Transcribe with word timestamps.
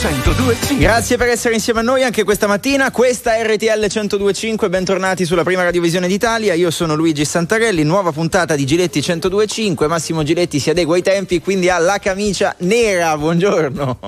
1025. 0.00 0.78
Grazie 0.78 1.18
per 1.18 1.28
essere 1.28 1.52
insieme 1.52 1.80
a 1.80 1.82
noi 1.82 2.02
anche 2.02 2.24
questa 2.24 2.46
mattina. 2.46 2.90
Questa 2.90 3.36
è 3.36 3.44
RTL 3.44 3.80
1025. 3.80 4.70
Bentornati 4.70 5.26
sulla 5.26 5.42
prima 5.42 5.62
radiovisione 5.62 6.08
d'Italia. 6.08 6.54
Io 6.54 6.70
sono 6.70 6.94
Luigi 6.94 7.26
Santarelli. 7.26 7.82
Nuova 7.82 8.10
puntata 8.10 8.56
di 8.56 8.64
Giletti 8.64 9.04
1025. 9.06 9.86
Massimo 9.88 10.22
Giletti 10.22 10.58
si 10.58 10.70
adegua 10.70 10.94
ai 10.94 11.02
tempi, 11.02 11.40
quindi 11.42 11.68
ha 11.68 11.78
la 11.78 11.98
camicia 11.98 12.54
nera. 12.60 13.14
Buongiorno. 13.18 13.98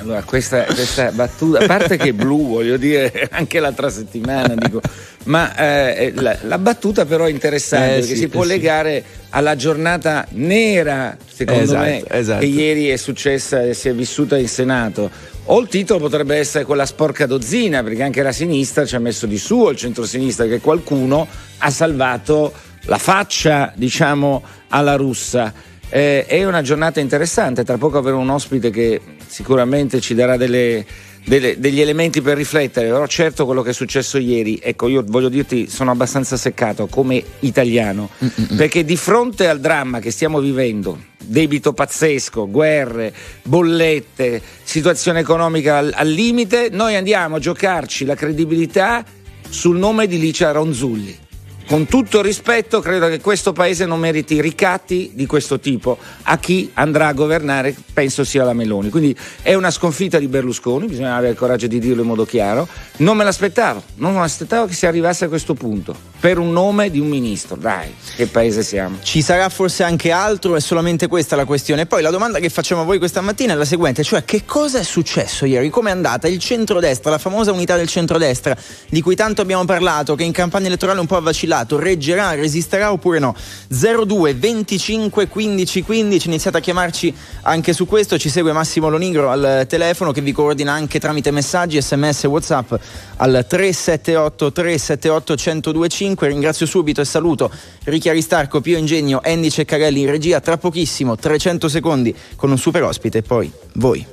Allora, 0.00 0.22
questa, 0.22 0.64
questa, 0.64 1.10
battuta, 1.10 1.58
a 1.58 1.66
parte 1.66 1.96
che 1.96 2.12
blu, 2.14 2.48
voglio 2.48 2.76
dire, 2.76 3.28
anche 3.32 3.58
l'altra 3.58 3.90
settimana, 3.90 4.54
dico, 4.54 4.80
ma 5.24 5.54
eh, 5.56 6.12
la, 6.14 6.36
la, 6.42 6.58
battuta 6.58 7.04
però 7.04 7.24
è 7.24 7.30
interessante 7.30 7.96
eh, 7.96 7.98
perché 7.98 8.14
sì, 8.14 8.20
si 8.20 8.28
può 8.28 8.44
eh, 8.44 8.46
legare 8.46 9.04
alla 9.30 9.56
giornata 9.56 10.26
nera, 10.30 11.16
secondo 11.26 11.62
esatto, 11.62 11.84
me, 11.84 12.04
esatto. 12.08 12.40
che 12.40 12.46
ieri 12.46 12.88
è 12.88 12.96
successa 12.96 13.62
e 13.62 13.74
si 13.74 13.88
è 13.88 13.94
vissuta 13.94 14.38
in 14.38 14.48
Senato. 14.48 15.10
O 15.50 15.60
il 15.60 15.68
titolo 15.68 15.98
potrebbe 15.98 16.36
essere 16.36 16.64
quella 16.64 16.86
sporca 16.86 17.26
dozzina, 17.26 17.82
perché 17.82 18.02
anche 18.02 18.22
la 18.22 18.32
sinistra 18.32 18.84
ci 18.84 18.94
ha 18.94 19.00
messo 19.00 19.26
di 19.26 19.38
suo, 19.38 19.70
il 19.70 19.76
centro-sinistra, 19.76 20.46
che 20.46 20.60
qualcuno 20.60 21.26
ha 21.58 21.70
salvato 21.70 22.52
la 22.82 22.98
faccia, 22.98 23.72
diciamo, 23.74 24.42
alla 24.68 24.94
russa. 24.94 25.52
Eh, 25.88 26.26
è 26.26 26.44
una 26.44 26.60
giornata 26.60 27.00
interessante, 27.00 27.64
tra 27.64 27.78
poco 27.78 27.98
avremo 27.98 28.18
un 28.18 28.28
ospite 28.28 28.70
che 28.70 29.00
sicuramente 29.28 30.00
ci 30.00 30.14
darà 30.14 30.36
delle, 30.36 30.84
delle, 31.24 31.58
degli 31.58 31.80
elementi 31.80 32.20
per 32.20 32.36
riflettere, 32.36 32.88
però 32.88 33.06
certo 33.06 33.44
quello 33.44 33.62
che 33.62 33.70
è 33.70 33.72
successo 33.72 34.18
ieri, 34.18 34.58
ecco 34.62 34.88
io 34.88 35.04
voglio 35.06 35.28
dirti 35.28 35.68
sono 35.68 35.90
abbastanza 35.90 36.36
seccato 36.36 36.86
come 36.86 37.22
italiano, 37.40 38.10
Mm-mm. 38.22 38.56
perché 38.56 38.84
di 38.84 38.96
fronte 38.96 39.48
al 39.48 39.60
dramma 39.60 40.00
che 40.00 40.10
stiamo 40.10 40.40
vivendo, 40.40 40.98
debito 41.22 41.72
pazzesco, 41.72 42.48
guerre, 42.50 43.12
bollette, 43.42 44.42
situazione 44.62 45.20
economica 45.20 45.78
al, 45.78 45.92
al 45.94 46.08
limite, 46.08 46.68
noi 46.72 46.96
andiamo 46.96 47.36
a 47.36 47.40
giocarci 47.40 48.04
la 48.04 48.14
credibilità 48.14 49.04
sul 49.48 49.76
nome 49.76 50.06
di 50.06 50.18
Licia 50.18 50.50
Ronzulli 50.50 51.26
con 51.68 51.84
tutto 51.84 52.22
rispetto, 52.22 52.80
credo 52.80 53.08
che 53.08 53.20
questo 53.20 53.52
paese 53.52 53.84
non 53.84 54.00
meriti 54.00 54.40
ricatti 54.40 55.10
di 55.12 55.26
questo 55.26 55.60
tipo 55.60 55.98
a 56.22 56.38
chi 56.38 56.70
andrà 56.72 57.08
a 57.08 57.12
governare, 57.12 57.76
penso 57.92 58.24
sia 58.24 58.42
la 58.42 58.54
Meloni. 58.54 58.88
Quindi 58.88 59.14
è 59.42 59.52
una 59.52 59.70
sconfitta 59.70 60.18
di 60.18 60.28
Berlusconi, 60.28 60.86
bisogna 60.86 61.14
avere 61.14 61.32
il 61.32 61.36
coraggio 61.38 61.66
di 61.66 61.78
dirlo 61.78 62.00
in 62.00 62.08
modo 62.08 62.24
chiaro. 62.24 62.66
Non 62.98 63.18
me 63.18 63.24
l'aspettavo, 63.24 63.82
non 63.96 64.14
me 64.14 64.20
l'aspettavo 64.20 64.64
che 64.64 64.72
si 64.72 64.86
arrivasse 64.86 65.26
a 65.26 65.28
questo 65.28 65.52
punto. 65.52 65.94
Per 66.18 66.38
un 66.38 66.52
nome 66.52 66.90
di 66.90 66.98
un 66.98 67.06
ministro, 67.06 67.54
dai, 67.54 67.94
che 68.16 68.26
paese 68.26 68.62
siamo. 68.62 68.96
Ci 69.02 69.20
sarà 69.20 69.50
forse 69.50 69.82
anche 69.82 70.10
altro, 70.10 70.56
è 70.56 70.60
solamente 70.60 71.06
questa 71.06 71.36
la 71.36 71.44
questione. 71.44 71.84
Poi 71.84 72.00
la 72.00 72.10
domanda 72.10 72.38
che 72.38 72.48
facciamo 72.48 72.80
a 72.80 72.84
voi 72.84 72.96
questa 72.96 73.20
mattina 73.20 73.52
è 73.52 73.56
la 73.56 73.66
seguente, 73.66 74.02
cioè 74.02 74.24
che 74.24 74.46
cosa 74.46 74.78
è 74.78 74.82
successo 74.82 75.44
ieri? 75.44 75.68
Come 75.68 75.90
è 75.90 75.92
andata 75.92 76.28
il 76.28 76.38
centrodestra, 76.38 77.10
la 77.10 77.18
famosa 77.18 77.52
unità 77.52 77.76
del 77.76 77.88
centrodestra, 77.88 78.56
di 78.88 79.02
cui 79.02 79.14
tanto 79.14 79.42
abbiamo 79.42 79.66
parlato, 79.66 80.14
che 80.14 80.24
in 80.24 80.32
campagna 80.32 80.68
elettorale 80.68 80.98
un 80.98 81.06
po' 81.06 81.16
ha 81.16 81.20
vacillato? 81.20 81.56
Candidato 81.58 81.78
reggerà, 81.78 82.34
resisterà 82.34 82.92
oppure 82.92 83.18
no? 83.18 83.34
02 83.68 84.34
25 84.34 85.28
15 85.28 85.82
15, 85.82 86.28
iniziate 86.28 86.58
a 86.58 86.60
chiamarci 86.60 87.14
anche 87.42 87.72
su 87.72 87.86
questo, 87.86 88.18
ci 88.18 88.28
segue 88.28 88.52
Massimo 88.52 88.88
Lonigro 88.88 89.30
al 89.30 89.66
telefono 89.68 90.12
che 90.12 90.20
vi 90.20 90.32
coordina 90.32 90.72
anche 90.72 91.00
tramite 91.00 91.30
messaggi, 91.30 91.80
sms 91.80 92.24
whatsapp 92.24 92.74
al 93.16 93.44
378 93.48 94.52
378 94.52 95.34
1025, 95.34 96.28
ringrazio 96.28 96.66
subito 96.66 97.00
e 97.00 97.04
saluto 97.04 97.50
Ricchi 97.84 98.08
Aristarco, 98.08 98.60
Pio 98.60 98.78
Ingegno, 98.78 99.20
Andy 99.24 99.50
Ceccarelli 99.50 100.00
in 100.00 100.10
regia, 100.10 100.40
tra 100.40 100.58
pochissimo 100.58 101.16
300 101.16 101.68
secondi 101.68 102.14
con 102.36 102.50
un 102.50 102.58
super 102.58 102.82
ospite 102.82 103.18
e 103.18 103.22
poi 103.22 103.50
voi. 103.74 104.06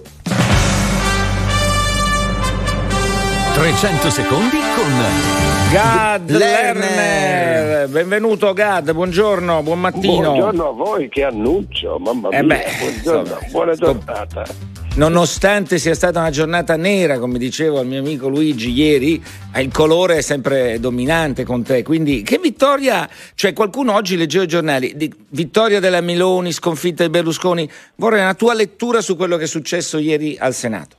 300 3.54 4.10
secondi 4.10 4.58
con 4.76 5.55
Gad 5.76 6.30
Lerner. 6.30 7.90
Benvenuto 7.90 8.54
Gad, 8.54 8.94
buongiorno, 8.94 9.62
buon 9.62 9.82
mattino. 9.82 10.32
Buongiorno 10.32 10.70
a 10.70 10.72
voi, 10.72 11.10
che 11.10 11.26
annuncio, 11.26 12.00
mamma 12.00 12.30
mia. 12.30 12.40
Eh 12.40 12.44
beh, 12.44 12.66
buongiorno, 12.80 13.38
buona 13.52 13.74
giornata. 13.74 14.46
Nonostante 14.96 15.78
sia 15.78 15.94
stata 15.94 16.22
una 16.22 16.30
giornata 16.30 16.78
nera, 16.78 17.20
come 17.20 17.38
dicevo 17.38 17.80
al 17.80 17.88
mio 17.88 18.00
amico 18.00 18.30
Luigi 18.30 18.72
ieri, 18.72 19.22
il 19.58 19.72
colore 19.74 20.20
è 20.20 20.22
sempre 20.22 20.80
dominante 20.80 21.44
con 21.44 21.62
te. 21.62 21.84
Quindi, 21.84 22.22
che 22.22 22.40
vittoria! 22.42 23.10
Cioè, 23.34 23.52
qualcuno 23.52 23.96
oggi 23.96 24.16
leggeva 24.16 24.46
i 24.46 24.48
giornali, 24.48 24.94
di 24.96 25.14
vittoria 25.32 25.82
della 25.82 26.00
Meloni, 26.00 26.54
sconfitta 26.54 27.04
di 27.04 27.10
Berlusconi. 27.10 27.70
Vorrei 27.96 28.22
una 28.22 28.34
tua 28.34 28.54
lettura 28.54 29.02
su 29.02 29.18
quello 29.18 29.36
che 29.36 29.44
è 29.44 29.48
successo 29.48 29.98
ieri 29.98 30.38
al 30.40 30.54
Senato. 30.54 30.96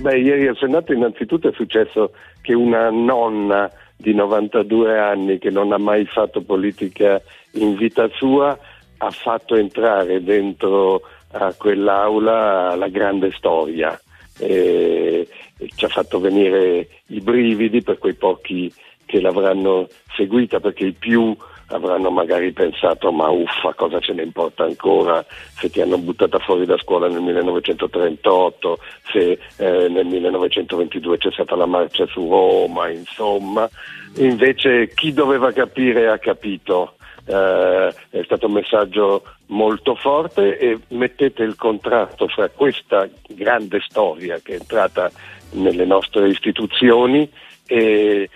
Beh, 0.00 0.20
ieri 0.20 0.46
al 0.46 0.56
Senato 0.56 0.94
innanzitutto 0.94 1.50
è 1.50 1.52
successo 1.52 2.12
che 2.40 2.54
una 2.54 2.88
nonna 2.88 3.70
di 4.00 4.14
92 4.14 4.98
anni 4.98 5.38
che 5.38 5.50
non 5.50 5.72
ha 5.72 5.78
mai 5.78 6.06
fatto 6.06 6.40
politica 6.40 7.20
in 7.52 7.76
vita 7.76 8.08
sua 8.14 8.58
ha 9.02 9.10
fatto 9.10 9.54
entrare 9.54 10.22
dentro 10.22 11.02
a 11.32 11.54
quell'aula 11.54 12.74
la 12.74 12.88
grande 12.88 13.30
storia. 13.32 13.98
E 14.38 15.28
ci 15.74 15.84
ha 15.84 15.88
fatto 15.88 16.18
venire 16.18 16.88
i 17.08 17.20
brividi 17.20 17.82
per 17.82 17.98
quei 17.98 18.14
pochi 18.14 18.72
che 19.04 19.20
l'avranno 19.20 19.88
seguita 20.16 20.60
perché 20.60 20.86
i 20.86 20.92
più 20.92 21.36
avranno 21.70 22.10
magari 22.10 22.52
pensato 22.52 23.12
ma 23.12 23.28
uffa 23.28 23.72
cosa 23.74 24.00
ce 24.00 24.12
ne 24.12 24.22
importa 24.22 24.64
ancora 24.64 25.24
se 25.54 25.70
ti 25.70 25.80
hanno 25.80 25.98
buttata 25.98 26.38
fuori 26.38 26.66
da 26.66 26.76
scuola 26.78 27.08
nel 27.08 27.20
1938, 27.20 28.78
se 29.12 29.38
eh, 29.56 29.88
nel 29.88 30.06
1922 30.06 31.18
c'è 31.18 31.30
stata 31.32 31.56
la 31.56 31.66
marcia 31.66 32.06
su 32.06 32.28
Roma, 32.28 32.88
insomma, 32.88 33.68
invece 34.16 34.88
chi 34.94 35.12
doveva 35.12 35.52
capire 35.52 36.08
ha 36.08 36.18
capito. 36.18 36.94
Eh, 37.26 37.94
è 38.10 38.22
stato 38.24 38.46
un 38.46 38.52
messaggio 38.52 39.22
molto 39.46 39.94
forte 39.94 40.58
e 40.58 40.78
mettete 40.88 41.42
il 41.42 41.54
contrasto 41.54 42.26
fra 42.28 42.48
questa 42.48 43.08
grande 43.28 43.80
storia 43.86 44.40
che 44.42 44.52
è 44.52 44.58
entrata 44.58 45.10
nelle 45.52 45.84
nostre 45.84 46.28
istituzioni 46.28 47.30
e 47.66 48.28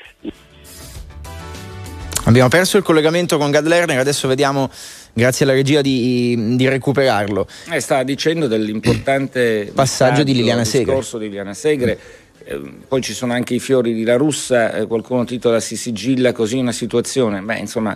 Abbiamo 2.26 2.48
perso 2.48 2.78
il 2.78 2.82
collegamento 2.82 3.36
con 3.36 3.50
Gad 3.50 3.66
Lerner, 3.66 3.98
adesso 3.98 4.26
vediamo 4.26 4.70
grazie 5.12 5.44
alla 5.44 5.52
regia 5.52 5.82
di, 5.82 6.56
di 6.56 6.68
recuperarlo. 6.68 7.46
Eh, 7.70 7.80
stava 7.80 8.02
dicendo 8.02 8.46
dell'importante 8.46 9.70
passaggio 9.74 10.22
di 10.22 10.32
Liliana 10.32 10.64
Segre. 10.64 10.86
discorso 10.86 11.18
di 11.18 11.26
Liliana 11.26 11.52
Segre. 11.52 11.98
Eh, 12.44 12.60
poi 12.88 13.02
ci 13.02 13.12
sono 13.12 13.34
anche 13.34 13.52
i 13.52 13.60
fiori 13.60 13.92
di 13.92 14.04
La 14.04 14.16
Russa, 14.16 14.72
eh, 14.72 14.86
qualcuno 14.86 15.24
titola 15.24 15.60
si 15.60 15.76
sigilla 15.76 16.32
così 16.32 16.56
una 16.56 16.72
situazione. 16.72 17.42
Beh, 17.42 17.58
insomma, 17.58 17.94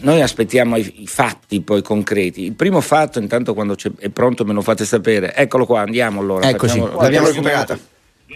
noi 0.00 0.20
aspettiamo 0.20 0.76
i, 0.76 1.02
i, 1.02 1.06
fatti 1.06 1.60
poi 1.60 1.80
concreti. 1.80 2.42
Il 2.42 2.54
primo 2.54 2.80
fatto, 2.80 3.20
intanto 3.20 3.54
quando 3.54 3.76
è 4.00 4.08
pronto 4.08 4.44
me 4.44 4.52
lo 4.52 4.62
fate 4.62 4.84
sapere. 4.84 5.32
Eccolo 5.32 5.64
qua, 5.64 5.82
andiamo 5.82 6.20
allora. 6.20 6.48
Eccoci, 6.48 6.80
facciamo, 6.80 7.00
l'abbiamo 7.00 7.28
recuperata. 7.28 7.78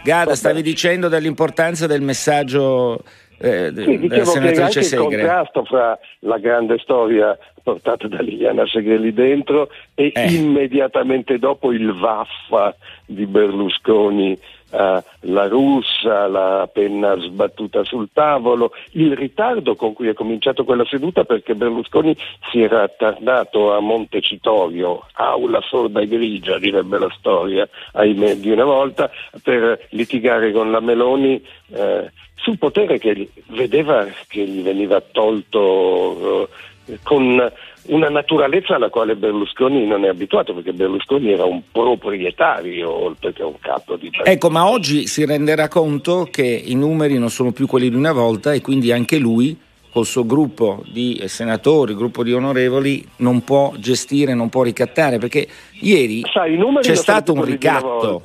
Gada, 0.04 0.36
stavi 0.36 0.62
dicendo 0.62 1.08
dell'importanza 1.08 1.86
del 1.86 2.03
messaggio 2.03 3.03
eh, 3.38 3.72
sì, 3.74 3.98
dicevo 3.98 4.32
che 4.32 4.62
anche 4.62 4.82
Segre. 4.82 5.04
il 5.04 5.10
contrasto 5.10 5.64
fra 5.64 5.98
la 6.20 6.38
grande 6.38 6.78
storia 6.78 7.36
portata 7.62 8.06
da 8.06 8.20
Liliana 8.20 8.66
Segre 8.66 9.12
dentro 9.12 9.69
e 9.94 10.12
eh. 10.14 10.32
immediatamente 10.32 11.38
dopo 11.38 11.72
il 11.72 11.92
vaffa 11.92 12.74
di 13.04 13.26
Berlusconi 13.26 14.38
Uh, 14.69 15.00
la 15.20 15.47
russa, 15.47 16.26
la 16.26 16.69
penna 16.70 17.16
sbattuta 17.20 17.84
sul 17.84 18.08
tavolo, 18.12 18.72
il 18.92 19.16
ritardo 19.16 19.76
con 19.76 19.92
cui 19.92 20.08
è 20.08 20.12
cominciato 20.12 20.64
quella 20.64 20.84
seduta 20.84 21.22
perché 21.22 21.54
Berlusconi 21.54 22.16
si 22.50 22.62
era 22.62 22.82
attardato 22.82 23.72
a 23.72 23.78
Montecitorio, 23.78 25.06
aula 25.12 25.60
sorda 25.62 26.00
e 26.00 26.09
grigia 26.09 26.59
direbbe 26.59 26.98
la 26.98 27.15
storia, 27.16 27.66
ahimè 27.92 28.38
di 28.38 28.50
una 28.50 28.65
volta, 28.65 29.09
per 29.41 29.86
litigare 29.91 30.50
con 30.50 30.72
la 30.72 30.80
Meloni. 30.80 31.41
Uh, 31.68 32.06
sul 32.36 32.59
potere 32.59 32.98
che 32.98 33.28
vedeva 33.48 34.06
che 34.28 34.47
gli 34.47 34.62
veniva 34.62 35.00
tolto 35.00 36.48
eh, 36.86 36.98
con 37.03 37.53
una 37.86 38.09
naturalezza 38.09 38.74
alla 38.77 38.88
quale 38.88 39.16
Berlusconi 39.16 39.86
non 39.86 40.04
è 40.04 40.09
abituato, 40.09 40.54
perché 40.54 40.72
Berlusconi 40.72 41.33
era 41.33 41.44
un 41.44 41.62
proprietario 41.71 42.91
oltre 42.91 43.33
che 43.33 43.42
un 43.42 43.59
capo 43.60 43.97
di 43.97 44.10
partito. 44.10 44.28
Ecco, 44.28 44.50
ma 44.50 44.68
oggi 44.68 45.06
si 45.06 45.24
renderà 45.24 45.68
conto 45.68 46.28
che 46.30 46.44
i 46.44 46.74
numeri 46.74 47.18
non 47.18 47.30
sono 47.30 47.53
più 47.53 47.66
quelli 47.66 47.88
di 47.88 47.97
una 47.97 48.12
volta 48.12 48.53
e 48.53 48.60
quindi 48.60 48.92
anche 48.92 49.18
lui 49.18 49.59
col 49.91 50.04
suo 50.04 50.27
gruppo 50.27 50.83
di 50.86 51.22
senatori, 51.24 51.94
gruppo 51.94 52.22
di 52.22 52.33
onorevoli, 52.33 53.03
non 53.18 53.42
può 53.44 53.72
gestire, 53.78 54.34
non 54.34 54.50
può 54.50 54.62
ricattare, 54.62 55.18
perché 55.18 55.48
ieri 55.80 56.22
Sai, 56.30 56.59
c'è 56.80 56.94
stato 56.94 57.33
un 57.33 57.42
ricatto 57.44 58.21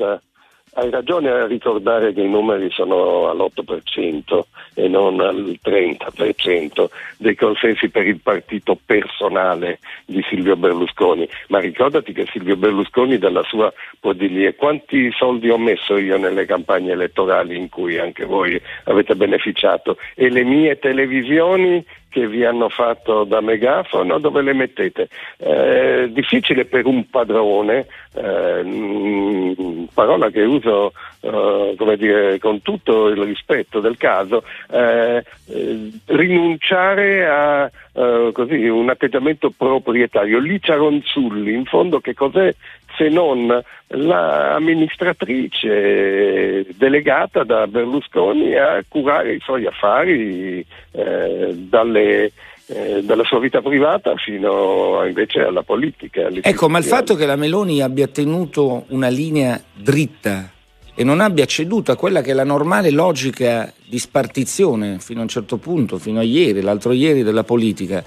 hai 0.73 0.89
ragione 0.89 1.29
a 1.29 1.47
ricordare 1.47 2.13
che 2.13 2.21
i 2.21 2.29
numeri 2.29 2.69
sono 2.71 3.29
all'8% 3.29 4.41
e 4.73 4.87
non 4.87 5.19
al 5.19 5.59
30% 5.61 6.85
dei 7.17 7.35
consensi 7.35 7.89
per 7.89 8.07
il 8.07 8.19
partito 8.21 8.77
personale 8.85 9.79
di 10.05 10.23
Silvio 10.29 10.55
Berlusconi, 10.55 11.27
ma 11.49 11.59
ricordati 11.59 12.13
che 12.13 12.25
Silvio 12.31 12.55
Berlusconi 12.55 13.17
dalla 13.17 13.43
sua 13.43 13.71
può 13.99 14.13
dirgli 14.13 14.53
quanti 14.55 15.11
soldi 15.11 15.49
ho 15.49 15.57
messo 15.57 15.97
io 15.97 16.17
nelle 16.17 16.45
campagne 16.45 16.93
elettorali 16.93 17.57
in 17.57 17.67
cui 17.67 17.97
anche 17.97 18.25
voi 18.25 18.59
avete 18.85 19.15
beneficiato? 19.15 19.97
E 20.15 20.29
le 20.29 20.43
mie 20.43 20.79
televisioni 20.79 21.83
che 22.11 22.27
vi 22.27 22.43
hanno 22.43 22.67
fatto 22.67 23.23
da 23.23 23.39
megafono, 23.39 24.19
dove 24.19 24.41
le 24.41 24.53
mettete? 24.53 25.07
Eh, 25.37 26.09
difficile 26.11 26.65
per 26.65 26.85
un 26.85 27.09
padrone, 27.09 27.87
eh, 28.13 29.85
parola 29.93 30.29
che 30.29 30.41
uso 30.41 30.91
eh, 31.21 31.75
come 31.77 31.97
dire, 31.97 32.39
con 32.39 32.61
tutto 32.61 33.07
il 33.07 33.21
rispetto 33.21 33.79
del 33.79 33.95
caso, 33.95 34.43
eh, 34.71 35.23
eh, 35.47 35.91
rinunciare 36.05 37.27
a 37.27 37.71
eh, 37.93 38.31
così, 38.33 38.67
un 38.67 38.89
atteggiamento 38.89 39.51
proprietario. 39.55 40.39
Licia 40.39 40.75
Ronzulli, 40.75 41.53
in 41.53 41.65
fondo 41.65 41.99
che 41.99 42.13
cos'è 42.13 42.53
se 43.01 43.09
non 43.09 43.59
l'amministratrice 43.87 46.67
delegata 46.75 47.43
da 47.43 47.65
Berlusconi 47.65 48.55
a 48.55 48.83
curare 48.87 49.33
i 49.33 49.39
suoi 49.39 49.65
affari 49.65 50.63
eh, 50.91 51.55
dalle, 51.55 52.31
eh, 52.67 53.01
dalla 53.01 53.23
sua 53.23 53.39
vita 53.39 53.63
privata 53.63 54.15
fino 54.17 55.03
invece 55.03 55.41
alla 55.41 55.63
politica. 55.63 56.29
Ecco, 56.41 56.69
ma 56.69 56.77
il 56.77 56.83
fatto 56.83 57.15
che 57.15 57.25
la 57.25 57.35
Meloni 57.35 57.81
abbia 57.81 58.05
tenuto 58.05 58.83
una 58.89 59.07
linea 59.07 59.59
dritta 59.73 60.51
e 60.93 61.03
non 61.03 61.19
abbia 61.19 61.45
ceduto 61.45 61.91
a 61.91 61.95
quella 61.95 62.21
che 62.21 62.29
è 62.31 62.35
la 62.35 62.43
normale 62.43 62.91
logica 62.91 63.73
di 63.83 63.97
spartizione 63.97 64.99
fino 64.99 65.21
a 65.21 65.23
un 65.23 65.29
certo 65.29 65.57
punto, 65.57 65.97
fino 65.97 66.19
a 66.19 66.23
ieri, 66.23 66.61
l'altro 66.61 66.91
ieri 66.91 67.23
della 67.23 67.43
politica, 67.43 68.03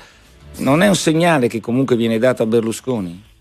non 0.58 0.82
è 0.82 0.88
un 0.88 0.94
segnale 0.94 1.49
che 1.49 1.61
comunque 1.61 1.96
viene 1.96 2.19
dato 2.19 2.44
a 2.44 2.46
Berlusconi? 2.46 3.32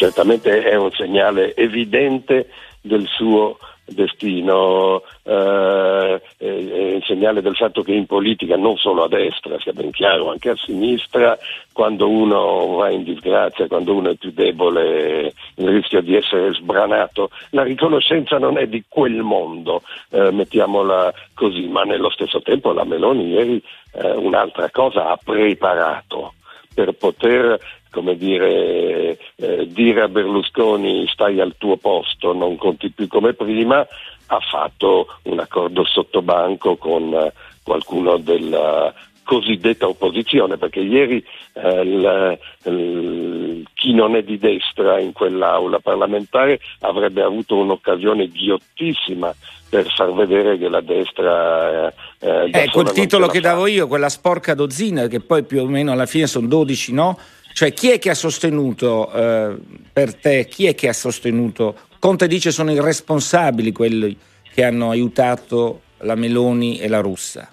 Certamente 0.00 0.62
è 0.62 0.76
un 0.76 0.90
segnale 0.92 1.54
evidente 1.54 2.48
del 2.80 3.06
suo 3.06 3.58
destino, 3.84 5.02
eh, 5.24 6.22
è 6.38 6.94
un 6.94 7.02
segnale 7.02 7.42
del 7.42 7.54
fatto 7.54 7.82
che 7.82 7.92
in 7.92 8.06
politica, 8.06 8.56
non 8.56 8.78
solo 8.78 9.04
a 9.04 9.08
destra, 9.08 9.58
sia 9.58 9.72
ben 9.74 9.90
chiaro, 9.90 10.30
anche 10.30 10.48
a 10.48 10.56
sinistra, 10.56 11.36
quando 11.74 12.08
uno 12.08 12.76
va 12.76 12.88
in 12.88 13.02
disgrazia, 13.02 13.66
quando 13.66 13.94
uno 13.94 14.10
è 14.10 14.14
più 14.14 14.30
debole, 14.32 15.34
il 15.56 15.68
rischio 15.68 16.00
di 16.00 16.16
essere 16.16 16.54
sbranato, 16.54 17.28
la 17.50 17.64
riconoscenza 17.64 18.38
non 18.38 18.56
è 18.56 18.66
di 18.66 18.82
quel 18.88 19.20
mondo, 19.20 19.82
eh, 20.12 20.30
mettiamola 20.30 21.12
così, 21.34 21.66
ma 21.66 21.82
nello 21.82 22.08
stesso 22.08 22.40
tempo 22.40 22.72
la 22.72 22.84
Meloni 22.84 23.32
ieri 23.32 23.62
eh, 23.92 24.12
un'altra 24.12 24.70
cosa 24.70 25.10
ha 25.10 25.18
preparato 25.22 26.32
per 26.72 26.92
poter 26.92 27.58
come 27.90 28.16
dire, 28.16 29.18
eh, 29.36 29.66
dire 29.68 30.02
a 30.02 30.08
Berlusconi 30.08 31.06
stai 31.08 31.40
al 31.40 31.54
tuo 31.58 31.76
posto, 31.76 32.32
non 32.32 32.56
conti 32.56 32.90
più 32.90 33.06
come 33.08 33.34
prima, 33.34 33.86
ha 34.26 34.40
fatto 34.40 35.06
un 35.24 35.40
accordo 35.40 35.84
sottobanco 35.84 36.76
con 36.76 37.12
eh, 37.12 37.32
qualcuno 37.62 38.16
della 38.16 38.92
cosiddetta 39.24 39.86
opposizione, 39.86 40.56
perché 40.56 40.80
ieri 40.80 41.24
eh, 41.52 41.80
il, 41.82 42.38
il, 42.64 43.64
chi 43.74 43.94
non 43.94 44.16
è 44.16 44.22
di 44.22 44.38
destra 44.38 44.98
in 44.98 45.12
quell'aula 45.12 45.78
parlamentare 45.78 46.58
avrebbe 46.80 47.22
avuto 47.22 47.56
un'occasione 47.56 48.28
ghiottissima 48.28 49.32
per 49.68 49.86
far 49.94 50.12
vedere 50.12 50.58
che 50.58 50.68
la 50.68 50.80
destra... 50.80 51.86
Eh, 51.86 51.94
eh, 52.18 52.50
eh 52.52 52.70
quel 52.70 52.90
titolo 52.90 53.28
che 53.28 53.40
davo 53.40 53.68
io, 53.68 53.86
quella 53.86 54.08
sporca 54.08 54.54
dozzina, 54.54 55.06
che 55.06 55.20
poi 55.20 55.44
più 55.44 55.62
o 55.62 55.66
meno 55.66 55.92
alla 55.92 56.06
fine 56.06 56.26
sono 56.26 56.48
12 56.48 56.92
no, 56.92 57.16
cioè 57.52 57.72
chi 57.72 57.90
è 57.90 57.98
che 57.98 58.10
ha 58.10 58.14
sostenuto 58.14 59.12
eh, 59.12 59.56
per 59.92 60.14
te, 60.14 60.46
chi 60.46 60.66
è 60.66 60.74
che 60.74 60.88
ha 60.88 60.92
sostenuto? 60.92 61.76
Conte 61.98 62.26
dice 62.26 62.50
sono 62.50 62.72
i 62.72 62.80
responsabili 62.80 63.72
quelli 63.72 64.16
che 64.52 64.64
hanno 64.64 64.90
aiutato 64.90 65.82
la 65.98 66.14
Meloni 66.14 66.78
e 66.78 66.88
la 66.88 67.00
Russa 67.00 67.52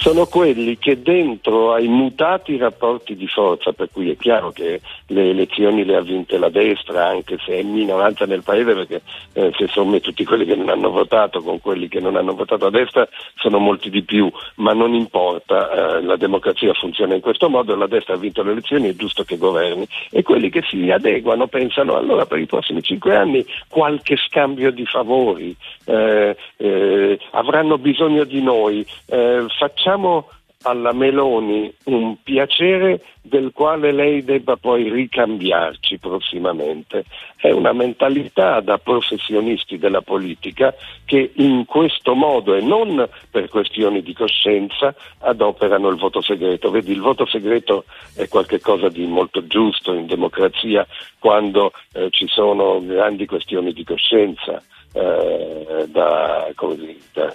sono 0.00 0.24
quelli 0.24 0.78
che 0.78 1.02
dentro 1.02 1.74
ai 1.74 1.86
mutati 1.86 2.56
rapporti 2.56 3.14
di 3.16 3.26
forza, 3.26 3.72
per 3.72 3.90
cui 3.92 4.10
è 4.10 4.16
chiaro 4.16 4.50
che 4.50 4.80
le 5.08 5.28
elezioni 5.28 5.84
le 5.84 5.96
ha 5.96 6.00
vinte 6.00 6.38
la 6.38 6.48
destra, 6.48 7.06
anche 7.06 7.36
se 7.44 7.58
è 7.58 7.62
minoranza 7.62 8.24
nel 8.24 8.42
paese, 8.42 8.72
perché 8.72 9.02
eh, 9.34 9.52
se 9.58 9.66
sommi 9.68 10.00
tutti 10.00 10.24
quelli 10.24 10.46
che 10.46 10.54
non 10.56 10.70
hanno 10.70 10.90
votato 10.90 11.42
con 11.42 11.60
quelli 11.60 11.86
che 11.86 12.00
non 12.00 12.16
hanno 12.16 12.34
votato 12.34 12.66
a 12.66 12.70
destra 12.70 13.06
sono 13.34 13.58
molti 13.58 13.90
di 13.90 14.02
più, 14.02 14.30
ma 14.56 14.72
non 14.72 14.94
importa, 14.94 15.98
eh, 15.98 16.02
la 16.02 16.16
democrazia 16.16 16.72
funziona 16.72 17.14
in 17.14 17.20
questo 17.20 17.50
modo, 17.50 17.76
la 17.76 17.86
destra 17.86 18.14
ha 18.14 18.18
vinto 18.18 18.42
le 18.42 18.52
elezioni, 18.52 18.88
è 18.88 18.96
giusto 18.96 19.22
che 19.24 19.36
governi. 19.36 19.86
E 20.10 20.22
quelli 20.22 20.48
che 20.48 20.62
si 20.66 20.90
adeguano 20.90 21.46
pensano 21.46 21.96
allora 21.96 22.24
per 22.24 22.38
i 22.38 22.46
prossimi 22.46 22.82
cinque 22.82 23.16
anni 23.16 23.44
qualche 23.68 24.16
scambio 24.16 24.70
di 24.70 24.86
favori, 24.86 25.54
eh, 25.84 26.34
eh 26.56 27.18
avranno 27.32 27.76
bisogno 27.76 28.24
di 28.24 28.40
noi, 28.40 28.84
eh, 29.06 29.44
facciamo 29.58 29.89
facciamo 29.90 30.28
alla 30.62 30.92
Meloni 30.92 31.72
un 31.84 32.22
piacere 32.22 33.02
del 33.22 33.50
quale 33.52 33.92
lei 33.92 34.22
debba 34.22 34.56
poi 34.56 34.90
ricambiarci 34.90 35.98
prossimamente. 35.98 37.04
È 37.34 37.50
una 37.50 37.72
mentalità 37.72 38.60
da 38.60 38.76
professionisti 38.76 39.78
della 39.78 40.02
politica 40.02 40.74
che 41.06 41.32
in 41.36 41.64
questo 41.64 42.14
modo 42.14 42.54
e 42.54 42.60
non 42.60 43.08
per 43.30 43.48
questioni 43.48 44.02
di 44.02 44.12
coscienza 44.12 44.94
adoperano 45.20 45.88
il 45.88 45.96
voto 45.96 46.20
segreto. 46.20 46.70
Vedi, 46.70 46.92
il 46.92 47.00
voto 47.00 47.24
segreto 47.24 47.84
è 48.14 48.28
qualcosa 48.28 48.90
di 48.90 49.06
molto 49.06 49.46
giusto 49.46 49.94
in 49.94 50.04
democrazia 50.04 50.86
quando 51.18 51.72
eh, 51.94 52.08
ci 52.10 52.26
sono 52.28 52.84
grandi 52.84 53.24
questioni 53.24 53.72
di 53.72 53.82
coscienza 53.82 54.62
eh, 54.92 55.86
da, 55.88 56.52
dire, 56.76 56.96
da, 57.14 57.34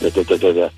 da, 0.00 0.52
da 0.52 0.70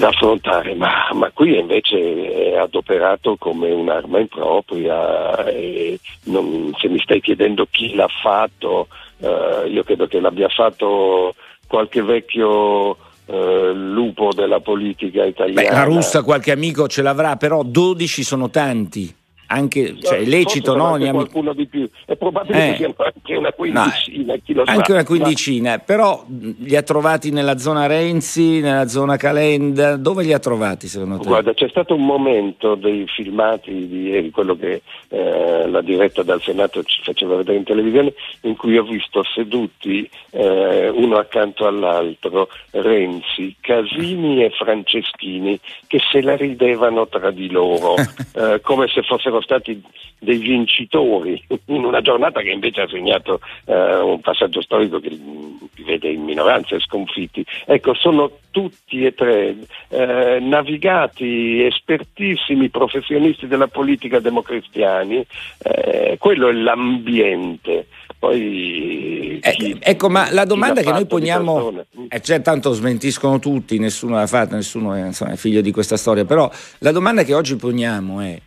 affrontare, 0.00 0.74
ma, 0.74 1.10
ma, 1.12 1.30
qui 1.32 1.58
invece 1.58 2.52
è 2.52 2.56
adoperato 2.56 3.36
come 3.36 3.70
un'arma 3.70 4.20
impropria 4.20 5.44
e 5.46 5.98
non, 6.24 6.72
se 6.78 6.88
mi 6.88 6.98
stai 6.98 7.20
chiedendo 7.20 7.66
chi 7.70 7.94
l'ha 7.94 8.08
fatto, 8.08 8.88
eh, 9.18 9.68
io 9.68 9.82
credo 9.84 10.06
che 10.06 10.20
l'abbia 10.20 10.48
fatto 10.48 11.34
qualche 11.66 12.02
vecchio 12.02 12.96
eh, 13.26 13.72
lupo 13.74 14.32
della 14.32 14.60
politica 14.60 15.24
italiana. 15.24 15.68
Beh, 15.68 15.74
la 15.74 15.84
russa 15.84 16.22
qualche 16.22 16.52
amico 16.52 16.88
ce 16.88 17.02
l'avrà, 17.02 17.36
però 17.36 17.62
12 17.62 18.22
sono 18.22 18.50
tanti 18.50 19.14
anche, 19.52 19.96
cioè, 20.00 20.18
è 20.18 20.24
lecito, 20.24 20.74
no? 20.74 20.94
Anche 20.94 21.10
qualcuno 21.10 21.52
di 21.52 21.66
più, 21.66 21.86
è 22.06 22.16
probabile 22.16 22.68
eh. 22.68 22.70
che 22.70 22.76
siano 22.78 22.94
anche 22.96 23.36
una 23.36 23.52
quindicina, 23.52 24.34
no, 24.46 24.62
Anche 24.64 24.84
sa, 24.86 24.92
una 24.92 25.04
quindicina, 25.04 25.70
ma... 25.72 25.78
però 25.78 26.24
li 26.28 26.74
ha 26.74 26.82
trovati 26.82 27.30
nella 27.30 27.58
zona 27.58 27.86
Renzi, 27.86 28.60
nella 28.60 28.88
zona 28.88 29.16
Calenda, 29.16 29.96
dove 29.96 30.24
li 30.24 30.32
ha 30.32 30.38
trovati 30.38 30.88
secondo 30.88 31.18
te? 31.18 31.28
Guarda, 31.28 31.52
c'è 31.52 31.68
stato 31.68 31.94
un 31.94 32.06
momento 32.06 32.74
dei 32.74 33.06
filmati 33.06 33.86
di 33.88 34.08
ieri, 34.08 34.30
quello 34.30 34.56
che 34.56 34.80
eh, 35.08 35.68
la 35.68 35.82
diretta 35.82 36.22
dal 36.22 36.40
Senato 36.40 36.82
ci 36.82 37.02
faceva 37.02 37.36
vedere 37.36 37.58
in 37.58 37.64
televisione, 37.64 38.14
in 38.42 38.56
cui 38.56 38.78
ho 38.78 38.84
visto 38.84 39.22
seduti 39.22 40.08
eh, 40.30 40.88
uno 40.88 41.16
accanto 41.16 41.66
all'altro 41.66 42.48
Renzi, 42.70 43.54
Casini 43.60 44.44
e 44.44 44.50
Franceschini 44.50 45.60
che 45.86 46.00
se 46.10 46.22
la 46.22 46.36
ridevano 46.36 47.06
tra 47.06 47.30
di 47.30 47.50
loro, 47.50 47.96
eh, 48.34 48.60
come 48.62 48.88
se 48.88 49.02
fossero 49.02 49.41
stati 49.42 49.82
dei 50.22 50.38
vincitori 50.38 51.42
in 51.66 51.84
una 51.84 52.00
giornata 52.00 52.40
che 52.40 52.50
invece 52.50 52.82
ha 52.82 52.88
segnato 52.88 53.40
eh, 53.64 53.96
un 53.96 54.20
passaggio 54.20 54.62
storico 54.62 55.00
che 55.00 55.08
li 55.08 55.84
vede 55.84 56.10
in 56.10 56.22
minoranza 56.22 56.76
e 56.76 56.80
sconfitti. 56.80 57.44
Ecco, 57.66 57.94
sono 57.94 58.30
tutti 58.50 59.04
e 59.04 59.14
tre 59.14 59.56
eh, 59.88 60.38
navigati, 60.40 61.64
espertissimi 61.64 62.68
professionisti 62.68 63.46
della 63.46 63.66
politica 63.66 64.20
democristiani, 64.20 65.26
eh, 65.62 66.16
quello 66.18 66.48
è 66.48 66.52
l'ambiente. 66.52 67.86
Poi, 68.18 69.40
eh, 69.42 69.56
chi, 69.56 69.76
ecco, 69.80 70.08
ma 70.08 70.30
la 70.30 70.44
domanda 70.44 70.80
che 70.80 70.92
noi 70.92 71.06
poniamo, 71.06 71.84
eh, 72.08 72.20
cioè, 72.20 72.40
tanto 72.40 72.72
smentiscono 72.72 73.40
tutti, 73.40 73.80
nessuno 73.80 74.14
l'ha 74.14 74.28
fatta, 74.28 74.54
nessuno 74.54 74.94
è, 74.94 75.06
insomma, 75.06 75.32
è 75.32 75.36
figlio 75.36 75.60
di 75.60 75.72
questa 75.72 75.96
storia, 75.96 76.24
però 76.24 76.48
la 76.78 76.92
domanda 76.92 77.24
che 77.24 77.34
oggi 77.34 77.56
poniamo 77.56 78.20
è 78.20 78.38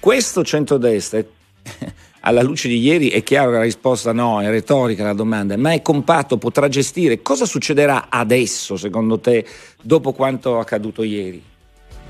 questo 0.00 0.42
centrodestra, 0.42 1.22
alla 2.22 2.42
luce 2.42 2.68
di 2.68 2.78
ieri, 2.80 3.10
è 3.10 3.22
chiaro 3.22 3.50
che 3.50 3.56
la 3.58 3.62
risposta 3.62 4.12
no, 4.12 4.40
è 4.40 4.48
retorica 4.48 5.04
la 5.04 5.12
domanda, 5.12 5.56
ma 5.56 5.72
è 5.72 5.82
compatto, 5.82 6.38
potrà 6.38 6.68
gestire. 6.68 7.22
Cosa 7.22 7.44
succederà 7.44 8.06
adesso, 8.08 8.76
secondo 8.76 9.18
te, 9.20 9.46
dopo 9.80 10.12
quanto 10.12 10.58
accaduto 10.58 11.02
ieri? 11.02 11.48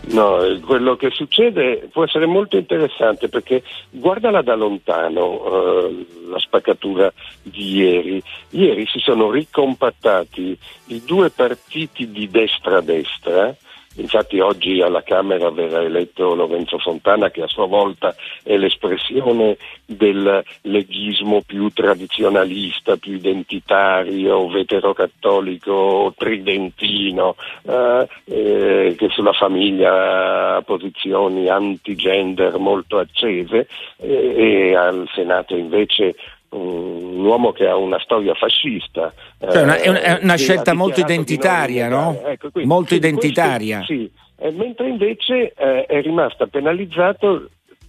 No, 0.03 0.39
quello 0.65 0.97
che 0.97 1.11
succede 1.11 1.89
può 1.93 2.05
essere 2.05 2.25
molto 2.25 2.57
interessante 2.57 3.29
perché 3.29 3.63
guardala 3.91 4.41
da 4.41 4.55
lontano 4.55 5.45
eh, 5.45 6.07
la 6.31 6.39
spaccatura 6.39 7.13
di 7.43 7.77
ieri. 7.77 8.23
Ieri 8.51 8.87
si 8.87 8.99
sono 8.99 9.31
ricompattati 9.31 10.57
i 10.87 11.03
due 11.05 11.29
partiti 11.29 12.11
di 12.11 12.31
destra-destra 12.31 13.55
Infatti 13.97 14.39
oggi 14.39 14.81
alla 14.81 15.03
Camera 15.03 15.51
verrà 15.51 15.83
eletto 15.83 16.35
Lorenzo 16.35 16.79
Fontana 16.79 17.31
che 17.31 17.43
a 17.43 17.49
sua 17.49 17.67
volta 17.67 18.15
è 18.45 18.57
l'espressione 18.57 19.57
del 19.85 20.45
leghismo 20.63 21.43
più 21.45 21.71
tradizionalista, 21.71 22.97
più 22.97 23.15
identitario, 23.15 24.49
veterocattolico, 24.49 26.15
tridentino, 26.17 27.35
eh, 27.63 28.09
eh, 28.27 28.95
che 28.97 29.09
sulla 29.09 29.33
famiglia 29.33 30.57
ha 30.57 30.63
posizioni 30.63 31.49
anti-gender 31.49 32.59
molto 32.59 32.99
accese 32.99 33.67
eh, 33.97 34.35
e 34.71 34.77
al 34.77 35.09
Senato 35.13 35.57
invece 35.57 36.15
un 36.50 37.25
uomo 37.25 37.52
che 37.52 37.66
ha 37.66 37.76
una 37.76 38.00
storia 38.00 38.35
fascista. 38.35 39.12
Cioè 39.38 39.62
una, 39.62 39.76
è, 39.76 39.88
una, 39.88 40.00
è 40.00 40.19
una 40.23 40.37
scelta 40.37 40.75
molto 40.75 41.00
identitaria, 41.00 41.88
no? 41.88 42.21
Ecco, 42.25 42.50
quindi, 42.50 42.69
molto 42.69 42.95
identitaria. 42.95 43.85
Questo, 43.85 43.92
sì, 43.92 44.11
eh, 44.38 44.50
mentre 44.50 44.88
invece 44.88 45.52
eh, 45.57 45.87
è 45.87 46.00
rimasto 46.02 46.47
penalizzato 46.47 47.49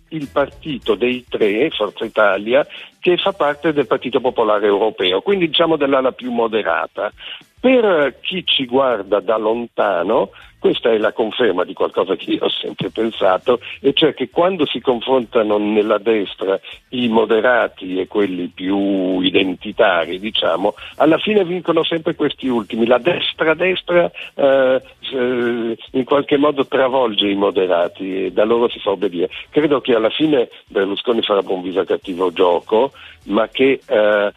il 0.10 0.28
partito 0.28 0.96
dei 0.96 1.26
tre, 1.28 1.70
Forza 1.70 2.06
Italia, 2.06 2.66
che 3.00 3.18
fa 3.18 3.32
parte 3.32 3.74
del 3.74 3.88
Partito 3.88 4.20
Popolare 4.20 4.68
Europeo, 4.68 5.22
quindi 5.22 5.48
diciamo 5.48 5.76
dell'ala 5.78 6.12
più 6.12 6.32
moderata. 6.32 7.12
Per 7.60 8.20
chi 8.22 8.44
ci 8.46 8.66
guarda 8.66 9.20
da 9.20 9.38
lontano, 9.38 10.32
questa 10.62 10.92
è 10.92 11.00
la 11.00 11.12
conferma 11.12 11.64
di 11.64 11.74
qualcosa 11.74 12.16
che 12.16 12.34
io 12.34 12.46
ho 12.46 12.50
sempre 12.50 12.92
pensato, 12.92 13.60
e 13.80 13.94
cioè 13.94 14.14
che 14.14 14.30
quando 14.30 14.68
si 14.68 14.80
confrontano 14.80 15.58
nella 15.58 15.98
destra 15.98 16.60
i 16.90 17.08
moderati 17.08 18.00
e 18.00 18.06
quelli 18.06 18.46
più 18.54 19.22
identitari, 19.22 20.20
diciamo, 20.20 20.76
alla 20.98 21.18
fine 21.18 21.44
vincono 21.44 21.84
sempre 21.84 22.14
questi 22.14 22.48
ultimi. 22.48 22.86
La 22.86 23.00
destra-destra 23.00 24.12
eh, 24.36 24.82
eh, 25.14 25.78
in 25.94 26.04
qualche 26.04 26.38
modo 26.38 26.68
travolge 26.68 27.28
i 27.28 27.36
moderati 27.36 28.26
e 28.26 28.32
da 28.32 28.44
loro 28.44 28.70
si 28.70 28.78
fa 28.78 28.92
obbedire. 28.92 29.30
Credo 29.50 29.82
che 29.82 29.96
alla 29.96 30.12
fine 30.12 30.48
Berlusconi 30.68 31.24
farà 31.24 31.42
buon 31.42 31.64
viso 31.64 31.80
a 31.80 31.86
cattivo 31.86 32.32
gioco, 32.32 32.92
ma 33.24 33.48
che 33.48 33.80
eh, 33.84 34.32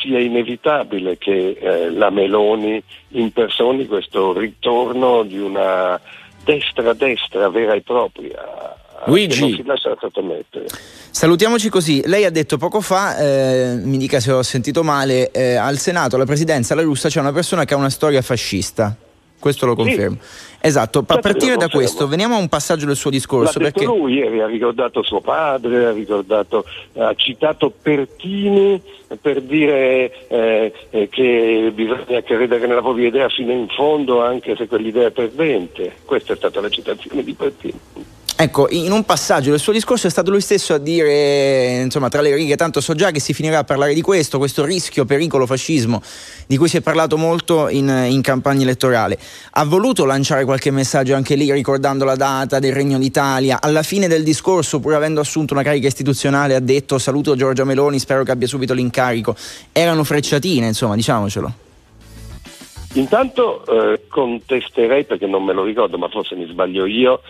sia 0.00 0.18
inevitabile 0.18 1.16
che 1.16 1.56
eh, 1.58 1.90
la 1.90 2.10
Meloni 2.10 2.82
impersoni 3.12 3.86
questo 3.86 4.32
ritorno 4.32 5.22
di 5.22 5.38
una 5.38 5.69
destra-destra 6.44 7.48
vera 7.50 7.74
e 7.74 7.82
propria. 7.82 8.78
Luigi. 9.06 9.64
Salutiamoci 11.10 11.68
così. 11.68 12.02
Lei 12.06 12.24
ha 12.24 12.30
detto 12.30 12.58
poco 12.58 12.80
fa, 12.80 13.16
eh, 13.16 13.80
mi 13.82 13.96
dica 13.96 14.20
se 14.20 14.32
ho 14.32 14.42
sentito 14.42 14.82
male, 14.82 15.30
eh, 15.30 15.54
al 15.54 15.78
Senato, 15.78 16.16
alla 16.16 16.26
presidenza, 16.26 16.74
alla 16.74 16.82
russa 16.82 17.08
c'è 17.08 17.20
una 17.20 17.32
persona 17.32 17.64
che 17.64 17.74
ha 17.74 17.76
una 17.76 17.90
storia 17.90 18.20
fascista. 18.20 18.94
Questo 19.40 19.66
lo 19.66 19.74
confermo. 19.74 20.18
Sì. 20.20 20.58
Esatto, 20.62 20.98
a 20.98 21.04
certo, 21.06 21.22
partire 21.22 21.56
da 21.56 21.68
questo, 21.68 22.06
veniamo 22.06 22.36
a 22.36 22.38
un 22.38 22.48
passaggio 22.48 22.84
del 22.84 22.94
suo 22.94 23.08
discorso. 23.08 23.58
Perché... 23.58 23.86
lui 23.86 24.12
ieri, 24.12 24.40
ha 24.40 24.46
ricordato 24.46 25.02
suo 25.02 25.20
padre, 25.20 25.86
ha, 25.86 25.92
ricordato, 25.92 26.66
ha 26.98 27.14
citato 27.14 27.72
Pertini 27.82 28.80
per 29.20 29.40
dire 29.40 30.28
eh, 30.28 30.72
eh, 30.90 31.08
che 31.08 31.72
bisogna 31.74 32.22
credere 32.22 32.66
nella 32.66 32.82
propria 32.82 33.08
idea 33.08 33.28
fino 33.30 33.52
in 33.52 33.68
fondo 33.68 34.22
anche 34.22 34.54
se 34.54 34.66
quell'idea 34.66 35.08
è 35.08 35.10
perdente. 35.10 35.94
Questa 36.04 36.34
è 36.34 36.36
stata 36.36 36.60
la 36.60 36.68
citazione 36.68 37.24
di 37.24 37.32
Pertini. 37.32 37.80
Ecco, 38.42 38.68
in 38.70 38.90
un 38.90 39.04
passaggio 39.04 39.50
del 39.50 39.58
suo 39.58 39.70
discorso 39.70 40.06
è 40.06 40.10
stato 40.10 40.30
lui 40.30 40.40
stesso 40.40 40.72
a 40.72 40.78
dire, 40.78 41.82
insomma, 41.82 42.08
tra 42.08 42.22
le 42.22 42.34
righe, 42.34 42.56
tanto 42.56 42.80
so 42.80 42.94
già 42.94 43.10
che 43.10 43.20
si 43.20 43.34
finirà 43.34 43.58
a 43.58 43.64
parlare 43.64 43.92
di 43.92 44.00
questo, 44.00 44.38
questo 44.38 44.64
rischio, 44.64 45.04
pericolo, 45.04 45.44
fascismo, 45.44 46.00
di 46.46 46.56
cui 46.56 46.66
si 46.66 46.78
è 46.78 46.80
parlato 46.80 47.18
molto 47.18 47.68
in, 47.68 47.86
in 48.08 48.22
campagna 48.22 48.62
elettorale. 48.62 49.18
Ha 49.50 49.64
voluto 49.66 50.06
lanciare 50.06 50.46
qualche 50.46 50.70
messaggio 50.70 51.14
anche 51.14 51.34
lì, 51.34 51.52
ricordando 51.52 52.06
la 52.06 52.16
data 52.16 52.58
del 52.58 52.72
Regno 52.72 52.96
d'Italia. 52.96 53.60
Alla 53.60 53.82
fine 53.82 54.08
del 54.08 54.22
discorso, 54.22 54.80
pur 54.80 54.94
avendo 54.94 55.20
assunto 55.20 55.52
una 55.52 55.62
carica 55.62 55.88
istituzionale, 55.88 56.54
ha 56.54 56.60
detto 56.60 56.96
saluto 56.96 57.36
Giorgia 57.36 57.64
Meloni, 57.64 57.98
spero 57.98 58.22
che 58.22 58.30
abbia 58.30 58.46
subito 58.46 58.72
l'incarico. 58.72 59.36
Erano 59.70 60.02
frecciatine, 60.02 60.68
insomma, 60.68 60.94
diciamocelo. 60.94 61.52
Intanto 62.94 63.64
eh, 63.66 64.06
contesterei, 64.08 65.04
perché 65.04 65.26
non 65.26 65.44
me 65.44 65.52
lo 65.52 65.62
ricordo, 65.62 65.96
ma 65.96 66.08
forse 66.08 66.34
mi 66.34 66.46
sbaglio 66.50 66.86
io, 66.86 67.20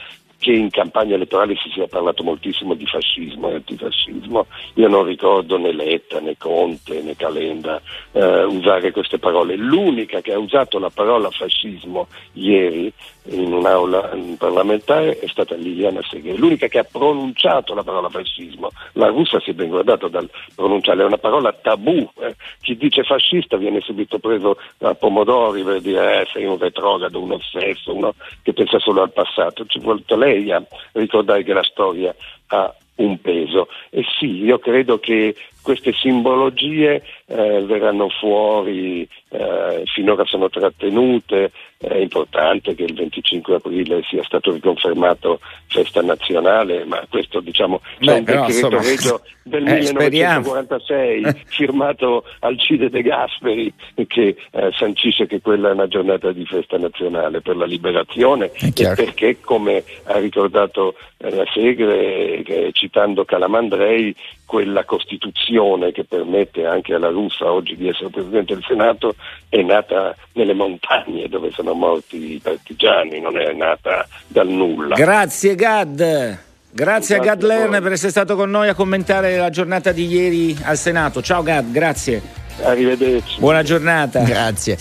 che 0.41 0.53
in 0.53 0.71
campagna 0.71 1.17
elettorale 1.17 1.55
si 1.57 1.69
sia 1.71 1.87
parlato 1.87 2.25
moltissimo 2.25 2.73
di 2.73 2.87
fascismo 2.87 3.51
e 3.51 3.57
antifascismo. 3.57 4.47
Io 4.75 4.89
non 4.89 5.05
ricordo 5.05 5.59
né 5.59 5.71
Letta, 5.71 6.19
né 6.19 6.35
Conte, 6.39 7.03
né 7.03 7.15
Calenda 7.15 7.81
eh, 8.13 8.45
usare 8.45 8.91
queste 8.91 9.19
parole. 9.19 9.55
L'unica 9.55 10.23
che 10.23 10.33
ha 10.33 10.39
usato 10.39 10.79
la 10.79 10.89
parola 10.89 11.31
fascismo 11.31 12.09
ieri 12.33 12.91
in 13.25 13.53
un'aula 13.53 14.17
parlamentare 14.39 15.19
è 15.19 15.27
stata 15.29 15.55
Liliana 15.55 16.01
Segre, 16.03 16.35
l'unica 16.35 16.69
che 16.69 16.79
ha 16.79 16.87
pronunciato 16.91 17.75
la 17.75 17.83
parola 17.83 18.09
fascismo. 18.09 18.71
La 18.93 19.09
russa 19.09 19.39
si 19.41 19.51
è 19.51 19.53
ben 19.53 19.69
guardata 19.69 20.09
dal 20.09 20.29
pronunciare, 20.55 21.03
è 21.03 21.07
una 21.07 21.19
parola 21.19 21.53
tabù. 21.53 22.09
Eh. 22.21 22.35
Chi 22.61 22.77
dice 22.77 23.03
fascista 23.05 23.57
viene 23.57 23.81
subito 23.81 24.19
preso 24.19 24.57
a 24.79 24.95
pomodori 24.95 25.63
per 25.63 25.81
dire 25.81 26.23
eh, 26.23 26.27
sei 26.33 26.47
un 26.47 26.59
retrogrado, 26.59 27.21
un 27.21 27.33
ossesso, 27.33 27.95
uno 27.95 28.15
che 28.43 28.53
pensa 28.53 28.79
solo 28.79 29.03
al 29.03 29.13
passato. 29.13 29.67
Ci 29.67 29.79
vuole 29.79 30.03
lei 30.07 30.51
a 30.51 30.63
ricordare 30.93 31.43
che 31.43 31.53
la 31.53 31.63
storia 31.63 32.15
ha 32.49 32.75
un 32.97 33.21
peso. 33.21 33.69
E 33.91 34.05
sì, 34.19 34.43
io 34.43 34.59
credo 34.59 34.99
che 34.99 35.35
queste 35.63 35.93
simbologie 35.93 37.03
eh, 37.27 37.65
verranno 37.65 38.09
fuori, 38.09 39.07
eh, 39.31 39.83
finora 39.87 40.25
sono 40.25 40.49
trattenute, 40.49 41.53
è 41.79 41.97
importante 41.97 42.75
che 42.75 42.83
il 42.83 42.95
25 42.95 43.55
aprile 43.55 44.03
sia 44.09 44.23
stato 44.25 44.53
riconfermato 44.53 45.41
festa 45.69 46.03
nazionale, 46.03 46.85
ma 46.85 47.03
questo 47.09 47.41
diciamo 47.41 47.81
c'è 47.99 48.19
un 48.19 48.25
decreto 48.25 48.69
regio 48.69 49.23
del 49.43 49.67
eh, 49.67 49.79
1946 49.79 51.21
speriamo. 51.21 51.39
firmato 51.49 52.25
Alcide 52.41 52.91
De 52.91 53.01
Gasperi 53.01 53.73
che 54.07 54.37
eh, 54.51 54.71
sancisce 54.77 55.27
che 55.27 55.41
quella 55.41 55.71
è 55.71 55.73
una 55.73 55.89
giornata 55.89 56.33
di 56.33 56.45
festa 56.45 56.77
nazionale 56.77 57.41
per 57.41 57.57
la 57.57 57.65
liberazione 57.65 58.51
e 58.53 58.73
perché 58.95 59.39
come 59.41 59.83
ha 60.05 60.19
ricordato 60.19 60.97
eh, 61.17 61.35
la 61.35 61.47
Segre 61.53 62.43
citando 62.73 63.25
Calamandrei 63.25 64.15
quella 64.51 64.85
Costituzione 64.85 65.93
che 65.93 66.03
permette 66.03 66.67
anche 66.67 66.93
alla 66.93 67.11
Russa 67.11 67.53
oggi 67.53 67.77
di 67.77 67.87
essere 67.87 68.09
Presidente 68.09 68.55
del 68.55 68.65
Senato 68.67 69.15
è 69.49 69.63
nata 69.63 70.13
nelle 70.33 70.55
montagne 70.55 71.29
dove 71.29 71.53
sono 71.53 71.73
morti 71.73 72.33
i 72.35 72.41
partigiani, 72.43 73.21
non 73.21 73.39
è 73.39 73.53
nata 73.53 74.09
dal 74.27 74.49
nulla. 74.49 74.97
Grazie 74.97 75.55
Gad. 75.55 76.39
Grazie, 76.69 77.17
a 77.17 77.19
Gad 77.21 77.43
Lerner 77.45 77.81
per 77.81 77.93
essere 77.93 78.11
stato 78.11 78.35
con 78.35 78.51
noi 78.51 78.67
a 78.67 78.75
commentare 78.75 79.37
la 79.37 79.51
giornata 79.51 79.93
di 79.93 80.07
ieri 80.07 80.57
al 80.65 80.77
Senato. 80.77 81.23
Ciao 81.23 81.45
Gad, 81.45 81.71
grazie. 81.71 82.50
Arrivederci. 82.63 83.39
Buona 83.39 83.63
giornata. 83.63 84.21
Grazie. 84.21 84.77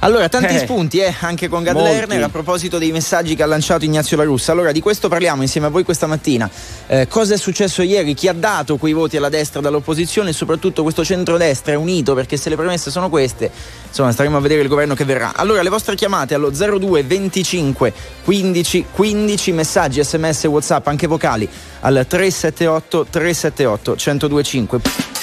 Allora, 0.00 0.28
tanti 0.28 0.54
eh, 0.54 0.58
spunti 0.58 0.98
eh, 0.98 1.14
anche 1.20 1.48
con 1.48 1.62
Gad 1.62 1.74
molti. 1.74 1.90
Lerner 1.90 2.22
a 2.22 2.28
proposito 2.28 2.78
dei 2.78 2.92
messaggi 2.92 3.34
che 3.34 3.42
ha 3.42 3.46
lanciato 3.46 3.84
Ignazio 3.84 4.16
La 4.16 4.24
Russa. 4.24 4.52
Allora, 4.52 4.72
di 4.72 4.80
questo 4.80 5.08
parliamo 5.08 5.42
insieme 5.42 5.66
a 5.66 5.70
voi 5.70 5.84
questa 5.84 6.06
mattina. 6.06 6.48
Eh, 6.86 7.06
cosa 7.08 7.34
è 7.34 7.36
successo 7.36 7.82
ieri? 7.82 8.14
Chi 8.14 8.28
ha 8.28 8.32
dato 8.32 8.76
quei 8.76 8.92
voti 8.92 9.16
alla 9.16 9.28
destra 9.28 9.60
dall'opposizione 9.60 10.30
e 10.30 10.32
soprattutto 10.32 10.82
questo 10.82 11.04
centrodestra 11.04 11.72
è 11.72 11.76
unito? 11.76 12.14
Perché 12.14 12.36
se 12.36 12.48
le 12.48 12.56
premesse 12.56 12.90
sono 12.90 13.08
queste, 13.08 13.50
insomma, 13.86 14.12
staremo 14.12 14.36
a 14.36 14.40
vedere 14.40 14.62
il 14.62 14.68
governo 14.68 14.94
che 14.94 15.04
verrà. 15.04 15.32
Allora, 15.34 15.62
le 15.62 15.70
vostre 15.70 15.94
chiamate 15.94 16.34
allo 16.34 16.50
02 16.50 17.02
25 17.02 17.92
15 18.24 18.86
15 18.92 19.52
messaggi, 19.52 20.02
sms, 20.02 20.44
whatsapp, 20.44 20.86
anche 20.86 21.06
vocali 21.06 21.48
al 21.80 22.04
378 22.06 23.06
378 23.10 23.96
1025. 23.96 24.80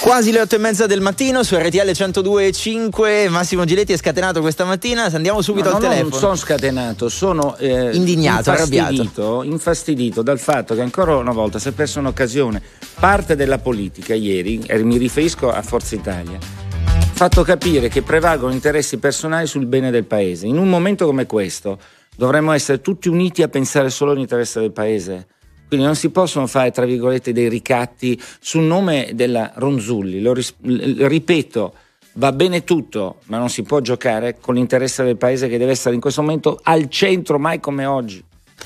Quasi 0.07 0.31
le 0.31 0.39
8 0.39 0.55
e 0.55 0.57
mezza 0.57 0.85
del 0.85 1.01
mattino 1.01 1.43
su 1.43 1.57
RTL 1.57 1.79
102.5 1.79 3.27
Massimo 3.27 3.65
Giletti 3.65 3.91
è 3.91 3.97
scatenato 3.97 4.39
questa 4.39 4.63
mattina. 4.63 5.03
Andiamo 5.03 5.41
subito 5.41 5.67
no, 5.67 5.75
al 5.75 5.81
no, 5.81 5.87
telefono 5.89 6.09
non 6.11 6.19
sono 6.19 6.35
scatenato 6.37 7.09
sono 7.09 7.57
eh, 7.57 7.93
indignato 7.93 8.49
infastidito, 8.49 8.83
arrabbiato. 8.83 9.43
infastidito 9.43 10.21
dal 10.21 10.39
fatto 10.39 10.75
che 10.75 10.81
ancora 10.81 11.17
una 11.17 11.33
volta 11.33 11.59
si 11.59 11.67
è 11.67 11.71
persa 11.73 11.99
un'occasione. 11.99 12.61
Parte 12.97 13.35
della 13.35 13.57
politica 13.57 14.13
ieri 14.13 14.63
e 14.65 14.81
mi 14.81 14.95
riferisco 14.95 15.51
a 15.51 15.61
Forza 15.61 15.95
Italia 15.95 16.37
ha 16.37 17.11
fatto 17.11 17.43
capire 17.43 17.89
che 17.89 18.01
prevalgono 18.01 18.53
interessi 18.53 18.99
personali 18.99 19.45
sul 19.45 19.65
bene 19.65 19.91
del 19.91 20.05
paese. 20.05 20.47
In 20.47 20.57
un 20.57 20.69
momento 20.69 21.05
come 21.05 21.25
questo 21.25 21.79
dovremmo 22.15 22.53
essere 22.53 22.79
tutti 22.79 23.09
uniti 23.09 23.43
a 23.43 23.49
pensare 23.49 23.89
solo 23.89 24.11
all'interesse 24.11 24.61
del 24.61 24.71
paese 24.71 25.27
quindi 25.67 25.85
non 25.85 25.95
si 25.95 26.09
possono 26.09 26.47
fare, 26.47 26.71
tra 26.71 26.85
virgolette, 26.85 27.33
dei 27.33 27.49
ricatti 27.49 28.19
sul 28.39 28.63
nome 28.63 29.11
della 29.13 29.51
Ronzulli. 29.55 30.21
Lo 30.21 30.33
ris- 30.33 30.55
ripeto, 30.61 31.73
va 32.13 32.31
bene 32.31 32.63
tutto, 32.63 33.17
ma 33.25 33.37
non 33.37 33.49
si 33.49 33.63
può 33.63 33.81
giocare 33.81 34.37
con 34.39 34.55
l'interesse 34.55 35.03
del 35.03 35.17
paese 35.17 35.47
che 35.47 35.57
deve 35.57 35.71
essere 35.71 35.95
in 35.95 36.01
questo 36.01 36.21
momento 36.21 36.59
al 36.63 36.89
centro, 36.89 37.37
mai 37.37 37.59
come 37.59 37.85
oggi. 37.85 38.23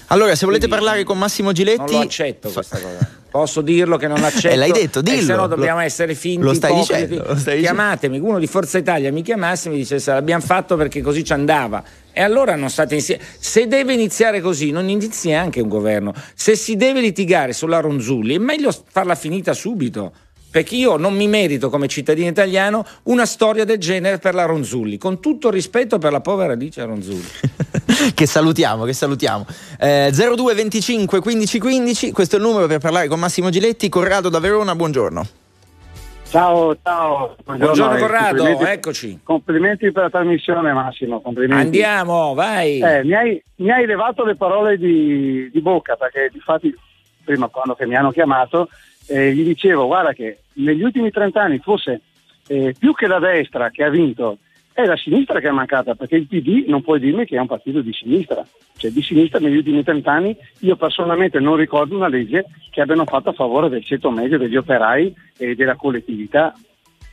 Allora, 0.07 0.35
se 0.35 0.45
volete 0.45 0.67
Quindi, 0.67 0.83
parlare 0.83 1.03
con 1.03 1.17
Massimo 1.17 1.51
Giletti, 1.51 1.79
non 1.79 1.91
lo 1.91 1.99
accetto 1.99 2.49
questa 2.49 2.79
cosa. 2.79 3.19
Posso 3.31 3.61
dirlo 3.61 3.95
che 3.95 4.07
non 4.07 4.21
accetto? 4.21 4.53
Eh, 4.53 4.57
l'hai 4.57 4.73
detto, 4.73 5.01
dillo. 5.01 5.19
Eh, 5.19 5.21
se 5.23 5.35
no 5.35 5.47
dobbiamo 5.47 5.79
lo, 5.79 5.85
essere 5.85 6.15
finti. 6.15 6.43
Lo 6.43 6.53
stai 6.53 6.75
dicendo. 6.75 7.23
Lo 7.25 7.37
stai 7.37 7.61
Chiamatemi, 7.61 8.19
uno 8.19 8.39
di 8.39 8.47
Forza 8.47 8.77
Italia 8.77 9.09
mi 9.09 9.21
chiamasse 9.21 9.69
e 9.69 9.71
mi 9.71 9.77
dicesse 9.77 10.11
l'abbiamo 10.11 10.43
fatto 10.43 10.75
perché 10.75 10.99
così 10.99 11.23
ci 11.23 11.31
andava. 11.31 11.81
E 12.11 12.21
allora 12.21 12.57
non 12.57 12.69
state 12.69 12.95
insieme. 12.95 13.23
Se 13.39 13.67
deve 13.67 13.93
iniziare 13.93 14.41
così, 14.41 14.71
non 14.71 14.89
inizi 14.89 15.29
neanche 15.29 15.61
un 15.61 15.69
governo. 15.69 16.13
Se 16.35 16.57
si 16.57 16.75
deve 16.75 16.99
litigare 16.99 17.53
sulla 17.53 17.79
Ronzulli, 17.79 18.35
è 18.35 18.37
meglio 18.37 18.75
farla 18.89 19.15
finita 19.15 19.53
subito 19.53 20.11
perché 20.51 20.75
io 20.75 20.97
non 20.97 21.15
mi 21.15 21.27
merito 21.27 21.69
come 21.69 21.87
cittadino 21.87 22.27
italiano 22.27 22.85
una 23.03 23.25
storia 23.25 23.63
del 23.63 23.77
genere 23.77 24.19
per 24.19 24.35
la 24.35 24.43
Ronzulli, 24.43 24.97
con 24.97 25.21
tutto 25.21 25.47
il 25.47 25.53
rispetto 25.53 25.97
per 25.97 26.11
la 26.11 26.19
povera 26.19 26.53
Alice 26.53 26.83
Ronzulli. 26.83 27.25
che 28.13 28.25
salutiamo, 28.25 28.83
che 28.83 28.93
salutiamo. 28.93 29.45
Eh, 29.79 30.11
02 30.11 30.53
25 30.53 31.21
15 31.21 31.59
15, 31.59 32.11
questo 32.11 32.35
è 32.35 32.39
il 32.39 32.45
numero 32.45 32.67
per 32.67 32.79
parlare 32.79 33.07
con 33.07 33.19
Massimo 33.19 33.49
Giletti, 33.49 33.87
Corrado 33.87 34.29
da 34.29 34.39
Verona, 34.39 34.75
buongiorno. 34.75 35.25
Ciao, 36.31 36.77
ciao. 36.81 37.35
Buongiorno, 37.43 37.73
buongiorno 37.73 37.99
Corrado, 37.99 38.37
complimenti, 38.37 38.71
eccoci. 38.71 39.19
Complimenti 39.21 39.91
per 39.91 40.03
la 40.03 40.09
trasmissione 40.09 40.71
Massimo, 40.71 41.19
complimenti. 41.19 41.63
Andiamo, 41.63 42.33
vai. 42.33 42.79
Eh, 42.79 43.03
mi, 43.03 43.13
hai, 43.13 43.43
mi, 43.55 43.69
hai, 43.69 43.85
levato 43.85 44.23
le 44.23 44.35
parole 44.35 44.77
di, 44.77 45.49
di 45.51 45.61
bocca 45.61 45.97
perché 45.97 46.31
infatti 46.33 46.73
prima 47.23 47.47
quando 47.47 47.75
mi 47.79 47.95
hanno 47.95 48.11
chiamato 48.11 48.69
eh, 49.07 49.33
gli 49.33 49.43
dicevo 49.43 49.87
guarda 49.87 50.13
che 50.13 50.39
negli 50.53 50.83
ultimi 50.83 51.11
30 51.11 51.41
anni 51.41 51.59
fosse 51.59 52.01
eh, 52.47 52.75
più 52.77 52.93
che 52.93 53.07
la 53.07 53.19
destra 53.19 53.69
che 53.69 53.83
ha 53.83 53.89
vinto 53.89 54.37
è 54.73 54.85
la 54.85 54.95
sinistra 54.95 55.39
che 55.39 55.47
è 55.47 55.51
mancata 55.51 55.95
perché 55.95 56.15
il 56.15 56.27
PD 56.27 56.65
non 56.67 56.81
puoi 56.81 56.99
dirmi 56.99 57.25
che 57.25 57.35
è 57.35 57.39
un 57.39 57.47
partito 57.47 57.81
di 57.81 57.93
sinistra. 57.93 58.45
Cioè 58.77 58.89
di 58.91 59.01
sinistra 59.01 59.39
negli 59.39 59.57
ultimi 59.57 59.83
30 59.83 60.11
anni 60.11 60.35
io 60.59 60.75
personalmente 60.75 61.39
non 61.39 61.55
ricordo 61.55 61.95
una 61.95 62.07
legge 62.07 62.45
che 62.71 62.81
abbiano 62.81 63.05
fatto 63.05 63.29
a 63.29 63.33
favore 63.33 63.69
del 63.69 63.83
ceto 63.83 64.09
medio 64.09 64.37
degli 64.37 64.55
operai 64.55 65.13
e 65.37 65.55
della 65.55 65.75
collettività. 65.75 66.53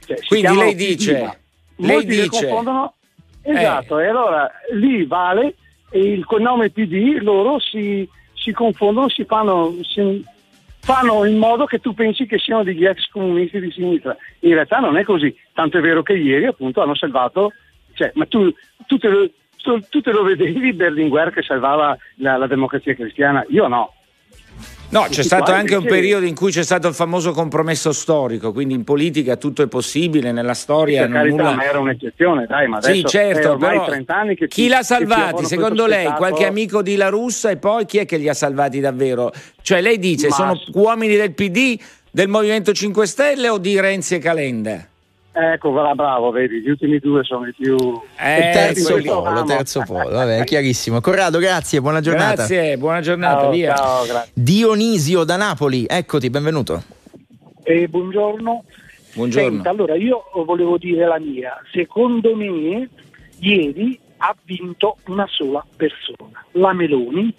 Cioè, 0.07 0.19
quindi 0.27 0.57
lei 0.57 0.75
dice, 0.75 1.41
lei 1.77 2.05
dice 2.07 2.29
confondono. 2.29 2.95
esatto 3.43 3.99
eh. 3.99 4.05
e 4.05 4.09
allora 4.09 4.51
lì 4.73 5.05
vale 5.05 5.57
e 5.91 5.99
il 6.01 6.27
nome 6.39 6.71
PD 6.71 7.19
loro 7.21 7.59
si, 7.59 8.09
si 8.33 8.53
confondono 8.53 9.09
si 9.09 9.25
fanno 9.25 9.75
si, 9.83 10.25
fanno 10.89 11.27
in 11.27 11.37
modo 11.37 11.67
che 11.67 11.81
tu 11.81 11.93
pensi 11.93 12.25
che 12.25 12.39
siano 12.39 12.63
degli 12.63 12.87
ex 12.87 13.11
comunisti 13.11 13.61
di 13.61 13.71
sinistra. 13.71 14.17
In 14.41 14.55
realtà 14.55 14.79
non 14.79 14.97
è 14.97 15.05
così, 15.05 15.37
tanto 15.53 15.77
è 15.77 15.81
vero 15.83 16.03
che 16.03 16.15
ieri 16.15 16.47
appunto 16.47 16.81
hanno 16.81 16.95
salvato, 16.95 17.53
cioè, 17.93 18.11
ma 18.15 18.25
tu, 18.25 18.51
tu, 18.87 18.97
te 18.97 19.09
lo, 19.09 19.31
tu, 19.57 19.79
tu 19.91 20.01
te 20.01 20.13
lo 20.13 20.23
vedevi 20.23 20.73
Berlinguer 20.73 21.31
che 21.31 21.43
salvava 21.43 21.95
la, 22.15 22.39
la 22.39 22.47
democrazia 22.47 22.95
cristiana? 22.95 23.45
Io 23.51 23.69
no. 23.69 23.93
No, 24.91 25.07
c'è 25.11 25.23
stato 25.23 25.53
anche 25.53 25.75
un 25.75 25.85
periodo 25.85 26.25
in 26.25 26.35
cui 26.35 26.51
c'è 26.51 26.63
stato 26.63 26.89
il 26.89 26.95
famoso 26.95 27.33
compromesso 27.33 27.93
storico, 27.93 28.53
quindi 28.53 28.73
in 28.73 28.85
politica 28.85 29.37
tutto 29.37 29.63
è 29.63 29.67
possibile, 29.67 30.33
nella 30.33 30.55
storia 30.55 31.03
per 31.03 31.13
carità, 31.13 31.37
nulla... 31.37 31.55
ma 31.55 31.65
era 31.65 31.79
un'eccezione, 31.79 32.47
dai, 32.47 32.69
ma 32.69 32.79
adesso 32.79 32.95
sì, 32.95 33.05
certo, 33.05 33.51
ormai 33.51 33.73
però 33.73 33.85
30 33.85 34.15
anni 34.15 34.35
che 34.35 34.49
chi 34.49 34.63
ci, 34.63 34.69
l'ha 34.69 34.83
salvati? 34.83 35.45
Secondo 35.45 35.85
lei 35.85 36.07
spettato... 36.07 36.17
qualche 36.17 36.47
amico 36.47 36.81
di 36.81 36.97
La 36.97 37.11
Russa 37.11 37.51
e 37.51 37.59
poi 37.59 37.85
chi 37.85 37.99
è 37.99 38.07
che 38.07 38.17
li 38.17 38.31
ha 38.31 38.35
salvati 38.35 38.81
davvero? 38.81 39.31
Cioè 39.61 39.83
lei 39.83 39.99
dice 39.99 40.29
ma... 40.29 40.35
sono 40.35 40.59
uomini 40.73 41.17
del 41.17 41.35
PD, 41.35 41.79
del 42.11 42.29
Movimento 42.29 42.73
5 42.73 43.07
Stelle 43.07 43.51
o 43.51 43.59
di 43.59 43.79
Renzi 43.79 44.15
e 44.15 44.19
Calenda? 44.19 44.87
Ecco, 45.41 45.71
bravo, 45.71 46.33
vedi, 46.33 46.61
gli 46.63 46.71
ultimi 46.71 46.99
due 46.99 47.23
sono 47.23 47.47
i 47.47 47.55
più... 47.57 47.77
Eh, 48.19 48.51
terzo 48.53 49.01
polo, 49.01 49.45
terzo 49.45 49.85
polo, 49.87 50.11
vabbè, 50.11 50.43
chiarissimo. 50.43 51.01
Corrado, 51.01 51.39
grazie, 51.39 51.81
buona 51.81 52.01
giornata. 52.01 52.35
Grazie, 52.47 52.77
buona 52.77 53.01
giornata, 53.01 53.43
ciao, 53.43 53.51
via. 53.53 53.77
Ciao, 53.77 54.05
Dionisio 54.33 55.23
da 55.23 55.37
Napoli, 55.37 55.87
eccoti, 55.89 56.29
benvenuto. 56.29 56.83
Eh, 57.63 57.87
buongiorno. 57.87 58.65
Buongiorno. 59.15 59.49
Senta, 59.49 59.71
allora 59.71 59.95
io 59.95 60.25
volevo 60.45 60.77
dire 60.77 61.07
la 61.07 61.21
mia. 61.21 61.57
Secondo 61.71 62.35
me, 62.35 62.89
ieri 63.39 63.97
ha 64.17 64.35
vinto 64.43 64.97
una 65.07 65.29
sola 65.29 65.65
persona, 65.77 66.45
la 66.53 66.73
Meloni, 66.73 67.33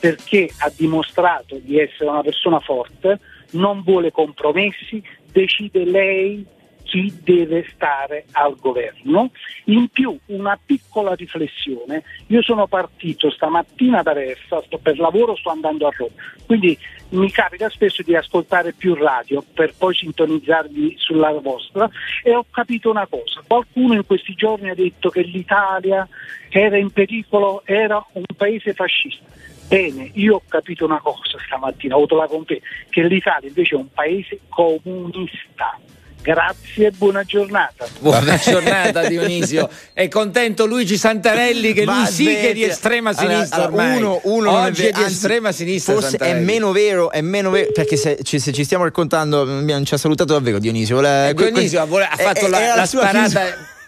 perché 0.00 0.48
ha 0.60 0.72
dimostrato 0.74 1.58
di 1.62 1.78
essere 1.78 2.08
una 2.08 2.22
persona 2.22 2.58
forte, 2.60 3.20
non 3.50 3.82
vuole 3.82 4.10
compromessi, 4.12 5.02
decide 5.30 5.84
lei 5.84 6.52
chi 6.94 7.12
deve 7.24 7.66
stare 7.74 8.26
al 8.30 8.54
governo. 8.56 9.32
In 9.64 9.88
più 9.88 10.16
una 10.26 10.56
piccola 10.64 11.14
riflessione, 11.14 12.04
io 12.28 12.40
sono 12.40 12.68
partito 12.68 13.32
stamattina 13.32 14.00
da 14.02 14.12
Versa, 14.12 14.62
sto 14.62 14.78
per 14.78 15.00
lavoro, 15.00 15.34
sto 15.34 15.50
andando 15.50 15.88
a 15.88 15.90
Roma, 15.96 16.12
quindi 16.46 16.78
mi 17.10 17.28
capita 17.32 17.68
spesso 17.68 18.04
di 18.04 18.14
ascoltare 18.14 18.74
più 18.74 18.94
radio 18.94 19.42
per 19.54 19.74
poi 19.76 19.92
sintonizzarvi 19.92 20.94
sulla 20.98 21.32
vostra. 21.32 21.90
E 22.22 22.32
ho 22.32 22.46
capito 22.48 22.90
una 22.90 23.08
cosa, 23.08 23.42
qualcuno 23.44 23.94
in 23.94 24.06
questi 24.06 24.34
giorni 24.34 24.70
ha 24.70 24.74
detto 24.74 25.10
che 25.10 25.22
l'Italia 25.22 26.08
era 26.48 26.76
in 26.76 26.92
pericolo, 26.92 27.62
era 27.64 28.04
un 28.12 28.24
paese 28.36 28.72
fascista. 28.72 29.24
Bene, 29.66 30.10
io 30.14 30.36
ho 30.36 30.42
capito 30.46 30.84
una 30.84 31.00
cosa 31.00 31.38
stamattina, 31.44 31.94
ho 31.94 31.98
avuto 31.98 32.14
la 32.14 32.28
conferma, 32.28 32.64
che 32.88 33.02
l'Italia 33.02 33.48
invece 33.48 33.74
è 33.74 33.78
un 33.78 33.90
paese 33.92 34.38
comunista 34.48 35.76
Grazie 36.24 36.86
e 36.86 36.90
buona 36.90 37.22
giornata. 37.22 37.86
Buona 37.98 38.38
giornata 38.38 39.06
Dionisio. 39.06 39.68
È 39.92 40.08
contento 40.08 40.64
Luigi 40.64 40.96
Santarelli 40.96 41.74
che 41.74 41.84
lui 41.84 42.06
sì 42.06 42.24
che 42.24 42.48
è 42.48 42.52
di 42.54 42.64
estrema 42.64 43.12
sinistra 43.12 43.66
allora, 43.66 43.82
allora, 43.82 43.98
uno, 43.98 44.20
uno 44.22 44.50
Oggi 44.52 44.86
è, 44.86 44.90
di 44.90 45.02
estrema 45.02 45.52
sinistra. 45.52 45.92
Forse 45.92 46.16
è 46.16 46.32
meno 46.32 46.72
vero, 46.72 47.10
è 47.10 47.20
meno 47.20 47.50
vero 47.50 47.72
perché 47.72 47.98
se, 47.98 48.20
se, 48.22 48.52
ci 48.54 48.64
stiamo 48.64 48.84
raccontando, 48.84 49.44
non 49.44 49.84
ci 49.84 49.92
ha 49.92 49.98
salutato 49.98 50.32
davvero 50.32 50.58
Dionisio. 50.58 50.98
La, 51.02 51.28
eh, 51.28 51.34
Dionisio 51.34 51.82
ha, 51.82 51.82
ha 51.82 52.16
fatto 52.16 52.46
è, 52.46 52.48
la, 52.48 52.74
la 52.74 52.86
sparata. 52.86 53.42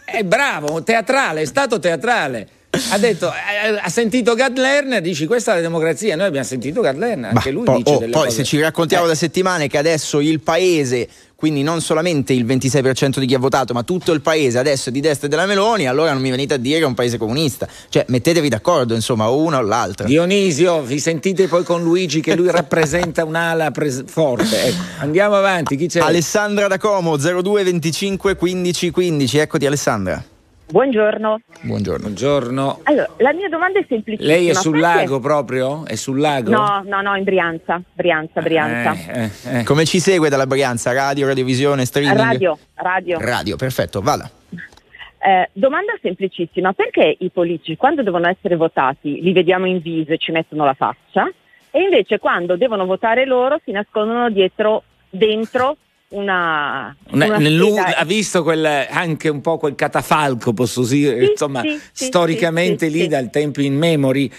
È 0.04 0.22
bravo, 0.22 0.82
teatrale, 0.82 1.40
è 1.40 1.46
stato 1.46 1.78
teatrale 1.78 2.48
ha 2.90 2.98
detto, 2.98 3.28
eh, 3.28 3.78
ha 3.80 3.88
sentito 3.88 4.34
Gad 4.34 4.58
Lerner, 4.58 5.00
dici 5.00 5.26
questa 5.26 5.52
è 5.52 5.54
la 5.56 5.60
democrazia, 5.60 6.16
noi 6.16 6.26
abbiamo 6.26 6.46
sentito 6.46 6.80
Gad 6.80 6.98
Lerner, 6.98 7.30
anche 7.34 7.50
lui 7.50 7.64
poi, 7.64 7.82
dice 7.82 7.94
oh, 7.94 7.98
delle 7.98 8.12
poi 8.12 8.24
cose. 8.24 8.36
se 8.36 8.44
ci 8.44 8.60
raccontiamo 8.60 9.04
eh. 9.04 9.08
da 9.08 9.14
settimane 9.14 9.68
che 9.68 9.78
adesso 9.78 10.20
il 10.20 10.40
paese 10.40 11.08
quindi 11.36 11.62
non 11.62 11.82
solamente 11.82 12.32
il 12.32 12.46
26% 12.46 13.18
di 13.18 13.26
chi 13.26 13.34
ha 13.34 13.38
votato, 13.38 13.74
ma 13.74 13.82
tutto 13.82 14.12
il 14.12 14.22
paese 14.22 14.58
adesso 14.58 14.88
è 14.88 14.92
di 14.92 15.00
destra 15.00 15.28
della 15.28 15.44
Meloni, 15.44 15.86
allora 15.86 16.12
non 16.12 16.22
mi 16.22 16.30
venite 16.30 16.54
a 16.54 16.56
dire 16.56 16.78
che 16.78 16.84
è 16.84 16.86
un 16.86 16.94
paese 16.94 17.18
comunista. 17.18 17.68
Cioè, 17.90 18.06
mettetevi 18.08 18.48
d'accordo, 18.48 18.94
insomma, 18.94 19.28
o 19.28 19.36
una 19.42 19.58
o 19.58 19.60
l'altra. 19.60 20.06
Dionisio, 20.06 20.80
vi 20.80 20.98
sentite 20.98 21.46
poi 21.46 21.62
con 21.62 21.82
Luigi 21.82 22.22
che 22.22 22.34
lui 22.34 22.48
rappresenta 22.50 23.24
un'ala 23.24 23.70
pres- 23.70 24.04
forte. 24.06 24.64
Ecco, 24.64 24.82
andiamo 25.00 25.34
avanti, 25.34 25.76
chi 25.76 25.88
c'è? 25.88 26.00
Alessandra 26.00 26.68
da 26.68 26.78
Como, 26.78 27.16
02 27.16 27.64
25 27.64 28.34
15 28.34 28.90
15. 28.90 29.38
Eccoti 29.38 29.66
Alessandra. 29.66 30.24
Buongiorno. 30.68 31.40
Buongiorno. 31.60 32.02
Buongiorno. 32.02 32.80
Allora, 32.82 33.08
la 33.18 33.32
mia 33.32 33.48
domanda 33.48 33.78
è 33.78 33.84
semplicissima. 33.88 34.34
Lei 34.34 34.48
è 34.48 34.54
sul 34.54 34.72
perché... 34.72 34.86
lago 34.86 35.20
proprio? 35.20 35.86
È 35.86 35.94
sul 35.94 36.18
lago? 36.18 36.50
No, 36.50 36.82
no, 36.84 37.00
no, 37.02 37.14
in 37.14 37.22
Brianza. 37.22 37.80
Brianza, 37.92 38.40
Brianza. 38.42 39.12
Eh, 39.12 39.22
eh, 39.22 39.58
eh. 39.58 39.62
Come 39.64 39.84
ci 39.84 40.00
segue 40.00 40.28
dalla 40.28 40.46
Brianza? 40.46 40.92
Radio, 40.92 41.26
radiovisione, 41.26 41.84
streaming? 41.84 42.18
Radio, 42.18 42.58
radio. 42.74 43.18
Radio, 43.20 43.56
perfetto, 43.56 44.00
vada. 44.00 44.28
Eh, 44.50 45.50
domanda 45.52 45.92
semplicissima, 46.02 46.72
perché 46.72 47.16
i 47.16 47.30
politici 47.30 47.76
quando 47.76 48.02
devono 48.02 48.28
essere 48.28 48.56
votati 48.56 49.22
li 49.22 49.32
vediamo 49.32 49.66
in 49.66 49.78
viso 49.80 50.12
e 50.12 50.18
ci 50.18 50.32
mettono 50.32 50.64
la 50.64 50.74
faccia 50.74 51.30
e 51.70 51.80
invece 51.80 52.18
quando 52.18 52.56
devono 52.56 52.86
votare 52.86 53.24
loro 53.24 53.60
si 53.64 53.70
nascondono 53.70 54.30
dietro, 54.30 54.82
dentro 55.10 55.76
una, 56.08 56.96
una, 57.10 57.96
ha 57.96 58.04
visto 58.04 58.44
quel, 58.44 58.64
anche 58.64 59.28
un 59.28 59.40
po' 59.40 59.58
quel 59.58 59.74
catafalco, 59.74 60.52
posso 60.52 60.84
dire, 60.84 61.18
sì, 61.18 61.30
insomma, 61.30 61.62
sì, 61.62 61.80
storicamente 61.92 62.88
sì, 62.88 62.92
lì 62.92 63.08
dal 63.08 63.28
tempo 63.30 63.60
in 63.60 63.76
memory. 63.76 64.30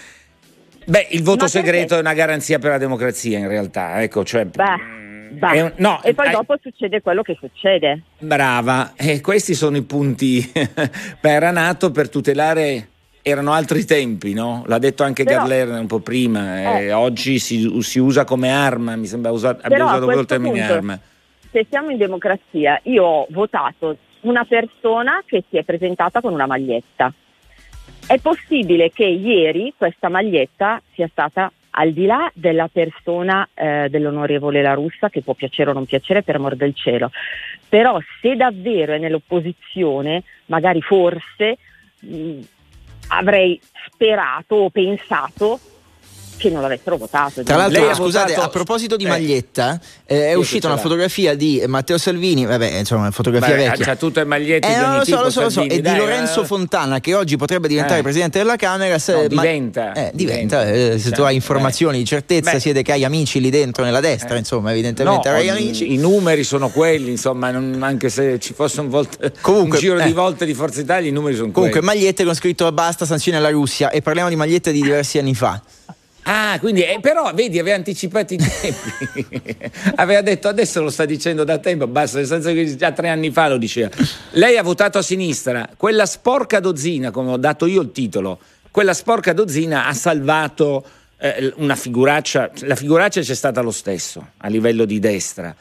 Beh, 0.86 1.08
il 1.10 1.22
voto 1.22 1.42
Ma 1.42 1.48
segreto 1.48 1.78
perché? 1.78 1.96
è 1.96 2.00
una 2.00 2.14
garanzia 2.14 2.58
per 2.58 2.70
la 2.70 2.78
democrazia 2.78 3.38
in 3.38 3.48
realtà, 3.48 4.02
ecco, 4.02 4.24
cioè, 4.24 4.46
Beh, 4.46 5.28
beh. 5.30 5.60
Un, 5.60 5.72
no, 5.76 6.02
e 6.02 6.14
poi 6.14 6.28
hai, 6.28 6.32
dopo 6.32 6.56
succede 6.62 7.02
quello 7.02 7.20
che 7.20 7.36
succede. 7.38 8.02
Brava, 8.18 8.94
e 8.96 9.20
questi 9.20 9.52
sono 9.52 9.76
i 9.76 9.82
punti. 9.82 10.50
era 11.20 11.50
nato 11.50 11.90
per 11.90 12.08
tutelare 12.08 12.88
erano 13.20 13.52
altri 13.52 13.84
tempi, 13.84 14.32
no? 14.32 14.64
L'ha 14.66 14.78
detto 14.78 15.02
anche 15.02 15.24
Però, 15.24 15.40
Gadler 15.40 15.68
un 15.68 15.86
po' 15.86 15.98
prima. 15.98 16.78
Eh, 16.78 16.92
oggi 16.92 17.38
si, 17.38 17.78
si, 17.82 17.98
usa 17.98 18.24
come 18.24 18.50
arma, 18.50 18.96
mi 18.96 19.06
sembra 19.06 19.30
usato, 19.30 19.60
abbia 19.66 19.84
usato 19.84 20.06
quello 20.06 20.24
termine 20.24 20.60
punto, 20.60 20.72
arma 20.72 21.00
se 21.50 21.66
siamo 21.68 21.90
in 21.90 21.96
democrazia, 21.96 22.80
io 22.84 23.04
ho 23.04 23.26
votato 23.30 23.96
una 24.20 24.44
persona 24.44 25.22
che 25.24 25.44
si 25.48 25.56
è 25.56 25.62
presentata 25.62 26.20
con 26.20 26.32
una 26.32 26.46
maglietta. 26.46 27.12
È 28.06 28.18
possibile 28.18 28.90
che 28.90 29.04
ieri 29.04 29.74
questa 29.76 30.08
maglietta 30.08 30.80
sia 30.94 31.08
stata 31.08 31.52
al 31.70 31.92
di 31.92 32.06
là 32.06 32.30
della 32.34 32.68
persona 32.68 33.48
eh, 33.54 33.88
dell'onorevole 33.90 34.62
La 34.62 34.74
Russa, 34.74 35.10
che 35.10 35.22
può 35.22 35.34
piacere 35.34 35.70
o 35.70 35.72
non 35.74 35.84
piacere 35.84 36.22
per 36.22 36.36
amor 36.36 36.56
del 36.56 36.74
cielo, 36.74 37.10
però 37.68 38.00
se 38.20 38.34
davvero 38.34 38.94
è 38.94 38.98
nell'opposizione, 38.98 40.22
magari 40.46 40.80
forse 40.80 41.58
mh, 42.00 42.40
avrei 43.08 43.60
sperato 43.86 44.56
o 44.56 44.70
pensato 44.70 45.60
che 46.38 46.48
non 46.48 46.62
l'avessero 46.62 46.96
votato. 46.96 47.42
Tra 47.42 47.56
l'altro, 47.56 47.80
Lei 47.82 47.90
ha 47.90 47.94
scusate, 47.94 48.30
votato- 48.32 48.46
a 48.46 48.50
proposito 48.50 48.96
di 48.96 49.04
Eh. 49.04 49.08
maglietta, 49.08 49.78
eh, 50.06 50.28
è 50.28 50.30
Io 50.30 50.38
uscita 50.38 50.66
una 50.68 50.76
l'ha. 50.76 50.80
fotografia 50.82 51.34
di 51.34 51.62
Matteo 51.66 51.98
Salvini, 51.98 52.46
vabbè, 52.46 52.78
insomma, 52.78 53.02
una 53.02 53.10
fotografia 53.10 53.54
Beh, 53.54 53.64
vecchia. 53.64 53.84
c'ha 53.84 53.96
tutte 53.96 54.20
le 54.20 54.26
magliette 54.26 54.66
Eh, 54.66 54.74
di 54.74 54.80
no, 54.80 54.86
ogni 54.86 54.96
lo 54.98 55.04
so, 55.04 55.10
tipo, 55.10 55.22
lo 55.24 55.30
so, 55.30 55.40
lo 55.42 55.50
so, 55.50 55.62
e 55.62 55.66
di 55.68 55.80
dai, 55.82 55.96
Lorenzo 55.98 56.42
eh. 56.42 56.46
Fontana 56.46 57.00
che 57.00 57.14
oggi 57.14 57.36
potrebbe 57.36 57.68
diventare 57.68 57.98
Eh. 57.98 58.02
presidente 58.02 58.38
della 58.38 58.56
Camera. 58.56 58.98
se- 58.98 59.12
No, 59.12 59.22
ma- 59.22 59.42
diventa, 59.42 59.92
eh, 59.92 60.10
diventa, 60.14 60.62
diventa, 60.64 60.94
eh, 60.94 60.98
se 60.98 61.10
tu 61.10 61.22
hai 61.22 61.34
informazioni 61.34 61.98
di 61.98 62.04
certezza, 62.04 62.52
Beh. 62.52 62.60
siete 62.60 62.82
che 62.82 62.92
hai 62.92 63.04
amici 63.04 63.40
lì 63.40 63.50
dentro 63.50 63.84
nella 63.84 64.00
destra, 64.00 64.34
Eh. 64.36 64.38
insomma, 64.38 64.70
evidentemente 64.70 65.28
No, 65.28 65.34
hai 65.34 65.46
i- 65.46 65.48
amici. 65.48 65.92
I 65.92 65.96
numeri 65.96 66.44
sono 66.44 66.68
quelli, 66.70 67.10
insomma, 67.10 67.50
non- 67.50 67.82
anche 67.82 68.08
se 68.08 68.38
ci 68.38 68.54
fosse 68.54 68.80
un, 68.80 68.88
volt- 68.88 69.32
Comunque, 69.40 69.76
un 69.78 69.82
giro 69.82 69.98
eh. 69.98 70.04
di 70.04 70.12
volte 70.12 70.44
di 70.46 70.54
Forza 70.54 70.80
Italia, 70.80 71.08
i 71.08 71.12
numeri 71.12 71.34
sono 71.36 71.50
Comunque, 71.50 71.80
quelli. 71.80 71.98
magliette 71.98 72.24
con 72.24 72.34
scritto 72.34 72.70
basta 72.72 73.04
sanzioni 73.04 73.36
alla 73.38 73.50
Russia 73.50 73.90
e 73.90 74.00
parliamo 74.02 74.28
di 74.28 74.36
magliette 74.36 74.70
di 74.72 74.80
diversi 74.82 75.18
anni 75.18 75.34
fa. 75.34 75.60
Ah, 76.22 76.58
quindi, 76.60 76.82
eh, 76.82 76.98
però, 77.00 77.32
vedi, 77.32 77.58
aveva 77.58 77.76
anticipato 77.76 78.34
i 78.34 78.36
tempi. 78.36 79.26
aveva 79.96 80.20
detto, 80.20 80.48
adesso 80.48 80.82
lo 80.82 80.90
sta 80.90 81.04
dicendo 81.04 81.44
da 81.44 81.58
tempo, 81.58 81.86
basta, 81.86 82.18
nel 82.18 82.42
che 82.42 82.76
già 82.76 82.92
tre 82.92 83.08
anni 83.08 83.30
fa 83.30 83.48
lo 83.48 83.56
diceva. 83.56 83.88
Lei 84.32 84.58
ha 84.58 84.62
votato 84.62 84.98
a 84.98 85.02
sinistra, 85.02 85.70
quella 85.76 86.04
sporca 86.04 86.60
dozzina, 86.60 87.10
come 87.10 87.30
ho 87.30 87.36
dato 87.38 87.64
io 87.66 87.80
il 87.80 87.92
titolo, 87.92 88.38
quella 88.70 88.92
sporca 88.92 89.32
dozzina 89.32 89.86
ha 89.86 89.94
salvato 89.94 90.84
eh, 91.18 91.52
una 91.56 91.74
figuraccia, 91.76 92.50
la 92.60 92.76
figuraccia 92.76 93.20
c'è 93.20 93.34
stata 93.34 93.60
lo 93.60 93.70
stesso, 93.70 94.32
a 94.36 94.48
livello 94.48 94.84
di 94.84 94.98
destra, 94.98 95.54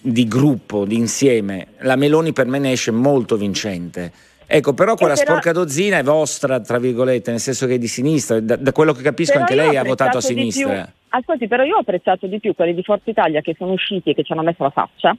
di 0.00 0.28
gruppo, 0.28 0.84
di 0.84 0.96
insieme. 0.96 1.68
La 1.78 1.96
Meloni 1.96 2.32
per 2.32 2.46
me 2.46 2.58
ne 2.58 2.72
esce 2.72 2.90
molto 2.90 3.36
vincente. 3.36 4.12
Ecco, 4.54 4.74
però 4.74 4.94
quella 4.96 5.14
però- 5.14 5.30
sporca 5.30 5.52
dozzina 5.52 5.98
è 5.98 6.02
vostra, 6.02 6.60
tra 6.60 6.78
virgolette, 6.78 7.30
nel 7.30 7.40
senso 7.40 7.66
che 7.66 7.74
è 7.74 7.78
di 7.78 7.88
sinistra, 7.88 8.38
da, 8.40 8.56
da 8.56 8.72
quello 8.72 8.92
che 8.92 9.02
capisco 9.02 9.32
Però 9.32 9.44
anche 9.44 9.54
lei 9.56 9.76
ha 9.76 9.82
votato 9.84 10.18
a 10.18 10.20
sinistra. 10.20 10.68
più- 10.84 10.92
ascolti, 11.08 11.48
però 11.48 11.62
io 11.62 11.76
ho 11.76 11.80
apprezzato 11.80 12.26
di 12.26 12.38
più 12.40 12.54
quelli 12.54 12.74
di 12.74 12.82
Forza 12.82 13.08
Italia 13.10 13.40
che 13.40 13.54
sono 13.56 13.72
usciti 13.72 14.10
e 14.10 14.14
che 14.14 14.22
ci 14.24 14.32
hanno 14.32 14.42
messo 14.42 14.62
la 14.62 14.70
faccia, 14.70 15.16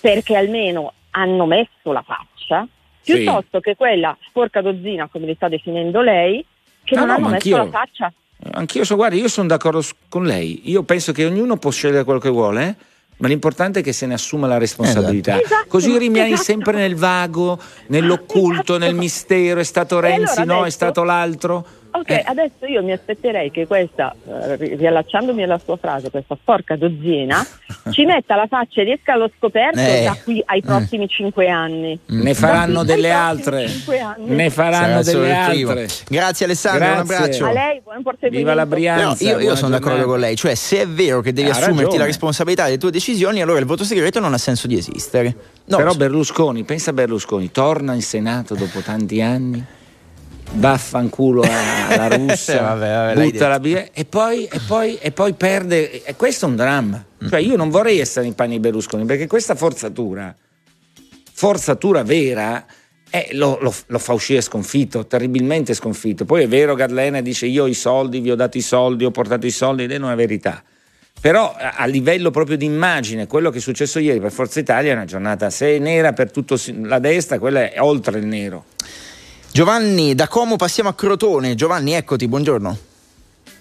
perché 0.00 0.36
almeno 0.36 0.92
hanno 1.10 1.46
messo 1.46 1.92
la 1.92 2.02
faccia, 2.02 2.66
Sì. 3.00 3.14
piuttosto 3.14 3.60
che 3.60 3.76
quella 3.76 4.16
sporca 4.28 4.60
dozzina, 4.60 5.08
come 5.08 5.26
li 5.26 5.34
sta 5.34 5.48
definendo 5.48 6.00
lei, 6.00 6.44
che 6.84 6.94
No, 6.94 7.00
non 7.04 7.08
no, 7.08 7.14
hanno 7.14 7.28
messo 7.28 7.54
anch'io- 7.54 7.56
la 7.56 7.70
faccia. 7.70 8.12
Anch'io 8.52 8.84
so, 8.84 8.96
guardi, 8.96 9.20
io 9.20 9.28
sono 9.28 9.46
d'accordo 9.46 9.80
con 10.08 10.24
lei. 10.24 10.68
Io 10.70 10.82
penso 10.82 11.12
che 11.12 11.24
ognuno 11.24 11.56
può 11.58 11.70
scegliere 11.70 12.02
quello 12.02 12.18
che 12.18 12.28
vuole, 12.28 12.76
ma 13.22 13.28
l'importante 13.28 13.78
è 13.80 13.82
che 13.84 13.92
se 13.92 14.04
ne 14.06 14.14
assuma 14.14 14.48
la 14.48 14.58
responsabilità. 14.58 15.40
Esatto. 15.40 15.66
Così 15.68 15.96
rimani 15.96 16.32
Esatto. 16.32 16.42
sempre 16.42 16.76
nel 16.76 16.96
vago, 16.96 17.56
nell'occulto, 17.86 18.74
Esatto. 18.74 18.78
nel 18.78 18.94
mistero. 18.96 19.60
È 19.60 19.64
stato 19.64 19.94
E 19.94 19.98
allora 19.98 20.16
Renzi, 20.16 20.44
no? 20.44 20.54
È 20.54 20.58
adesso- 20.62 20.70
stato 20.70 21.02
l'altro. 21.04 21.66
Ok, 21.94 22.08
Eh. 22.10 22.22
adesso 22.26 22.64
io 22.66 22.82
mi 22.82 22.92
aspetterei 22.92 23.50
che 23.50 23.66
questa, 23.66 24.14
eh, 24.26 24.56
ri- 24.56 24.76
riallacciandomi 24.76 25.42
alla 25.42 25.60
sua 25.62 25.76
frase, 25.76 26.10
questa 26.10 26.36
sporca 26.40 26.74
dozzina, 26.74 27.46
ci 27.90 28.04
metta 28.06 28.34
la 28.34 28.46
faccia 28.46 28.80
e 28.80 28.84
riesca 28.84 29.12
allo 29.12 29.30
scoperto 29.36 29.78
Eh. 29.78 30.02
da 30.04 30.16
qui 30.24 30.42
ai 30.46 30.62
prossimi 30.62 31.06
cinque 31.06 31.48
anni. 31.48 31.98
Ne 32.06 32.32
faranno 32.34 32.82
delle 32.82 33.10
altre. 33.10 33.68
cinque 33.68 33.98
anni. 34.00 34.24
Ne 34.34 34.48
faranno 34.50 35.02
Sarà 35.02 35.18
delle 35.18 35.34
altre. 35.34 35.88
Grazie 36.08 36.44
Alessandro, 36.46 36.84
un 36.86 36.92
Grazie. 36.94 37.14
abbraccio. 37.14 37.44
A 37.46 37.52
lei, 37.52 37.80
buon 37.82 38.02
proseguimento. 38.02 38.38
Viva 38.38 38.54
la 38.54 38.66
Brianza. 38.66 39.24
io, 39.24 39.30
io 39.32 39.38
buona 39.38 39.54
sono 39.56 39.70
d'accordo 39.78 40.04
con 40.06 40.18
lei, 40.18 40.34
cioè 40.36 40.54
se 40.54 40.80
è 40.82 40.88
vero 40.88 41.20
che 41.20 41.32
devi 41.34 41.48
Ha 41.48 41.52
assumerti 41.52 41.82
ragione. 41.82 41.98
la 41.98 42.04
responsabilità 42.06 42.64
delle 42.64 42.78
tue 42.78 42.90
decisioni, 42.90 43.42
allora 43.42 43.58
il 43.58 43.66
voto 43.66 43.84
segreto 43.84 44.18
non 44.18 44.32
ha 44.32 44.38
senso 44.38 44.66
di 44.66 44.76
esistere. 44.78 45.34
No, 45.66 45.76
Però 45.76 45.92
Berlusconi, 45.92 46.64
pensa 46.64 46.90
a 46.90 46.94
Berlusconi, 46.94 47.50
torna 47.50 47.92
in 47.92 48.02
Senato 48.02 48.54
dopo 48.54 48.80
tanti 48.80 49.20
anni, 49.20 49.62
vaffanculo 50.54 51.42
alla 51.88 52.08
Russia, 52.08 52.62
Vabbè, 52.62 52.92
vabbè, 52.92 53.14
l'hai 53.14 53.30
butta 53.30 53.48
la 53.48 53.58
via 53.58 53.88
e 53.92 54.04
poi, 54.04 54.44
e, 54.44 54.60
poi, 54.66 54.98
e 55.00 55.10
poi 55.12 55.32
perde. 55.34 56.04
E 56.04 56.16
questo 56.16 56.46
è 56.46 56.48
un 56.48 56.56
dramma. 56.56 57.04
Cioè 57.28 57.40
io 57.40 57.56
non 57.56 57.70
vorrei 57.70 57.98
essere 58.00 58.24
nei 58.24 58.34
panni 58.34 58.54
di 58.54 58.60
Berlusconi 58.60 59.04
perché 59.04 59.26
questa 59.26 59.54
forzatura, 59.54 60.34
forzatura 61.32 62.02
vera, 62.02 62.64
eh, 63.10 63.28
lo, 63.32 63.58
lo- 63.60 63.74
lo 63.86 63.98
fa 63.98 64.12
uscire 64.12 64.40
sconfitto, 64.40 65.06
terribilmente 65.06 65.74
sconfitto. 65.74 66.24
Poi 66.24 66.44
è 66.44 66.48
vero, 66.48 66.74
Garlena 66.74 67.20
dice 67.20 67.46
io 67.46 67.64
ho 67.64 67.66
i 67.68 67.74
soldi, 67.74 68.20
vi 68.20 68.30
ho 68.30 68.34
dato 68.34 68.56
i 68.58 68.62
soldi, 68.62 69.04
ho 69.04 69.10
portato 69.10 69.46
i 69.46 69.50
soldi, 69.50 69.84
ed 69.84 69.92
è 69.92 69.96
una 69.98 70.14
verità. 70.14 70.62
Però 71.20 71.54
a 71.56 71.74
a 71.76 71.86
livello 71.86 72.30
proprio 72.30 72.56
di 72.56 72.64
immagine, 72.64 73.26
quello 73.28 73.50
che 73.50 73.58
è 73.58 73.60
successo 73.60 74.00
ieri 74.00 74.18
per 74.18 74.32
Forza 74.32 74.58
Italia 74.58 74.90
è 74.90 74.94
una 74.94 75.04
giornata, 75.04 75.50
se 75.50 75.76
è 75.76 75.78
nera 75.78 76.12
per 76.12 76.30
tutta 76.32 76.56
la 76.82 76.98
destra, 76.98 77.38
quella 77.38 77.70
è 77.70 77.80
oltre 77.80 78.18
il 78.18 78.26
nero. 78.26 78.64
Giovanni, 79.52 80.14
da 80.14 80.28
Como 80.28 80.56
passiamo 80.56 80.88
a 80.88 80.94
Crotone. 80.94 81.54
Giovanni, 81.54 81.92
eccoti, 81.92 82.26
buongiorno. 82.26 82.74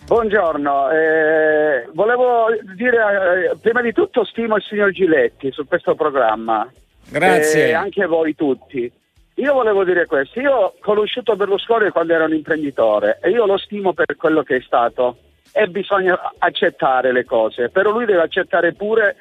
Buongiorno, 0.06 0.90
eh, 0.90 1.90
volevo 1.94 2.46
dire 2.78 3.52
eh, 3.52 3.58
prima 3.58 3.82
di 3.82 3.92
tutto 3.92 4.24
stimo 4.24 4.56
il 4.56 4.64
signor 4.64 4.92
Giletti 4.92 5.52
su 5.52 5.68
questo 5.68 5.94
programma. 5.96 6.66
Grazie. 7.10 7.68
E 7.68 7.74
anche 7.74 8.06
voi 8.06 8.36
tutti. 8.36 8.90
Io 9.36 9.54
volevo 9.54 9.84
dire 9.84 10.06
questo, 10.06 10.40
io 10.40 10.54
ho 10.54 10.74
conosciuto 10.80 11.36
Berlusconi 11.36 11.90
quando 11.90 12.14
ero 12.14 12.24
un 12.24 12.36
imprenditore 12.36 13.20
e 13.22 13.30
io 13.30 13.46
lo 13.46 13.58
stimo 13.58 13.92
per 13.92 14.16
quello 14.16 14.44
che 14.44 14.56
è 14.58 14.62
stato 14.62 15.18
e 15.52 15.68
bisogna 15.68 16.18
accettare 16.38 17.12
le 17.12 17.26
cose, 17.26 17.68
però 17.68 17.92
lui 17.92 18.06
deve 18.06 18.22
accettare 18.22 18.72
pure 18.72 19.18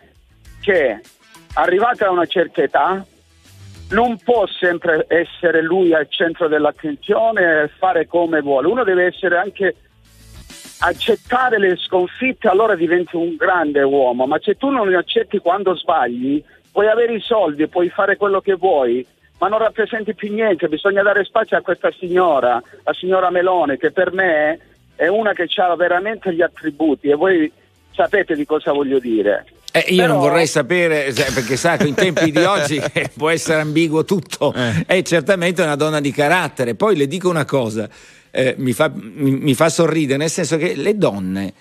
che 0.61 1.01
arrivata 1.55 2.07
a 2.07 2.11
una 2.13 2.27
certa 2.27 2.63
età 2.63 3.05
non 3.91 4.19
può 4.19 4.47
sempre 4.47 5.07
essere 5.09 5.63
lui 5.63 5.95
al 5.95 6.09
centro 6.09 6.49
dell'attenzione 6.49 7.63
e 7.63 7.69
fare 7.69 8.07
come 8.07 8.41
vuole, 8.41 8.69
uno 8.69 8.85
deve 8.85 9.07
essere 9.07 9.37
anche 9.37 9.75
accettare 10.81 11.59
le 11.59 11.77
sconfitte 11.77 12.49
allora 12.49 12.75
diventi 12.75 13.17
un 13.17 13.37
grande 13.37 13.83
uomo, 13.83 14.27
ma 14.27 14.39
se 14.41 14.55
tu 14.55 14.69
non 14.69 14.89
le 14.89 14.97
accetti 14.97 15.39
quando 15.39 15.77
sbagli, 15.77 16.43
puoi 16.73 16.89
avere 16.89 17.15
i 17.15 17.21
soldi, 17.21 17.67
puoi 17.69 17.89
fare 17.91 18.17
quello 18.17 18.41
che 18.41 18.55
vuoi, 18.55 19.05
ma 19.39 19.49
non 19.49 19.59
rappresenti 19.59 20.15
più 20.15 20.33
niente, 20.33 20.69
bisogna 20.69 21.03
dare 21.03 21.25
spazio 21.25 21.57
a 21.57 21.63
questa 21.63 21.91
signora, 21.99 22.63
la 22.85 22.93
signora 22.93 23.31
Melone, 23.31 23.77
che 23.77 23.91
per 23.91 24.13
me 24.13 24.59
è 24.95 25.07
una 25.09 25.33
che 25.33 25.49
ha 25.57 25.75
veramente 25.77 26.35
gli 26.35 26.43
attributi. 26.43 27.09
E 27.09 27.15
voi 27.15 27.51
sapete 27.91 28.35
di 28.35 28.45
cosa 28.45 28.73
voglio 28.73 28.99
dire. 28.99 29.47
Eh, 29.73 29.85
io 29.91 30.03
Però- 30.03 30.15
non 30.15 30.23
vorrei 30.23 30.47
sapere, 30.47 31.13
perché 31.13 31.57
sa 31.57 31.77
che 31.77 31.87
in 31.87 31.95
tempi 31.95 32.31
di 32.31 32.39
oggi 32.43 32.83
eh, 32.93 33.11
può 33.17 33.29
essere 33.31 33.61
ambiguo 33.61 34.05
tutto, 34.05 34.53
è 34.53 35.03
certamente 35.03 35.63
una 35.63 35.77
donna 35.77 36.01
di 36.01 36.11
carattere. 36.11 36.75
Poi 36.75 36.97
le 36.97 37.07
dico 37.07 37.29
una 37.29 37.45
cosa, 37.45 37.89
eh, 38.31 38.55
mi, 38.59 38.73
fa, 38.73 38.91
mi- 38.93 39.31
mi 39.31 39.55
fa 39.55 39.69
sorridere, 39.69 40.19
nel 40.19 40.31
senso 40.31 40.57
che 40.57 40.75
le 40.75 40.97
donne, 40.99 41.53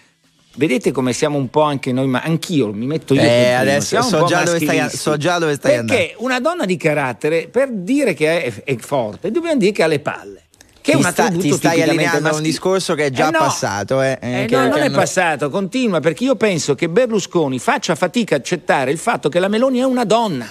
vedete 0.56 0.92
come 0.92 1.14
siamo 1.14 1.38
un 1.38 1.50
po' 1.50 1.62
anche 1.62 1.92
noi, 1.92 2.08
ma 2.08 2.22
anch'io 2.22 2.74
mi 2.74 2.88
metto 2.88 3.14
io. 3.14 3.22
Eh, 3.22 3.52
adesso 3.52 4.02
so 4.02 4.26
già 4.26 4.44
dove 4.44 4.60
stai- 4.60 4.90
so 4.90 5.16
già 5.18 5.38
dove 5.38 5.54
stai 5.56 5.86
Perché 5.86 6.16
una 6.18 6.40
donna 6.40 6.66
di 6.66 6.78
carattere, 6.78 7.48
per 7.48 7.70
dire 7.72 8.14
che 8.16 8.44
è, 8.44 8.64
è 8.64 8.76
forte, 8.78 9.30
dobbiamo 9.32 9.60
dire 9.60 9.72
che 9.72 9.84
ha 9.84 9.88
le 9.88 10.00
palle. 10.00 10.44
Che 10.90 10.96
è 10.96 10.98
Ti 11.00 11.06
un 11.06 11.12
sta- 11.12 11.24
attributo 11.26 11.48
ti 11.48 11.54
stai 11.54 11.82
allineando 11.84 12.30
a 12.30 12.36
un 12.36 12.42
discorso 12.42 12.96
che 12.96 13.06
è 13.06 13.10
già 13.12 13.28
Eh 13.28 13.32
no. 13.32 13.38
passato, 13.38 14.02
eh, 14.02 14.18
eh, 14.22 14.42
Eh 14.42 14.46
che- 14.46 14.56
no, 14.56 14.68
non 14.70 14.80
è 14.80 14.90
passato, 14.92 15.50
continua 15.50 16.00
perché 16.00 16.24
io 16.24 16.36
penso 16.36 16.74
che 16.74 16.90
Berlusconi 16.90 17.60
faccia 17.60 17.94
fatica 17.96 18.36
a 18.36 18.38
accettare 18.40 18.90
il 18.92 18.98
fatto 18.98 19.30
che 19.30 19.40
la 19.40 19.48
Meloni 19.50 19.80
è 19.80 19.84
una 19.84 20.04
donna 20.06 20.48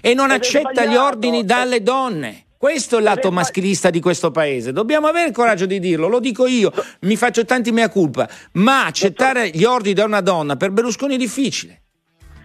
e 0.00 0.12
non 0.14 0.30
è 0.30 0.34
accetta 0.34 0.70
gli 0.82 0.86
sbagliato. 0.86 1.04
ordini 1.06 1.44
dalle 1.44 1.82
donne. 1.82 2.40
Questo 2.58 2.96
è 2.96 2.98
il 2.98 3.04
lato 3.04 3.30
maschilista 3.30 3.90
di 3.90 4.00
questo 4.00 4.30
paese. 4.30 4.72
Dobbiamo 4.72 5.06
avere 5.06 5.28
il 5.28 5.34
coraggio 5.34 5.66
di 5.66 5.78
dirlo, 5.78 6.08
lo 6.08 6.18
dico 6.20 6.46
io, 6.46 6.72
mi 7.02 7.14
faccio 7.14 7.44
tanti 7.44 7.70
mea 7.70 7.88
culpa, 7.90 8.28
ma 8.52 8.86
accettare 8.86 9.50
gli 9.50 9.62
ordini 9.64 9.94
da 9.94 10.04
una 10.04 10.20
donna 10.22 10.56
per 10.56 10.70
Berlusconi 10.70 11.14
è 11.14 11.18
difficile. 11.18 11.82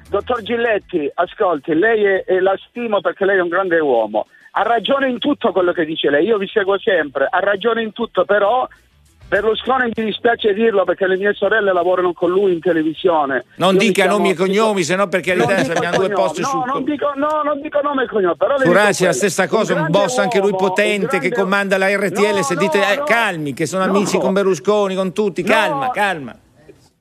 Dottor 0.09 0.41
Giletti, 0.43 1.09
ascolti, 1.13 1.73
lei 1.73 2.03
è, 2.03 2.23
è 2.25 2.39
la 2.39 2.53
stimo 2.69 2.99
perché 2.99 3.23
lei 3.25 3.37
è 3.37 3.41
un 3.41 3.47
grande 3.47 3.79
uomo. 3.79 4.27
Ha 4.51 4.63
ragione 4.63 5.09
in 5.09 5.17
tutto 5.19 5.51
quello 5.51 5.71
che 5.71 5.85
dice 5.85 6.09
lei, 6.09 6.25
io 6.25 6.37
vi 6.37 6.47
seguo 6.47 6.77
sempre, 6.79 7.27
ha 7.29 7.39
ragione 7.39 7.81
in 7.81 7.93
tutto, 7.93 8.25
però 8.25 8.67
Berlusconi 9.31 9.91
mi 9.95 10.03
dispiace 10.03 10.53
dirlo 10.53 10.83
perché 10.83 11.07
le 11.07 11.15
mie 11.15 11.33
sorelle 11.33 11.71
lavorano 11.71 12.11
con 12.11 12.29
lui 12.29 12.51
in 12.51 12.59
televisione. 12.59 13.45
Non 13.55 13.75
Io 13.75 13.79
dica 13.79 14.05
nomi 14.05 14.31
e 14.31 14.33
cognomi, 14.35 14.83
se 14.83 14.97
no 14.97 15.07
perché 15.07 15.35
carità 15.35 15.71
abbiamo 15.71 15.95
due 15.95 16.07
cognomi, 16.09 16.13
posti 16.21 16.41
no, 16.41 16.47
sul 16.49 16.63
non 16.65 16.83
dico, 16.83 17.11
no, 17.15 17.41
non 17.45 17.61
dico 17.61 17.79
nome 17.79 18.03
e 18.03 18.07
cognome, 18.07 18.35
però 18.35 18.57
Furaci 18.57 19.03
è 19.03 19.05
la 19.05 19.13
stessa 19.13 19.47
cosa, 19.47 19.71
un, 19.71 19.79
grande 19.83 19.97
boss 19.97 20.17
anche 20.17 20.39
lui 20.39 20.51
uomo, 20.51 20.67
potente 20.67 20.99
un 20.99 21.07
grande- 21.07 21.29
che 21.29 21.33
comanda 21.33 21.77
la 21.77 21.87
RTL, 21.95 22.35
No, 22.35 22.43
se 22.43 22.55
dite 22.57 22.77
no, 22.79 22.83
eh, 22.91 23.03
calmi, 23.05 23.53
che 23.53 23.65
sono 23.65 23.85
No. 23.85 23.91
amici 23.91 24.17
con 24.17 24.33
Berlusconi, 24.33 24.95
con 24.95 25.13
tutti, 25.13 25.43
calma, 25.43 25.91
calma. 25.91 26.35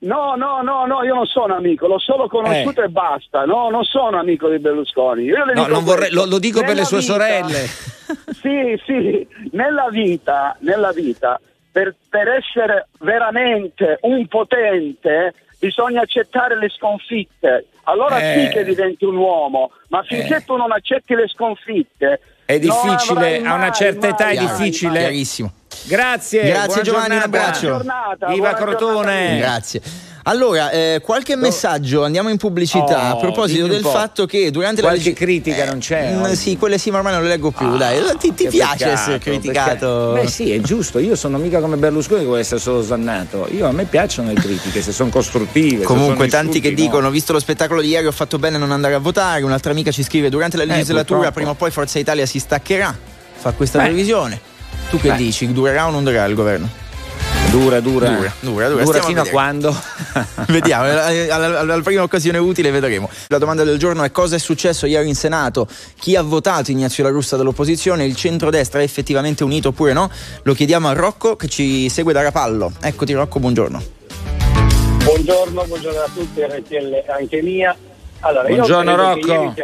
No, 0.02 0.34
no, 0.34 0.62
no, 0.62 0.86
no, 0.86 1.02
io 1.04 1.14
non 1.14 1.26
sono 1.26 1.54
amico, 1.54 1.86
l'ho 1.86 1.98
solo 1.98 2.26
conosciuto 2.26 2.80
Eh. 2.80 2.84
e 2.86 2.88
basta. 2.88 3.44
No, 3.44 3.68
non 3.68 3.84
sono 3.84 4.18
amico 4.18 4.48
di 4.48 4.58
Berlusconi. 4.58 5.24
Io 5.24 5.44
le 5.44 5.52
No, 5.52 5.64
dico 5.64 5.74
non 5.74 5.84
vorrei- 5.84 6.10
lo- 6.10 6.24
lo 6.24 6.38
dico 6.38 6.62
per 6.62 6.74
le 6.74 6.84
sue 6.84 7.00
vita- 7.00 7.12
sorelle. 7.12 7.66
sì, 8.40 8.80
sì, 8.86 9.26
nella 9.52 9.88
vita, 9.90 10.56
nella 10.60 10.92
vita 10.92 11.38
per, 11.70 11.94
per 12.08 12.28
essere 12.28 12.88
veramente 13.00 13.98
un 14.02 14.26
potente 14.26 15.34
bisogna 15.58 16.00
accettare 16.00 16.56
le 16.56 16.70
sconfitte. 16.70 17.66
Allora 17.84 18.18
Eh. 18.18 18.46
sì 18.46 18.48
che 18.54 18.64
diventi 18.64 19.04
un 19.04 19.16
uomo, 19.16 19.70
ma 19.88 20.02
finché 20.02 20.36
Eh. 20.36 20.44
tu 20.44 20.56
non 20.56 20.72
accetti 20.72 21.14
le 21.14 21.28
sconfitte 21.28 22.20
È 22.50 22.58
difficile, 22.58 23.42
a 23.44 23.54
una 23.54 23.70
certa 23.70 24.08
età 24.08 24.30
è 24.30 24.36
difficile. 24.36 24.98
Chiarissimo. 24.98 25.52
Grazie. 25.84 26.42
Grazie 26.42 26.82
Giovanni, 26.82 27.14
un 27.14 27.22
abbraccio. 27.22 27.66
Giornata, 27.68 28.26
Viva 28.26 28.52
buona 28.52 28.54
Crotone. 28.54 29.38
Grazie. 29.38 29.80
Allora, 30.24 30.70
eh, 30.70 31.00
qualche 31.02 31.34
messaggio, 31.34 32.04
andiamo 32.04 32.28
in 32.28 32.36
pubblicità 32.36 33.14
Oh, 33.14 33.16
a 33.16 33.16
proposito 33.16 33.66
del 33.66 33.82
fatto 33.82 34.26
che 34.26 34.50
durante 34.50 34.82
Qualche 34.82 34.98
la 34.98 35.04
legge- 35.08 35.16
critica 35.24 35.64
non 35.64 35.78
c'è 35.78 36.12
mm, 36.12 36.22
oggi? 36.22 36.36
sì, 36.36 36.56
quelle 36.58 36.76
sì, 36.76 36.90
ma 36.90 36.98
ormai 36.98 37.14
non 37.14 37.22
le 37.22 37.28
leggo 37.28 37.50
più. 37.50 37.66
Ah, 37.66 37.76
dai, 37.76 38.02
ti, 38.18 38.34
ti 38.34 38.46
piace 38.48 38.84
peccato, 38.84 38.90
essere 39.00 39.18
criticato? 39.18 40.10
perché- 40.12 40.24
Beh 40.26 40.30
sì, 40.30 40.52
è 40.52 40.60
giusto, 40.60 40.98
io 40.98 41.16
sono 41.16 41.38
mica 41.38 41.60
come 41.60 41.76
Berlusconi 41.76 42.20
che 42.20 42.26
vuole 42.26 42.40
essere 42.40 42.60
solo 42.60 42.78
osannato. 42.78 43.48
Io 43.52 43.66
a 43.66 43.72
me 43.72 43.84
piacciono 43.84 44.28
le 44.28 44.34
critiche, 44.40 44.82
se 44.82 44.92
sono 44.92 45.08
costruttive. 45.10 45.84
Comunque, 45.84 46.28
sono 46.28 46.42
tanti 46.42 46.60
che 46.60 46.68
no. 46.70 46.74
dicono: 46.76 47.10
Visto 47.10 47.32
lo 47.32 47.40
spettacolo 47.40 47.80
di 47.80 47.88
ieri, 47.88 48.06
ho 48.06 48.12
fatto 48.12 48.38
bene 48.38 48.56
a 48.56 48.58
non 48.58 48.72
andare 48.72 48.94
a 48.94 48.98
votare. 48.98 49.42
Un'altra 49.42 49.70
amica 49.72 49.90
ci 49.90 50.02
scrive: 50.02 50.28
Durante 50.28 50.58
la 50.58 50.64
legislatura, 50.64 51.04
purtroppo. 51.04 51.34
prima 51.34 51.50
o 51.50 51.54
poi 51.54 51.70
Forza 51.70 51.98
Italia 51.98 52.26
si 52.26 52.38
staccherà. 52.38 52.94
Fa 53.36 53.52
questa 53.52 53.78
previsione. 53.78 54.38
Tu 54.90 54.98
che 55.00 55.08
Beh. 55.10 55.16
dici? 55.16 55.50
Durerà 55.50 55.86
o 55.86 55.90
non 55.90 56.04
durerà 56.04 56.26
il 56.26 56.34
governo? 56.34 56.68
Dura, 57.50 57.80
dura. 57.80 58.08
Dura, 58.10 58.32
dura, 58.40 58.68
dura. 58.68 58.84
Stiamo 58.84 59.04
a 59.04 59.08
fino 59.08 59.20
a 59.20 59.24
vedere. 59.24 59.30
quando? 59.30 59.76
Vediamo, 60.46 60.86
eh, 60.86 61.30
alla, 61.30 61.46
alla- 61.46 61.58
alla 61.60 61.82
prima 61.82 62.02
occasione 62.02 62.38
utile 62.38 62.70
vedremo. 62.70 63.10
La 63.26 63.38
domanda 63.38 63.64
del 63.64 63.76
giorno 63.76 64.04
è 64.04 64.12
cosa 64.12 64.36
è 64.36 64.38
successo 64.38 64.86
ieri 64.86 65.08
in 65.08 65.16
Senato? 65.16 65.66
Chi 65.98 66.14
ha 66.14 66.22
votato 66.22 66.70
Ignazio 66.70 67.02
La 67.02 67.10
Russa 67.10 67.36
dall'opposizione? 67.36 68.04
Il 68.04 68.14
centrodestra 68.14 68.80
è 68.80 68.82
effettivamente 68.84 69.42
unito 69.42 69.68
oppure 69.68 69.92
no? 69.92 70.08
Lo 70.44 70.54
chiediamo 70.54 70.88
a 70.88 70.92
Rocco 70.92 71.34
che 71.34 71.48
ci 71.48 71.88
segue 71.88 72.12
da 72.12 72.22
Rapallo. 72.22 72.72
Eccoti 72.80 73.12
Rocco, 73.14 73.40
buongiorno. 73.40 73.82
Buongiorno, 75.02 75.64
buongiorno 75.64 76.00
a 76.00 76.08
tutti, 76.14 76.40
RTL 76.42 77.04
anche 77.08 77.42
mia. 77.42 77.76
Allora, 78.20 78.48
io 78.48 78.56
Buongiorno, 78.56 78.94
Rocco. 78.94 79.54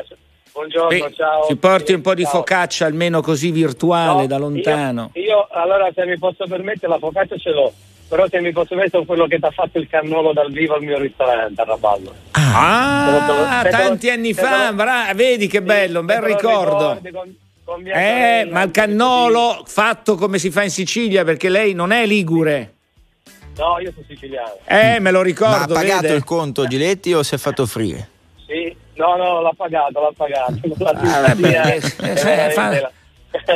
Buongiorno, 0.57 1.07
Eh, 1.07 1.12
ciao. 1.14 1.47
Ci 1.49 1.57
porti 1.57 1.92
un 1.92 2.01
po' 2.01 2.14
di 2.14 2.23
Ciao. 2.23 2.33
focaccia, 2.33 2.87
almeno 2.87 3.21
così 3.21 3.51
virtuale, 3.51 4.23
No, 4.23 4.27
da 4.27 4.38
lontano. 4.38 5.11
Io, 5.12 5.23
io, 5.23 5.49
allora 5.53 5.90
se 5.95 6.07
mi 6.07 6.16
posso 6.16 6.47
permettere 6.49 6.88
la 6.88 6.99
focaccia 6.99 7.37
ce 7.37 7.51
l'ho, 7.51 7.71
però 8.09 8.27
se 8.27 8.40
mi 8.40 8.53
posso 8.53 8.69
permettere 8.69 9.05
quello 9.05 9.27
che 9.27 9.38
ti 9.38 9.45
ha 9.45 9.51
fatto 9.51 9.77
il 9.79 9.87
cannolo 9.87 10.33
dal 10.33 10.51
vivo 10.51 10.73
al 10.77 10.83
mio 10.83 10.99
ristorante 10.99 11.61
a 11.61 11.64
Raballo. 11.64 12.11
Ah, 12.31 13.61
Se 13.64 13.69
te 13.69 13.77
lo- 13.77 13.83
tanti 13.83 14.09
anni 14.09 14.33
fa, 14.33 14.71
lo- 14.71 14.77
bra- 14.77 15.11
vedi 15.14 15.47
che 15.47 15.61
bello, 15.61 16.01
un 16.01 16.07
bel 16.07 16.23
ricordo. 16.23 16.99
ricordi 17.03 17.11
con- 17.11 17.37
con 17.64 17.87
Eh, 17.87 17.90
sorella, 17.92 18.53
ma 18.53 18.62
il 18.62 18.71
cannolo 18.71 19.62
fatto 19.66 20.14
come 20.14 20.38
si 20.38 20.51
fa 20.51 20.62
in 20.62 20.71
Sicilia, 20.71 21.23
perché 21.25 21.51
lei 21.51 21.75
non 21.75 21.92
è 21.92 22.07
ligure. 22.07 22.73
No, 23.59 23.79
io 23.79 23.92
sono 23.92 24.07
siciliano. 24.09 24.57
Eh, 24.64 25.01
me 25.01 25.11
lo 25.11 25.19
Ma 25.19 25.23
ha 25.23 25.27
ricordo, 25.27 25.75
pagato 25.75 26.03
vede? 26.03 26.14
il 26.14 26.25
conto 26.25 26.66
Giletti 26.66 27.12
o 27.12 27.23
si 27.23 27.35
è 27.35 27.38
fatto 27.38 27.61
offrire? 27.62 28.09
Sì, 28.47 28.75
no, 28.97 29.17
no, 29.17 29.41
l'ha 29.41 29.53
pagato, 29.57 30.01
l'ha 30.01 30.13
pagato. 30.17 30.55
Ah, 30.85 31.21
vabbè, 31.21 31.77
eh, 31.77 32.51
fa- 32.51 32.93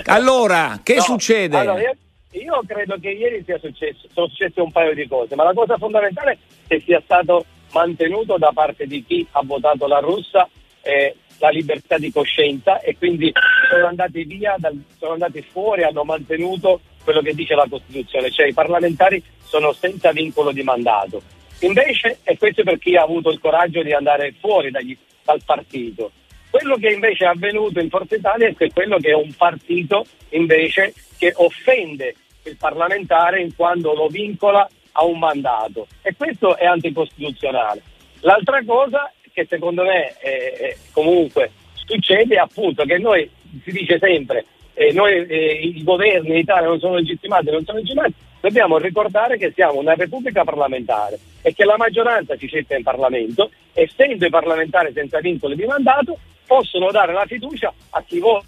Allora, 0.07 0.81
che 0.83 0.97
No, 0.97 1.01
succede? 1.03 1.57
allora, 1.57 1.81
io, 1.81 1.95
io 2.33 2.63
credo 2.67 2.97
che 3.01 3.11
ieri 3.11 3.43
sia 3.45 3.59
successo, 3.59 4.07
sono 4.13 4.29
successe 4.29 4.61
un 4.61 4.71
paio 4.73 4.95
di 4.95 5.07
cose, 5.09 5.35
ma 5.35 5.45
la 5.45 5.53
cosa 5.55 5.77
fondamentale 5.79 6.33
è 6.33 6.39
che 6.69 6.83
sia 6.85 7.01
stato 7.05 7.45
mantenuto 7.73 8.37
da 8.37 8.51
parte 8.53 8.87
di 8.87 9.05
chi 9.05 9.27
ha 9.33 9.41
votato 9.45 9.87
la 9.87 9.99
russa 10.01 10.49
eh, 10.83 11.15
la 11.39 11.49
libertà 11.51 11.97
di 11.99 12.11
coscienza 12.13 12.81
e 12.81 12.97
quindi 12.99 13.33
sono 13.71 13.87
andati 13.87 14.25
via, 14.25 14.57
dal- 14.59 14.83
sono 14.99 15.13
andati 15.13 15.41
fuori, 15.43 15.83
hanno 15.85 16.05
mantenuto 16.05 16.81
quello 17.03 17.23
che 17.23 17.33
dice 17.33 17.55
la 17.55 17.67
Costituzione, 17.69 18.31
cioè 18.31 18.47
i 18.49 18.53
parlamentari 18.53 19.23
sono 19.43 19.73
senza 19.73 20.13
vincolo 20.13 20.53
di 20.53 20.63
mandato. 20.63 21.23
Invece, 21.61 22.19
e 22.23 22.39
questo 22.39 22.63
per 22.63 22.79
chi 22.79 22.97
ha 22.97 23.03
avuto 23.03 23.31
il 23.31 23.39
coraggio 23.39 23.83
di 23.83 23.93
andare 23.93 24.35
fuori 24.39 24.71
dagli- 24.71 24.97
dal 25.25 25.41
partito. 25.45 26.13
Quello 26.51 26.77
che 26.77 26.89
invece 26.89 27.25
è 27.25 27.29
avvenuto 27.29 27.81
in 27.81 27.89
Forza 27.89 28.17
Italia 28.17 28.49
è 28.49 28.55
che 28.55 28.71
quello 28.73 28.99
che 28.99 29.11
è 29.11 29.15
un 29.15 29.33
partito 29.37 30.05
invece 30.31 30.93
che 31.17 31.33
offende 31.37 32.15
il 32.45 32.57
parlamentare 32.57 33.41
in 33.41 33.55
quanto 33.55 33.95
lo 33.95 34.09
vincola 34.09 34.69
a 34.93 35.05
un 35.05 35.19
mandato 35.19 35.87
e 36.03 36.15
questo 36.17 36.57
è 36.57 36.65
anticostituzionale. 36.65 37.83
L'altra 38.21 38.65
cosa 38.65 39.13
che 39.33 39.47
secondo 39.49 39.85
me 39.85 40.17
eh, 40.21 40.29
eh, 40.61 40.77
comunque 40.93 41.53
succede 41.75 42.35
è 42.35 42.39
appunto 42.39 42.85
che 42.85 42.99
noi 42.99 43.31
si 43.63 43.71
dice 43.71 43.99
sempre 44.01 44.45
eh, 44.81 44.93
noi 44.93 45.27
eh, 45.27 45.61
i 45.63 45.85
governi 45.85 46.31
in 46.31 46.37
Italia 46.37 46.69
non 46.69 46.79
sono 46.79 46.95
legittimati, 46.95 47.51
non 47.51 47.65
sono 47.65 47.79
legittimati, 47.79 48.15
dobbiamo 48.41 48.79
ricordare 48.79 49.37
che 49.37 49.53
siamo 49.55 49.79
una 49.79 49.95
repubblica 49.95 50.45
parlamentare 50.45 51.19
e 51.43 51.55
che 51.55 51.65
la 51.65 51.77
maggioranza 51.77 52.37
ci 52.37 52.49
siede 52.49 52.77
in 52.77 52.83
Parlamento, 52.83 53.51
essendo 53.73 54.27
i 54.27 54.31
parlamentari 54.31 54.93
senza 54.93 55.21
vincoli 55.21 55.57
di 55.57 55.65
mandato, 55.65 56.19
possono 56.47 56.91
dare 56.91 57.13
la 57.13 57.25
fiducia 57.27 57.73
a 57.91 58.03
chi 58.07 58.19
vota. 58.19 58.47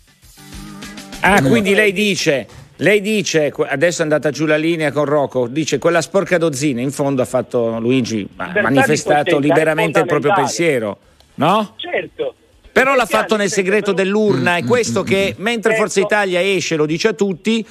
Ah, 1.21 1.41
quindi 1.43 1.75
lei 1.75 1.93
dice, 1.93 2.47
lei 2.77 3.01
dice, 3.01 3.53
adesso 3.69 4.01
è 4.01 4.03
andata 4.03 4.31
giù 4.31 4.45
la 4.45 4.57
linea 4.57 4.91
con 4.91 5.05
Rocco, 5.05 5.47
dice 5.47 5.79
quella 5.79 6.01
sporca 6.01 6.37
dozzina, 6.37 6.81
in 6.81 6.91
fondo 6.91 7.23
ha 7.23 7.27
fatto 7.27 7.79
Luigi, 7.79 8.27
ha 8.37 8.61
manifestato 8.61 9.39
liberamente 9.39 10.01
il 10.01 10.07
proprio 10.07 10.33
pensiero, 10.35 10.99
no? 11.35 11.75
Certo. 11.77 12.35
Però 12.73 12.95
l'ha 12.95 13.07
fatto 13.07 13.37
nel 13.37 13.49
se 13.49 13.57
segreto 13.57 13.93
dell'urna, 13.93 14.57
è 14.57 14.65
questo 14.65 15.03
che 15.03 15.35
mentre 15.39 15.73
Certo. 15.73 15.85
Forza 15.85 16.01
Italia 16.01 16.41
esce, 16.41 16.75
lo 16.75 16.87
dice 16.87 17.09
a 17.09 17.13
tutti, 17.13 17.65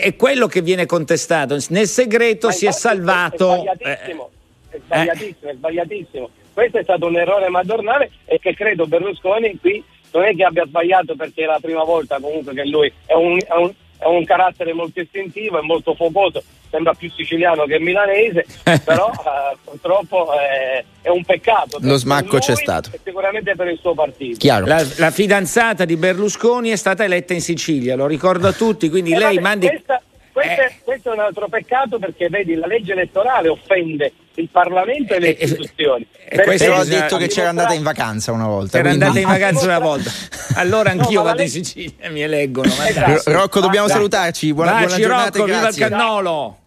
è 0.00 0.14
quello 0.16 0.46
che 0.46 0.62
viene 0.62 0.86
contestato. 0.86 1.56
Nel 1.68 1.86
segreto 1.86 2.50
si 2.50 2.66
è 2.66 2.72
salvato. 2.72 3.52
È 3.52 3.58
sbagliatissimo, 3.58 4.30
eh, 4.70 4.76
è 4.76 4.80
sbagliatissimo, 4.80 5.50
è 5.50 5.54
sbagliatissimo. 5.54 6.30
Questo 6.52 6.78
è 6.78 6.82
stato 6.82 7.06
un 7.06 7.16
errore 7.16 7.48
madornale 7.48 8.10
e 8.24 8.38
che 8.38 8.54
credo 8.54 8.86
Berlusconi 8.86 9.58
qui 9.60 9.82
non 10.12 10.24
è 10.24 10.34
che 10.34 10.44
abbia 10.44 10.64
sbagliato 10.66 11.16
perché 11.16 11.42
è 11.42 11.46
la 11.46 11.58
prima 11.60 11.82
volta 11.82 12.20
comunque 12.20 12.54
che 12.54 12.64
lui 12.64 12.92
è 13.06 13.14
un, 13.14 13.38
è 13.38 13.52
un- 13.54 13.74
è 14.04 14.06
un 14.06 14.24
carattere 14.24 14.74
molto 14.74 15.00
istintivo, 15.00 15.58
è 15.58 15.62
molto 15.62 15.94
focoso, 15.94 16.42
sembra 16.70 16.92
più 16.92 17.10
siciliano 17.10 17.64
che 17.64 17.78
milanese, 17.80 18.44
però 18.84 19.10
eh, 19.10 19.56
purtroppo 19.64 20.28
eh, 20.38 20.84
è 21.00 21.08
un 21.08 21.24
peccato. 21.24 21.78
Lo 21.80 21.96
smacco 21.96 22.38
c'è 22.38 22.54
stato. 22.54 22.90
Sicuramente 23.02 23.54
per 23.56 23.68
il 23.68 23.78
suo 23.80 23.94
partito. 23.94 24.36
Chiaro. 24.38 24.66
La, 24.66 24.84
la 24.98 25.10
fidanzata 25.10 25.86
di 25.86 25.96
Berlusconi 25.96 26.68
è 26.68 26.76
stata 26.76 27.04
eletta 27.04 27.32
in 27.32 27.40
Sicilia, 27.40 27.96
lo 27.96 28.06
ricordo 28.06 28.46
a 28.46 28.52
tutti, 28.52 28.90
quindi 28.90 29.12
Eh, 29.12 29.18
lei 29.18 29.34
vabbè, 29.36 29.40
mandi... 29.40 29.66
questa- 29.68 30.02
questo, 30.32 30.62
Eh. 30.62 30.72
questo 30.82 31.10
è 31.10 31.14
un 31.14 31.20
altro 31.20 31.46
peccato 31.48 31.98
perché 32.00 32.28
vedi 32.28 32.54
la 32.56 32.66
legge 32.66 32.92
elettorale 32.92 33.48
offende 33.48 34.12
il 34.36 34.48
Parlamento 34.50 35.14
e 35.14 35.20
le 35.20 35.28
Eh, 35.28 35.36
eh, 35.40 35.44
istituzioni. 35.44 36.06
eh, 36.12 36.28
Perché 36.28 36.44
questo 36.44 36.74
bisogna- 36.74 37.00
detto 37.00 37.16
che 37.16 37.26
c'era 37.28 37.48
andata 37.50 37.72
in 37.74 37.82
vacanza 37.82 38.32
una 38.32 38.46
volta. 38.46 38.78
Era 38.78 38.88
quindi- 38.88 39.04
andata 39.04 39.20
in 39.26 39.32
vacanza 39.32 39.64
una 39.64 39.78
volta. 39.78 40.10
Allora 40.56 40.92
No, 40.94 41.02
anch'io 41.02 41.22
la 41.22 41.30
vado 41.30 41.42
in 41.42 41.48
Sicilia, 41.48 42.10
mi 42.10 42.20
eleggono. 42.22 42.68
Esatto. 42.86 43.32
Rocco, 43.32 43.60
dobbiamo 43.60 43.86
Dai. 43.86 43.96
salutarci. 43.96 44.52
Buona, 44.52 44.70
buona 44.72 44.86
Baci 44.86 45.00
giornata 45.00 45.38
Rocco, 45.38 45.50
e 45.50 45.54
viva 45.54 45.68
il 45.68 45.74
cannolo! 45.76 46.58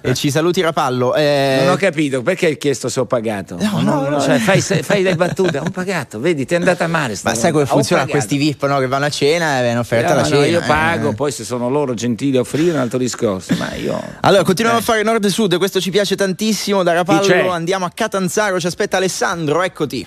E 0.00 0.14
ci 0.14 0.30
saluti 0.30 0.60
Rapallo. 0.60 1.14
Eh, 1.14 1.60
Non 1.64 1.72
ho 1.74 1.76
capito, 1.76 2.22
perché 2.22 2.46
hai 2.46 2.58
chiesto 2.58 2.88
se 2.88 3.00
ho 3.00 3.06
pagato? 3.06 3.56
No, 3.60 3.80
no, 3.80 4.08
no. 4.08 4.20
Cioè, 4.20 4.38
fai, 4.38 4.60
fai 4.60 5.02
le 5.02 5.14
battute, 5.14 5.58
ho 5.58 5.70
pagato, 5.72 6.20
vedi, 6.20 6.44
ti 6.46 6.54
è 6.54 6.56
andata 6.56 6.86
male. 6.86 7.16
ma 7.22 7.34
sai 7.34 7.52
come 7.52 7.66
funziona 7.66 8.06
questi 8.06 8.36
VIP 8.36 8.66
no, 8.66 8.78
che 8.78 8.86
vanno 8.86 9.06
a 9.06 9.10
cena 9.10 9.58
e 9.58 9.62
viene 9.62 9.78
offerta 9.78 10.10
No, 10.10 10.14
la 10.16 10.22
no, 10.22 10.28
cena? 10.28 10.46
io 10.46 10.60
eh. 10.60 10.66
pago, 10.66 11.12
poi 11.14 11.30
se 11.32 11.44
sono 11.44 11.68
loro 11.68 11.94
gentili 11.94 12.36
a 12.36 12.40
offrire 12.40 12.70
è 12.70 12.74
un 12.74 12.80
altro 12.80 12.98
discorso, 12.98 13.54
ma 13.58 13.74
io... 13.74 14.00
Allora, 14.20 14.42
continuiamo 14.42 14.78
Eh. 14.78 14.82
a 14.82 14.84
fare 14.84 15.02
nord 15.02 15.24
e 15.24 15.28
sud, 15.30 15.56
questo 15.58 15.80
ci 15.80 15.90
piace 15.90 16.16
tantissimo. 16.16 16.82
Da? 16.82 16.92
Rapallo 16.92 17.50
andiamo 17.50 17.84
a 17.84 17.90
Catanzaro, 17.94 18.58
ci 18.60 18.66
aspetta 18.66 18.96
Alessandro, 18.98 19.62
eccoti. 19.62 20.06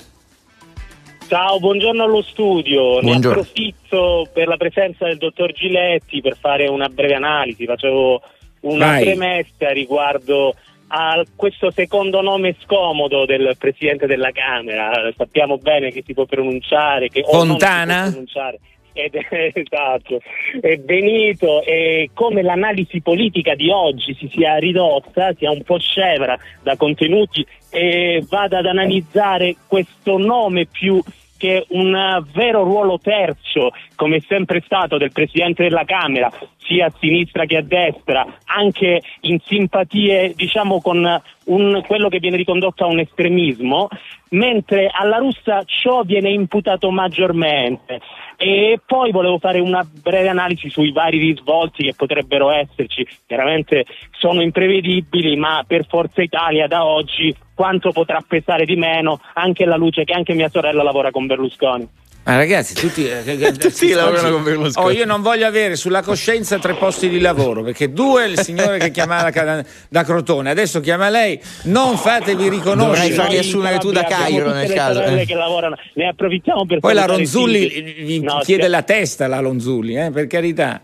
Ciao, 1.28 1.60
buongiorno 1.60 2.04
allo 2.04 2.22
studio. 2.24 3.00
Buongiorno. 3.00 3.20
Ne 3.42 3.48
approfitto 3.50 4.28
per 4.34 4.48
la 4.50 4.58
presenza 4.58 5.06
del 5.06 5.18
dottor 5.18 5.54
Giletti 5.54 6.20
per 6.20 6.36
fare 6.38 6.68
una 6.68 6.90
breve 6.90 7.14
analisi. 7.16 7.66
Facevo 7.66 8.22
una 8.62 8.88
Vai. 8.88 9.04
premessa 9.04 9.72
riguardo 9.72 10.54
a 10.94 11.24
questo 11.36 11.72
secondo 11.72 12.22
nome 12.22 12.56
scomodo 12.62 13.26
del 13.26 13.56
Presidente 13.58 14.08
della 14.08 14.32
Camera. 14.32 15.12
Sappiamo 15.16 15.58
bene 15.58 15.92
che 15.92 16.04
si 16.06 16.14
può 16.14 16.26
pronunciare, 16.26 17.08
che 17.08 17.24
Fontana? 17.24 18.10
pronunciare. 18.10 18.60
Ed 18.94 19.16
esatto, 19.54 20.20
è 20.60 20.76
Benito 20.76 21.64
e 21.64 22.10
come 22.14 22.42
l'analisi 22.42 23.00
politica 23.02 23.56
di 23.56 23.70
oggi 23.70 24.14
si 24.16 24.30
sia 24.30 24.58
ridotta, 24.58 25.34
sia 25.38 25.50
un 25.50 25.64
po' 25.64 25.80
scevra 25.80 26.38
da 26.62 26.76
contenuti 26.76 27.46
e 27.70 28.22
vada 28.28 28.58
ad 28.58 28.66
analizzare 28.66 29.56
questo 29.66 30.18
nome 30.18 30.66
più 30.66 31.02
che 31.42 31.66
un 31.70 32.24
vero 32.34 32.64
ruolo 32.64 33.00
terzo, 33.02 33.72
come 33.96 34.18
è 34.18 34.24
sempre 34.28 34.62
stato 34.64 35.00
del 35.00 35.12
Presidente 35.12 35.64
della 35.64 35.86
Camera, 35.86 36.32
sia 36.60 36.86
a 36.86 36.94
sinistra 37.00 37.46
che 37.46 37.58
a 37.58 37.64
destra, 37.64 38.24
anche 38.46 39.02
in 39.22 39.40
simpatie 39.44 40.34
diciamo 40.36 40.80
con 40.82 41.20
un- 41.46 41.82
quello 41.86 42.10
che 42.10 42.20
viene 42.20 42.38
ricondotto 42.38 42.84
a 42.84 42.88
un 42.88 43.00
estremismo, 43.00 43.88
mentre 44.30 44.90
alla 44.92 45.18
russa 45.18 45.64
ciò 45.66 46.04
viene 46.04 46.30
imputato 46.30 46.92
maggiormente. 46.92 48.00
E 48.38 48.80
poi 48.86 49.12
volevo 49.12 49.38
fare 49.38 49.60
una 49.60 49.86
breve 50.02 50.30
analisi 50.30 50.70
sui 50.70 50.92
vari 50.92 51.20
risvolti 51.20 51.84
che 51.84 51.94
potrebbero 51.96 52.50
esserci. 52.50 53.06
Chiaramente 53.28 53.86
sono 54.18 54.42
imprevedibili, 54.42 55.36
ma 55.36 55.64
per 55.66 55.86
Forza 55.88 56.22
Italia 56.22 56.68
da 56.68 56.86
oggi 56.86 57.36
quanto 57.54 57.92
potrà 57.92 58.24
pesare 58.28 58.66
di 58.66 58.76
meno 58.76 59.20
anche 59.34 59.64
alla 59.64 59.76
luce 59.76 60.04
che 60.04 60.14
anche 60.14 60.34
mia 60.34 60.50
sorella 60.50 60.82
lavora 60.82 61.12
con 61.12 61.28
Berlusconi. 61.28 61.88
Ma 62.24 62.36
ragazzi, 62.36 62.76
tutti, 62.76 63.08
eh, 63.08 63.54
tutti 63.58 63.90
lavorano 63.90 64.32
con 64.32 64.44
Berlusconi. 64.44 64.86
Oh, 64.86 64.92
io 64.92 65.06
non 65.06 65.24
voglio 65.24 65.48
avere 65.48 65.76
sulla 65.76 66.04
coscienza 66.04 66.60
tre 66.60 66.76
posti 66.76 67.10
di 67.10 67.20
lavoro, 67.20 67.64
perché 67.64 67.92
due 67.92 68.26
è 68.26 68.28
il 68.28 68.40
signore 68.40 68.78
che 68.78 68.92
chiamava 68.92 69.32
da, 69.32 69.66
da 69.90 70.04
Crotone, 70.04 70.52
adesso 70.52 70.80
chiama 70.82 71.10
lei, 71.10 71.40
non 71.64 71.98
fatevi 71.98 72.48
riconoscere. 72.48 73.10
Dovrai 73.10 73.12
farli 73.12 73.38
assumere 73.40 73.80
tu 73.80 73.92
da 73.92 74.04
Cairo 74.04 74.52
nel 74.52 74.72
caso. 74.72 75.02
Eh. 75.02 75.26
Che 75.26 75.34
lavorano, 75.34 75.76
ne 75.96 76.08
approfittiamo 76.10 76.66
per 76.68 76.80
Poi 76.80 76.94
la 76.94 77.06
Ronzulli 77.06 77.96
vi 78.04 78.22
no, 78.22 78.40
chiede 78.44 78.68
la 78.68 78.84
testa 78.84 79.26
la 79.26 79.40
Ronzulli, 79.40 79.98
eh, 79.98 80.12
per 80.12 80.28
carità. 80.28 80.84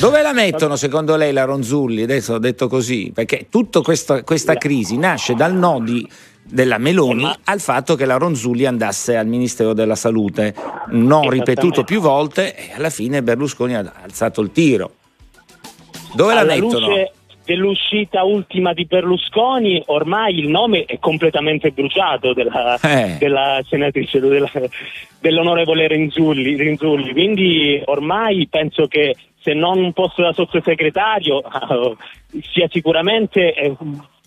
Dove 0.00 0.22
la 0.22 0.32
mettono 0.32 0.76
secondo 0.76 1.14
lei 1.14 1.32
la 1.32 1.44
Ronzulli? 1.44 2.02
Adesso 2.02 2.34
ho 2.34 2.38
detto 2.38 2.68
così, 2.68 3.12
perché 3.14 3.48
tutta 3.50 3.82
questa, 3.82 4.22
questa 4.22 4.54
crisi 4.54 4.96
nasce 4.96 5.34
dal 5.34 5.54
no 5.54 5.78
di 5.78 6.08
della 6.44 6.78
Meloni 6.78 7.22
ma... 7.22 7.38
al 7.44 7.60
fatto 7.60 7.94
che 7.94 8.04
la 8.04 8.16
Ronzulli 8.16 8.66
andasse 8.66 9.16
al 9.16 9.26
Ministero 9.26 9.72
della 9.72 9.96
Salute. 9.96 10.54
Non 10.88 11.28
ripetuto 11.28 11.84
più 11.84 12.00
volte 12.00 12.54
e 12.54 12.72
alla 12.76 12.90
fine 12.90 13.22
Berlusconi 13.22 13.74
ha 13.74 13.92
alzato 14.02 14.40
il 14.40 14.52
tiro. 14.52 14.92
Dove 16.14 16.32
alla 16.32 16.44
la 16.44 16.54
mettono? 16.54 16.88
Luce 16.88 17.12
dell'uscita 17.44 18.22
ultima 18.22 18.72
di 18.72 18.86
Berlusconi 18.86 19.82
ormai 19.86 20.38
il 20.38 20.48
nome 20.48 20.84
è 20.84 20.98
completamente 20.98 21.70
bruciato 21.70 22.32
della, 22.32 22.78
eh. 22.80 23.16
della 23.18 23.60
senatrice 23.68 24.18
della, 24.18 24.50
dell'onorevole 25.20 25.86
Renzulli, 25.86 26.56
Renzulli, 26.56 27.12
quindi 27.12 27.80
ormai 27.84 28.46
penso 28.48 28.86
che 28.86 29.14
se 29.40 29.52
non 29.52 29.78
un 29.78 29.92
posto 29.92 30.22
da 30.22 30.32
sottosegretario 30.32 31.42
sia 32.50 32.66
sicuramente 32.70 33.52
eh, 33.52 33.76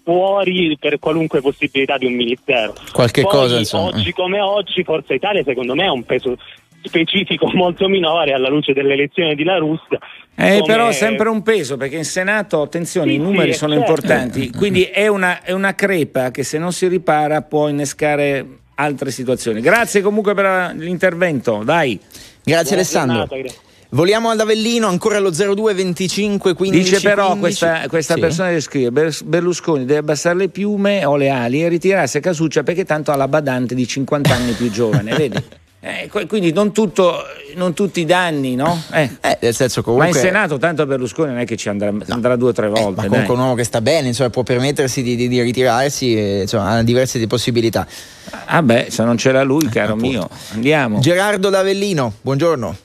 fuori 0.07 0.77
per 0.79 0.99
qualunque 0.99 1.41
possibilità 1.41 1.97
di 1.97 2.05
un 2.05 2.13
ministero. 2.13 2.73
Qualche 2.93 3.23
Poi, 3.23 3.31
cosa 3.31 3.57
insomma. 3.57 3.87
Oggi 3.89 4.13
come 4.13 4.39
oggi 4.39 4.81
Forza 4.85 5.13
Italia 5.13 5.43
secondo 5.43 5.75
me 5.75 5.85
ha 5.85 5.91
un 5.91 6.03
peso 6.03 6.37
specifico 6.81 7.51
molto 7.53 7.89
minore 7.89 8.31
alla 8.31 8.47
luce 8.47 8.71
delle 8.71 8.93
elezioni 8.93 9.35
di 9.35 9.43
La 9.43 9.57
Russia. 9.57 9.99
Eh, 10.33 10.59
come... 10.59 10.73
Però 10.73 10.91
sempre 10.93 11.27
un 11.27 11.43
peso 11.43 11.75
perché 11.75 11.97
in 11.97 12.05
Senato, 12.05 12.61
attenzione, 12.61 13.09
sì, 13.09 13.15
i 13.15 13.19
numeri 13.19 13.51
sì, 13.51 13.57
sono 13.57 13.73
certo. 13.73 13.91
importanti, 13.91 14.49
quindi 14.51 14.83
è 14.83 15.07
una, 15.07 15.41
è 15.43 15.51
una 15.51 15.75
crepa 15.75 16.31
che 16.31 16.43
se 16.43 16.57
non 16.57 16.71
si 16.71 16.87
ripara 16.87 17.41
può 17.41 17.67
innescare 17.67 18.45
altre 18.75 19.11
situazioni. 19.11 19.59
Grazie 19.59 19.99
comunque 20.01 20.33
per 20.33 20.73
l'intervento, 20.77 21.63
dai. 21.65 21.99
Grazie 22.43 22.75
Buona 22.75 22.75
Alessandro. 22.75 23.25
Giornata, 23.27 23.65
Voliamo 23.89 24.30
ad 24.30 24.39
Avellino 24.39 24.88
ancora 24.88 25.17
allo 25.17 25.30
02 25.30 25.73
25 25.73 26.54
15 26.54 26.84
Dice 26.84 27.02
però 27.02 27.36
15. 27.36 27.39
questa, 27.39 27.88
questa 27.88 28.13
sì. 28.15 28.19
persona 28.19 28.50
che 28.50 28.60
scrive 28.60 29.12
Berlusconi 29.23 29.86
deve 29.86 30.00
abbassare 30.00 30.36
le 30.36 30.50
piume 30.50 31.06
o 31.06 31.15
le 31.15 31.30
ali 31.30 31.63
e 31.63 31.69
ritirarsi 31.69 32.17
a 32.17 32.19
casuccia 32.19 32.63
perché 32.63 32.84
tanto 32.84 33.12
ha 33.12 33.15
la 33.15 33.30
badante 33.30 33.76
di 33.76 33.88
50 33.88 34.34
anni 34.34 34.52
più 34.52 34.69
giovane, 34.69 35.15
vedi? 35.15 35.41
Eh, 35.80 36.10
quindi 36.28 36.52
non, 36.52 36.73
tutto, 36.73 37.23
non, 37.56 37.73
tutti 37.73 38.02
i 38.02 38.06
danni, 38.06 38.56
no? 38.56 38.82
Eh. 38.91 39.10
Eh, 39.21 39.38
nel 39.41 39.56
senso 39.56 39.82
comunque... 39.82 40.10
Ma 40.10 40.15
in 40.15 40.21
Senato 40.21 40.58
tanto 40.58 40.86
Berlusconi 40.86 41.30
non 41.30 41.39
è 41.39 41.45
che 41.45 41.56
ci 41.56 41.69
andrà, 41.69 41.91
no. 41.91 42.04
andrà 42.10 42.36
due 42.36 42.50
o 42.50 42.52
tre 42.52 42.67
volte. 42.67 43.04
ma 43.04 43.08
comunque 43.08 43.28
dai. 43.28 43.36
un 43.36 43.39
uomo 43.39 43.54
che 43.54 43.63
sta 43.63 43.80
bene, 43.80 44.08
insomma, 44.08 44.30
può 44.30 44.43
permettersi 44.43 45.02
di, 45.02 45.15
di, 45.15 45.30
di 45.30 45.39
ritirarsi, 45.41 46.41
insomma, 46.41 46.71
ha 46.71 46.84
diverse 46.84 47.26
possibilità. 47.28 47.88
Ah 48.45 48.62
beh, 48.62 48.88
se 48.89 49.04
non 49.04 49.15
c'era 49.15 49.43
lui, 49.43 49.69
caro 49.69 49.95
mio, 49.95 50.28
andiamo. 50.52 51.00
Gerardo 51.00 51.50
d'Avellino, 51.50 52.15
buongiorno. 52.21 52.76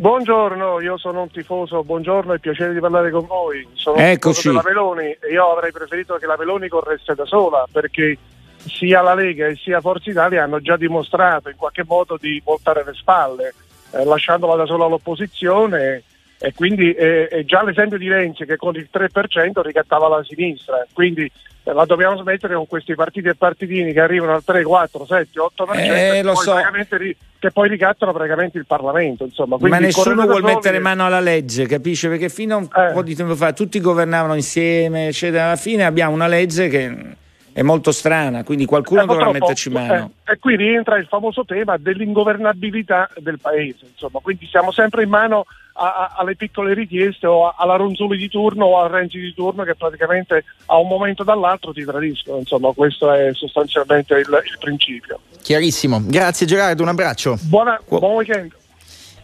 Buongiorno, 0.00 0.80
io 0.80 0.96
sono 0.96 1.20
un 1.20 1.30
tifoso, 1.30 1.84
buongiorno, 1.84 2.32
è 2.32 2.38
piacere 2.38 2.72
di 2.72 2.80
parlare 2.80 3.10
con 3.10 3.26
voi. 3.26 3.68
Sono 3.74 3.98
Eccoci. 3.98 4.48
della 4.48 4.62
Meloni 4.64 5.04
e 5.04 5.30
io 5.30 5.52
avrei 5.52 5.72
preferito 5.72 6.14
che 6.14 6.24
la 6.24 6.38
Meloni 6.38 6.68
corresse 6.68 7.14
da 7.14 7.26
sola 7.26 7.66
perché 7.70 8.16
sia 8.56 9.02
la 9.02 9.12
Lega 9.12 9.46
e 9.48 9.56
sia 9.56 9.82
Forza 9.82 10.08
Italia 10.08 10.42
hanno 10.42 10.58
già 10.62 10.78
dimostrato 10.78 11.50
in 11.50 11.56
qualche 11.56 11.84
modo 11.86 12.16
di 12.18 12.40
voltare 12.42 12.82
le 12.82 12.94
spalle, 12.94 13.52
eh, 13.90 14.02
lasciandola 14.06 14.54
da 14.54 14.64
sola 14.64 14.86
all'opposizione 14.86 16.02
e 16.38 16.54
quindi 16.54 16.92
è, 16.92 17.28
è, 17.28 17.44
già 17.44 17.62
l'esempio 17.62 17.98
di 17.98 18.08
Renzi 18.08 18.46
che 18.46 18.56
con 18.56 18.76
il 18.76 18.88
3% 18.90 19.60
ricattava 19.60 20.08
la 20.08 20.24
sinistra, 20.24 20.82
quindi 20.94 21.30
eh, 21.62 21.72
la 21.74 21.84
dobbiamo 21.84 22.16
smettere 22.16 22.54
con 22.54 22.66
questi 22.66 22.94
partiti 22.94 23.28
e 23.28 23.34
partitini 23.34 23.92
che 23.92 24.00
arrivano 24.00 24.32
al 24.32 24.44
3, 24.44 24.62
4, 24.62 25.04
7, 25.04 25.38
8% 25.38 25.76
eh, 25.76 26.20
poi 26.22 26.36
so. 26.36 26.56
ri- 26.96 27.16
che 27.40 27.50
poi 27.50 27.68
ricattano 27.68 28.12
praticamente 28.12 28.58
il 28.58 28.66
Parlamento. 28.66 29.24
Insomma. 29.24 29.56
Quindi 29.56 29.78
Ma 29.78 29.84
nessuno 29.84 30.26
vuole 30.26 30.42
mettere 30.42 30.78
mano 30.78 31.06
alla 31.06 31.20
legge, 31.20 31.66
capisce? 31.66 32.08
Perché 32.08 32.28
fino 32.28 32.54
a 32.54 32.58
un 32.58 32.68
eh. 32.72 32.92
po' 32.92 33.02
di 33.02 33.16
tempo 33.16 33.34
fa 33.34 33.52
tutti 33.52 33.80
governavano 33.80 34.34
insieme, 34.34 35.08
eccetera. 35.08 35.46
Alla 35.46 35.56
fine 35.56 35.84
abbiamo 35.84 36.14
una 36.14 36.26
legge 36.26 36.68
che 36.68 37.16
è 37.60 37.62
molto 37.62 37.92
strana, 37.92 38.42
quindi 38.42 38.64
qualcuno 38.64 39.02
eh, 39.02 39.06
dovrà 39.06 39.30
metterci 39.30 39.68
mano. 39.68 40.12
Eh, 40.24 40.32
e 40.32 40.38
qui 40.38 40.56
rientra 40.56 40.96
il 40.96 41.04
famoso 41.04 41.44
tema 41.44 41.76
dell'ingovernabilità 41.76 43.10
del 43.18 43.38
paese, 43.38 43.84
insomma, 43.92 44.18
quindi 44.22 44.46
siamo 44.46 44.72
sempre 44.72 45.02
in 45.02 45.10
mano 45.10 45.44
a, 45.74 45.84
a, 45.84 46.14
alle 46.16 46.36
piccole 46.36 46.72
richieste 46.72 47.26
o 47.26 47.48
a, 47.48 47.56
alla 47.58 47.76
Ronzulli 47.76 48.16
di 48.16 48.30
turno 48.30 48.64
o 48.64 48.80
a 48.80 48.86
Renzi 48.86 49.20
di 49.20 49.34
turno 49.34 49.64
che 49.64 49.74
praticamente 49.74 50.44
a 50.66 50.78
un 50.78 50.88
momento 50.88 51.22
dall'altro 51.22 51.74
ti 51.74 51.84
tradiscono, 51.84 52.38
insomma 52.38 52.72
questo 52.72 53.12
è 53.12 53.28
sostanzialmente 53.34 54.14
il, 54.14 54.26
il 54.26 54.56
principio. 54.58 55.20
Chiarissimo, 55.42 56.00
grazie 56.02 56.46
Gerardo, 56.46 56.82
un 56.82 56.88
abbraccio. 56.88 57.36
Buona, 57.42 57.78
buon 57.86 58.14
weekend. 58.14 58.52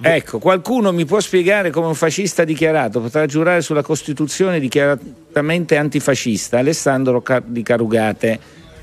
Ecco, 0.00 0.38
qualcuno 0.38 0.92
mi 0.92 1.04
può 1.04 1.20
spiegare 1.20 1.70
come 1.70 1.86
un 1.86 1.94
fascista 1.94 2.44
dichiarato 2.44 3.00
potrà 3.00 3.26
giurare 3.26 3.62
sulla 3.62 3.82
Costituzione 3.82 4.60
dichiaratamente 4.60 5.76
antifascista? 5.76 6.58
Alessandro 6.58 7.22
di 7.44 7.62
Carugate. 7.62 8.38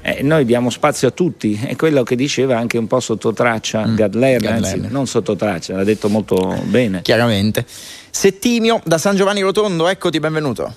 Eh, 0.05 0.21
noi 0.21 0.43
diamo 0.43 0.69
spazio 0.69 1.07
a 1.07 1.11
tutti, 1.11 1.57
è 1.65 1.77
quello 1.77 2.03
che 2.03 2.17
diceva 2.17 2.57
anche 2.57 2.77
un 2.77 2.87
po' 2.87 2.99
sotto 2.99 3.31
traccia 3.31 3.85
mm. 3.87 3.95
Gadler, 3.95 4.41
Gadler, 4.41 4.73
anzi 4.73 4.91
non 4.91 5.07
sotto 5.07 5.37
traccia, 5.37 5.77
l'ha 5.77 5.85
detto 5.85 6.09
molto 6.09 6.61
bene. 6.65 7.01
Chiaramente. 7.03 7.65
Settimio 7.65 8.81
da 8.83 8.97
San 8.97 9.15
Giovanni 9.15 9.39
Rotondo, 9.39 9.87
eccoti, 9.87 10.19
benvenuto. 10.19 10.73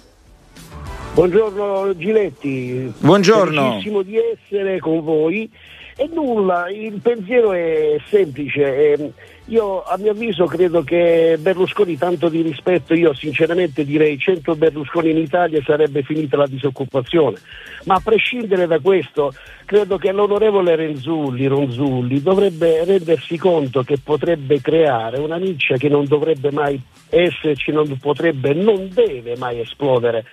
Buongiorno 1.14 1.96
Giletti. 1.96 2.92
Buongiorno. 2.99 3.62
Felicissimo 3.62 4.03
di 4.03 4.16
essere 4.16 4.79
con 4.79 5.03
voi. 5.03 5.51
E 5.98 6.11
nulla, 6.12 6.68
il 6.68 7.00
pensiero 7.00 7.54
è 7.54 7.96
semplice. 8.11 8.92
Eh, 8.92 9.12
io 9.46 9.82
a 9.82 9.96
mio 9.96 10.11
avviso 10.11 10.44
credo 10.44 10.82
che 10.82 11.38
Berlusconi 11.40 11.96
tanto 11.96 12.28
di 12.28 12.42
rispetto, 12.42 12.92
io 12.92 13.14
sinceramente 13.14 13.82
direi 13.82 14.18
100 14.18 14.56
Berlusconi 14.56 15.11
in 15.11 15.16
Italia 15.16 15.62
sarebbe 15.64 16.02
finita 16.02 16.37
la 16.37 16.46
disoccupazione, 16.46 17.38
ma 17.85 17.94
a 17.94 18.00
prescindere 18.04 18.66
da 18.66 18.78
questo 18.80 19.32
credo 19.64 19.96
che 19.96 20.12
l'onorevole 20.12 20.76
Renzulli, 20.76 21.46
Ronzulli 21.46 22.20
dovrebbe 22.20 22.85
rendersi 22.85 23.38
conto 23.38 23.82
che 23.82 23.96
potrebbe 24.02 24.61
creare 24.61 25.18
una 25.18 25.37
nicchia 25.37 25.78
che 25.78 25.88
non 25.88 26.04
dovrebbe 26.06 26.50
mai 26.50 26.78
esserci, 27.09 27.72
non 27.72 27.96
potrebbe, 27.98 28.52
non 28.52 28.90
deve 28.92 29.37
mai 29.38 29.61
esplodere. 29.61 30.24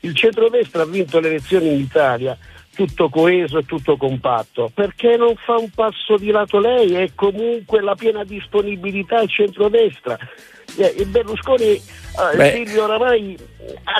Il 0.00 0.14
centrodestra 0.14 0.82
ha 0.82 0.86
vinto 0.86 1.20
le 1.20 1.28
elezioni 1.28 1.68
in 1.68 1.80
Italia 1.80 2.36
tutto 2.78 3.08
coeso 3.08 3.58
e 3.58 3.64
tutto 3.64 3.96
compatto. 3.96 4.70
Perché 4.72 5.16
non 5.16 5.34
fa 5.34 5.56
un 5.56 5.68
passo 5.70 6.16
di 6.16 6.30
lato 6.30 6.60
lei 6.60 6.94
e 6.94 7.10
comunque 7.12 7.82
la 7.82 7.96
piena 7.96 8.22
disponibilità 8.22 9.18
al 9.18 9.28
centrodestra? 9.28 10.16
Eh, 10.76 10.94
il 10.98 11.06
Berlusconi, 11.06 11.64
eh, 11.64 12.36
Beh, 12.36 12.52
Silvio 12.52 12.84
oramai... 12.84 13.36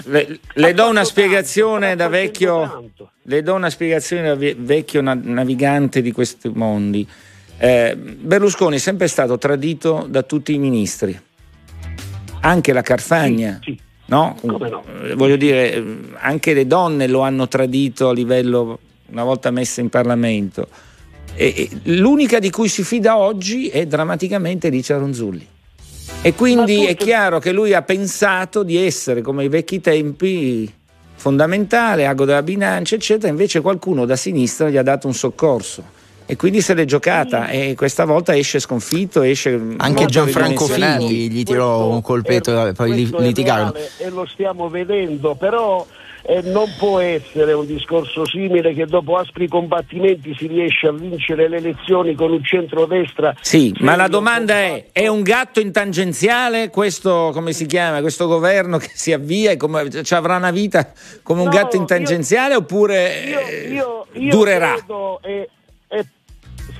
Le, 0.04 0.38
le 0.52 0.74
do 0.74 0.88
una 0.88 1.02
spiegazione 1.02 1.96
da 1.96 2.06
vecchio... 2.06 2.92
Le 3.22 3.42
do 3.42 3.54
una 3.54 3.68
spiegazione 3.68 4.28
da 4.28 4.36
vecchio 4.36 5.02
navigante 5.02 6.00
di 6.00 6.12
questi 6.12 6.48
mondi. 6.48 7.06
Eh, 7.58 7.96
Berlusconi 7.96 8.76
è 8.76 8.78
sempre 8.78 9.08
stato 9.08 9.38
tradito 9.38 10.06
da 10.08 10.22
tutti 10.22 10.54
i 10.54 10.58
ministri, 10.58 11.20
anche 12.42 12.72
la 12.72 12.82
Carfagna. 12.82 13.58
Sì, 13.60 13.72
sì 13.72 13.86
No? 14.08 14.36
No? 14.42 14.58
Eh, 15.02 15.14
voglio 15.14 15.36
dire, 15.36 15.84
anche 16.18 16.54
le 16.54 16.66
donne 16.66 17.06
lo 17.06 17.20
hanno 17.20 17.48
tradito 17.48 18.08
a 18.08 18.12
livello 18.12 18.78
una 19.10 19.24
volta 19.24 19.50
messe 19.50 19.80
in 19.80 19.88
Parlamento. 19.88 20.68
E, 21.34 21.68
l'unica 21.84 22.38
di 22.38 22.50
cui 22.50 22.68
si 22.68 22.82
fida 22.82 23.18
oggi 23.18 23.68
è 23.68 23.86
drammaticamente 23.86 24.68
Licia 24.68 24.96
Ronzulli. 24.96 25.46
E 26.22 26.34
quindi 26.34 26.86
è 26.86 26.96
chiaro 26.96 27.38
che 27.38 27.52
lui 27.52 27.74
ha 27.74 27.82
pensato 27.82 28.62
di 28.62 28.76
essere 28.76 29.22
come 29.22 29.42
ai 29.42 29.48
vecchi 29.48 29.80
tempi 29.80 30.70
fondamentale, 31.14 32.06
ago 32.06 32.24
della 32.24 32.42
bilancia, 32.42 32.94
eccetera, 32.94 33.28
invece 33.28 33.60
qualcuno 33.60 34.04
da 34.04 34.16
sinistra 34.16 34.70
gli 34.70 34.76
ha 34.76 34.82
dato 34.82 35.06
un 35.06 35.14
soccorso 35.14 35.96
e 36.30 36.36
quindi 36.36 36.60
se 36.60 36.74
l'è 36.74 36.84
giocata 36.84 37.48
e 37.48 37.74
questa 37.74 38.04
volta 38.04 38.36
esce 38.36 38.60
sconfitto 38.60 39.22
esce 39.22 39.58
anche 39.78 40.04
Gianfranco 40.04 40.66
Fini 40.66 41.30
gli 41.30 41.42
tirò 41.42 41.88
un 41.88 42.02
colpetto 42.02 42.66
è, 42.66 42.74
poi 42.74 43.10
litigarono 43.10 43.72
e 43.96 44.10
lo 44.10 44.26
stiamo 44.26 44.68
vedendo 44.68 45.34
però 45.36 45.86
eh, 46.22 46.42
non 46.42 46.66
può 46.76 46.98
essere 46.98 47.54
un 47.54 47.64
discorso 47.64 48.26
simile 48.26 48.74
che 48.74 48.84
dopo 48.84 49.16
aspri 49.16 49.48
combattimenti 49.48 50.34
si 50.36 50.46
riesce 50.46 50.88
a 50.88 50.92
vincere 50.92 51.48
le 51.48 51.56
elezioni 51.56 52.14
con 52.14 52.32
un 52.32 52.44
centrodestra. 52.44 53.34
Sì, 53.40 53.74
ma 53.78 53.96
la 53.96 54.08
domanda 54.08 54.52
è: 54.52 54.88
è 54.92 55.06
un 55.06 55.22
gatto 55.22 55.58
in 55.58 55.72
tangenziale 55.72 56.68
questo, 56.68 57.30
come 57.32 57.54
si 57.54 57.64
chiama, 57.64 58.02
questo 58.02 58.26
governo 58.26 58.76
che 58.76 58.90
si 58.92 59.14
avvia 59.14 59.52
e 59.52 59.56
come, 59.56 59.88
avrà 60.10 60.36
una 60.36 60.50
vita 60.50 60.92
come 61.22 61.40
un 61.40 61.46
no, 61.46 61.52
gatto 61.52 61.76
in 61.76 61.86
tangenziale 61.86 62.52
io, 62.52 62.58
oppure 62.58 63.68
io, 63.70 64.06
io, 64.12 64.30
durerà? 64.30 64.74
Credo, 64.74 65.20
eh, 65.22 65.48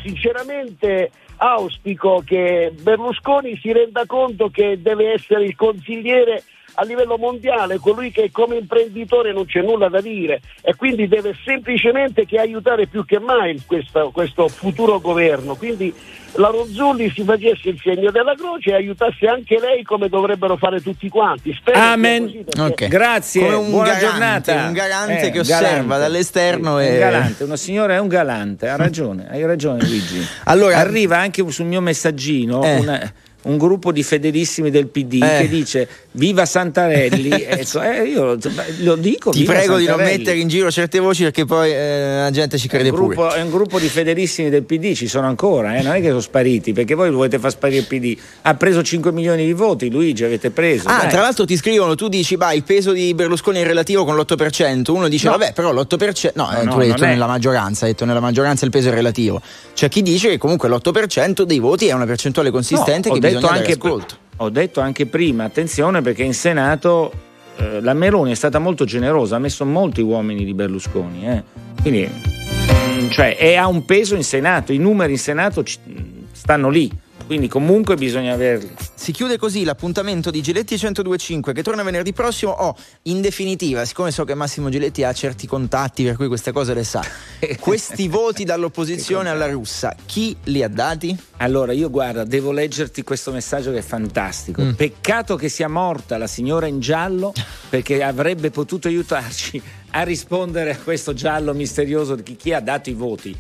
sinceramente 0.02 1.10
auspico 1.36 2.22
che 2.24 2.72
Berlusconi 2.80 3.56
si 3.58 3.72
renda 3.72 4.06
conto 4.06 4.48
che 4.50 4.80
deve 4.80 5.12
essere 5.12 5.44
il 5.44 5.54
consigliere 5.54 6.42
a 6.80 6.84
livello 6.84 7.16
mondiale, 7.18 7.78
colui 7.78 8.12
che 8.12 8.30
come 8.30 8.56
imprenditore 8.56 9.32
non 9.32 9.46
c'è 9.46 9.60
nulla 9.62 9.88
da 9.88 10.00
dire 10.00 10.40
e 10.62 10.76
quindi 10.76 11.08
deve 11.08 11.34
semplicemente 11.44 12.24
che 12.24 12.38
aiutare 12.38 12.86
più 12.86 13.04
che 13.04 13.18
mai 13.18 13.60
questo, 13.66 14.10
questo 14.12 14.46
futuro 14.46 15.00
governo. 15.00 15.56
Quindi 15.56 15.92
la 16.34 16.48
Ronzulli 16.48 17.10
si 17.10 17.24
facesse 17.24 17.70
il 17.70 17.80
segno 17.82 18.12
della 18.12 18.34
croce 18.34 18.70
e 18.70 18.74
aiutasse 18.74 19.26
anche 19.26 19.58
lei 19.58 19.82
come 19.82 20.08
dovrebbero 20.08 20.56
fare 20.56 20.80
tutti 20.80 21.08
quanti. 21.08 21.52
Spero 21.52 21.78
Amen. 21.78 22.24
Così, 22.24 22.44
perché... 22.44 22.60
okay. 22.60 22.88
Grazie, 22.88 23.40
come 23.42 23.54
un 23.54 23.70
buona 23.70 23.88
garante, 23.88 24.06
giornata. 24.06 24.66
Un 24.66 24.72
garante 24.72 25.26
eh, 25.26 25.30
che 25.30 25.38
osserva 25.40 25.66
galante. 25.66 25.98
dall'esterno. 25.98 26.78
E... 26.78 26.90
Un 26.90 26.98
galante, 26.98 27.44
una 27.44 27.56
signora 27.56 27.94
è 27.94 27.98
un 27.98 28.08
galante, 28.08 28.68
ha 28.68 28.76
ragione, 28.76 29.26
hai 29.28 29.44
ragione 29.44 29.84
Luigi. 29.84 30.24
Allora, 30.44 30.76
Arriva 30.76 31.18
anche 31.18 31.44
sul 31.50 31.66
mio 31.66 31.80
messaggino 31.80 32.62
eh. 32.62 32.76
una, 32.76 33.12
un 33.48 33.56
gruppo 33.58 33.92
di 33.92 34.02
fedelissimi 34.02 34.70
del 34.70 34.86
PD 34.88 35.22
Eh. 35.22 35.38
che 35.42 35.48
dice 35.48 35.88
viva 36.12 36.44
Santarelli 36.44 37.30
ecco, 37.48 37.80
eh, 37.82 38.02
io 38.04 38.36
lo 38.80 38.96
dico 38.96 39.30
Ti 39.30 39.44
prego 39.44 39.76
di 39.78 39.84
non 39.86 39.94
Santarelli. 39.96 40.18
mettere 40.18 40.38
in 40.38 40.48
giro 40.48 40.70
certe 40.70 40.98
voci 40.98 41.22
perché 41.22 41.44
poi 41.44 41.70
eh, 41.72 42.16
la 42.20 42.30
gente 42.30 42.58
ci 42.58 42.66
È 42.66 42.70
crede 42.70 42.90
un, 42.90 42.94
gruppo, 42.96 43.26
pure. 43.26 43.36
è 43.36 43.42
un 43.42 43.50
gruppo 43.50 43.78
di 43.78 43.88
fedelissimi 43.88 44.50
del 44.50 44.62
PD, 44.64 44.94
ci 44.94 45.06
sono 45.08 45.26
ancora, 45.26 45.76
eh? 45.76 45.82
non 45.82 45.94
è 45.94 46.00
che 46.00 46.08
sono 46.08 46.20
spariti, 46.20 46.72
perché 46.72 46.94
voi 46.94 47.10
volete 47.10 47.38
far 47.38 47.50
sparire 47.50 47.80
il 47.80 47.86
PD. 47.86 48.16
Ha 48.42 48.54
preso 48.54 48.82
5 48.82 49.12
milioni 49.12 49.44
di 49.46 49.52
voti, 49.52 49.90
Luigi, 49.90 50.24
avete 50.24 50.50
preso. 50.50 50.88
Ah, 50.88 50.98
dai. 51.02 51.08
tra 51.10 51.20
l'altro 51.22 51.44
ti 51.44 51.56
scrivono, 51.56 51.94
tu 51.94 52.08
dici, 52.08 52.36
bah, 52.36 52.52
il 52.52 52.64
peso 52.64 52.92
di 52.92 53.14
Berlusconi 53.14 53.60
è 53.60 53.64
relativo 53.64 54.04
con 54.04 54.16
l'8%, 54.16 54.90
uno 54.90 55.08
dice, 55.08 55.26
No. 55.28 55.36
vabbè, 55.38 55.52
però 55.52 55.72
l'8%, 55.72 56.32
no, 56.34 56.50
eh, 56.50 56.64
No, 56.64 56.72
tu 56.72 56.78
hai 56.80 56.88
no, 56.88 56.92
detto 56.94 57.04
è. 57.04 57.08
nella 57.08 57.26
maggioranza, 57.26 57.84
hai 57.86 57.92
detto 57.92 58.04
nella 58.04 58.20
maggioranza 58.20 58.64
il 58.64 58.70
peso 58.70 58.88
è 58.88 58.92
relativo. 58.92 59.40
C'è 59.74 59.88
chi 59.88 60.02
dice 60.02 60.28
che 60.28 60.38
comunque 60.38 60.68
l'8% 60.68 61.42
dei 61.42 61.58
voti 61.60 61.86
è 61.86 61.92
una 61.92 62.06
percentuale 62.06 62.50
consistente 62.50 63.08
No, 63.08 63.14
che 63.14 63.20
ho 63.20 63.20
detto 63.40 63.46
anche. 63.58 63.78
Ho 64.40 64.50
detto 64.50 64.80
anche 64.80 65.06
prima, 65.06 65.44
attenzione 65.44 66.00
perché 66.00 66.22
in 66.22 66.34
Senato 66.34 67.12
eh, 67.56 67.80
la 67.80 67.92
Meloni 67.94 68.30
è 68.30 68.34
stata 68.34 68.58
molto 68.58 68.84
generosa, 68.84 69.36
ha 69.36 69.38
messo 69.40 69.64
molti 69.64 70.00
uomini 70.00 70.44
di 70.44 70.54
Berlusconi. 70.54 71.26
eh. 71.28 71.42
Quindi, 71.80 72.08
mm, 72.08 73.08
cioè, 73.10 73.36
e 73.38 73.56
ha 73.56 73.66
un 73.66 73.84
peso 73.84 74.14
in 74.14 74.22
Senato, 74.22 74.72
i 74.72 74.78
numeri 74.78 75.12
in 75.12 75.18
Senato 75.18 75.62
ci- 75.64 75.78
stanno 76.32 76.68
lì, 76.68 76.90
quindi 77.28 77.46
comunque 77.46 77.94
bisogna 77.94 78.32
averli. 78.32 78.74
Si 78.94 79.12
chiude 79.12 79.36
così 79.36 79.62
l'appuntamento 79.62 80.30
di 80.30 80.40
Giletti 80.40 80.78
1025 80.80 81.52
che 81.52 81.62
torna 81.62 81.82
venerdì 81.82 82.14
prossimo. 82.14 82.52
Oh, 82.52 82.74
in 83.02 83.20
definitiva, 83.20 83.84
siccome 83.84 84.10
so 84.10 84.24
che 84.24 84.34
Massimo 84.34 84.70
Giletti 84.70 85.04
ha 85.04 85.12
certi 85.12 85.46
contatti 85.46 86.04
per 86.04 86.16
cui 86.16 86.26
queste 86.26 86.52
cose 86.52 86.72
le 86.72 86.84
sa, 86.84 87.04
questi 87.60 88.08
voti 88.08 88.44
dall'opposizione 88.44 89.28
alla 89.28 89.46
russa, 89.46 89.94
chi 90.06 90.34
li 90.44 90.62
ha 90.62 90.68
dati? 90.68 91.14
Allora, 91.36 91.72
io 91.72 91.90
guarda, 91.90 92.24
devo 92.24 92.50
leggerti 92.50 93.02
questo 93.02 93.30
messaggio 93.30 93.72
che 93.72 93.78
è 93.78 93.82
fantastico. 93.82 94.62
Mm. 94.62 94.72
Peccato 94.72 95.36
che 95.36 95.50
sia 95.50 95.68
morta 95.68 96.16
la 96.16 96.26
signora 96.26 96.66
in 96.66 96.80
giallo 96.80 97.34
perché 97.68 98.02
avrebbe 98.02 98.50
potuto 98.50 98.88
aiutarci 98.88 99.62
a 99.90 100.02
rispondere 100.02 100.70
a 100.70 100.78
questo 100.78 101.12
giallo 101.12 101.52
misterioso 101.52 102.14
di 102.14 102.22
chi, 102.22 102.36
chi 102.36 102.54
ha 102.54 102.60
dato 102.60 102.88
i 102.88 102.94
voti. 102.94 103.36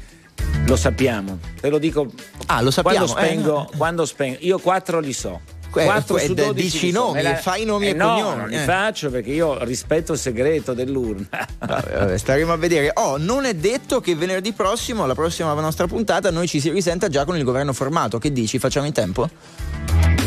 Lo 0.68 0.76
sappiamo, 0.76 1.38
te 1.60 1.70
lo 1.70 1.78
dico. 1.78 2.06
Ah, 2.46 2.60
lo 2.60 2.70
sappiamo, 2.70 3.06
Quando 3.06 3.20
spengo, 3.22 3.70
eh. 3.72 3.76
quando 3.76 4.04
spengo 4.04 4.36
io 4.40 4.58
quattro 4.58 5.00
li 5.00 5.14
so. 5.14 5.40
Que- 5.70 5.84
4 5.84 6.14
que- 6.14 6.24
su 6.26 6.34
de- 6.34 6.44
12 6.46 6.62
dici 6.62 6.90
nomi, 6.90 7.22
Me 7.22 7.36
fai 7.36 7.64
nomi 7.64 7.86
eh 7.86 7.90
e 7.90 7.92
no, 7.94 8.06
cognomi, 8.14 8.36
non 8.36 8.48
li 8.48 8.54
eh. 8.56 8.64
faccio 8.64 9.10
perché 9.10 9.30
io 9.32 9.62
rispetto 9.64 10.12
il 10.12 10.18
segreto 10.18 10.72
dell'urna. 10.74 11.26
Vabbè, 11.58 11.98
vabbè, 11.98 12.18
staremo 12.18 12.52
a 12.52 12.56
vedere. 12.56 12.90
Oh, 12.94 13.16
non 13.18 13.44
è 13.44 13.54
detto 13.54 14.00
che 14.00 14.14
venerdì 14.14 14.52
prossimo, 14.52 15.04
alla 15.04 15.14
prossima 15.14 15.52
nostra 15.54 15.86
puntata, 15.86 16.30
noi 16.30 16.46
ci 16.48 16.60
si 16.60 16.70
risenta 16.70 17.08
già 17.08 17.24
con 17.26 17.36
il 17.36 17.44
governo 17.44 17.72
formato. 17.74 18.18
Che 18.18 18.32
dici? 18.32 18.58
Facciamo 18.58 18.86
in 18.86 18.92
tempo? 18.92 19.28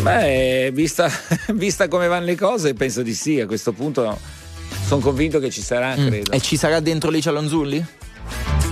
Beh, 0.02 0.72
vista, 0.74 1.10
vista 1.54 1.88
come 1.88 2.08
vanno 2.08 2.26
le 2.26 2.36
cose, 2.36 2.74
penso 2.74 3.02
di 3.04 3.14
sì. 3.14 3.40
A 3.40 3.46
questo 3.48 3.72
punto 3.74 4.18
sono 4.88 5.02
convinto 5.02 5.40
che 5.40 5.50
ci 5.52 5.62
sarà, 5.62 5.96
Mm. 5.96 6.08
credo. 6.08 6.32
E 6.32 6.40
ci 6.40 6.56
sarà 6.58 6.80
dentro 6.80 7.10
Licia 7.10 7.32
Lonzulli? 7.32 7.84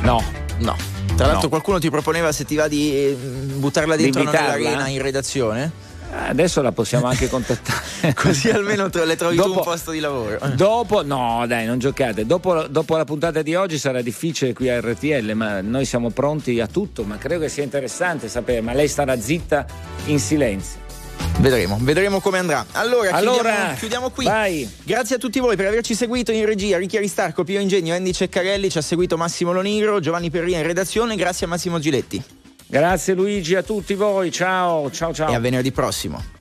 No. 0.01 0.23
No. 0.59 0.75
Tra 1.19 1.27
l'altro 1.27 1.43
No. 1.43 1.49
qualcuno 1.49 1.79
ti 1.79 1.89
proponeva 1.89 2.31
se 2.31 2.45
ti 2.45 2.55
va 2.55 2.69
di 2.69 2.95
eh, 2.95 3.13
buttarla 3.55 3.97
Di 3.97 4.03
dentro 4.03 4.23
nell'arena 4.23 4.87
in 4.87 5.01
redazione? 5.01 5.87
Adesso 6.11 6.61
la 6.61 6.71
possiamo 6.71 7.05
anche 7.07 7.27
contattare. 7.29 8.13
Così 8.15 8.49
almeno 8.49 8.89
te 8.89 9.03
le 9.05 9.15
trovi 9.15 9.35
tu 9.35 9.43
Dopo- 9.43 9.59
un 9.59 9.63
posto 9.65 9.91
di 9.91 9.99
lavoro. 9.99 10.39
Dopo, 10.55 11.03
no, 11.03 11.43
dai, 11.45 11.65
non 11.67 11.77
giocate. 11.77 12.25
Dopo, 12.25 12.67
dopo 12.67 12.95
la 12.97 13.03
puntata 13.03 13.41
di 13.43 13.53
oggi 13.53 13.77
sarà 13.77 14.01
difficile 14.01 14.53
qui 14.53 14.69
a 14.69 14.79
RTL, 14.79 15.31
ma 15.33 15.61
noi 15.61 15.85
siamo 15.85 16.09
pronti 16.09 16.59
a 16.61 16.67
tutto. 16.67 17.03
Ma 17.03 17.17
credo 17.17 17.41
che 17.41 17.49
sia 17.49 17.63
interessante 17.63 18.27
sapere. 18.27 18.61
Ma 18.61 18.73
lei 18.73 18.87
starà 18.87 19.19
zitta 19.19 19.65
in 20.05 20.19
silenzio. 20.19 20.79
Vedremo, 21.39 21.77
vedremo 21.79 22.19
come 22.19 22.37
andrà. 22.37 22.65
Allora, 22.73 23.11
Allora, 23.11 23.49
chiudiamo, 23.51 23.73
chiudiamo 23.75 24.09
qui. 24.09 24.25
vai. 24.25 24.69
Grazie 24.83 25.15
a 25.15 25.19
tutti 25.19 25.39
voi 25.39 25.55
per 25.55 25.67
averci 25.67 25.95
seguito 25.95 26.33
in 26.33 26.45
regia. 26.45 26.77
Ricchi 26.77 26.97
Aristarco, 26.97 27.45
Pio 27.45 27.61
Ingegno, 27.61 27.95
Andy 27.95 28.11
Ceccarelli, 28.11 28.69
ci 28.69 28.77
ha 28.77 28.81
seguito 28.81 29.15
Massimo 29.15 29.53
Lonigro, 29.53 30.01
Giovanni 30.01 30.29
Perrina 30.29 30.57
in 30.57 30.65
redazione. 30.65 31.15
Grazie 31.15 31.45
a 31.45 31.49
Massimo 31.49 31.79
Giletti. 31.79 32.21
Grazie 32.67 33.13
Luigi, 33.13 33.55
a 33.55 33.63
tutti 33.63 33.93
voi. 33.93 34.31
Ciao, 34.31 34.91
ciao, 34.91 35.13
ciao. 35.13 35.31
E 35.31 35.35
a 35.35 35.39
venerdì 35.39 35.71
prossimo. 35.71 36.38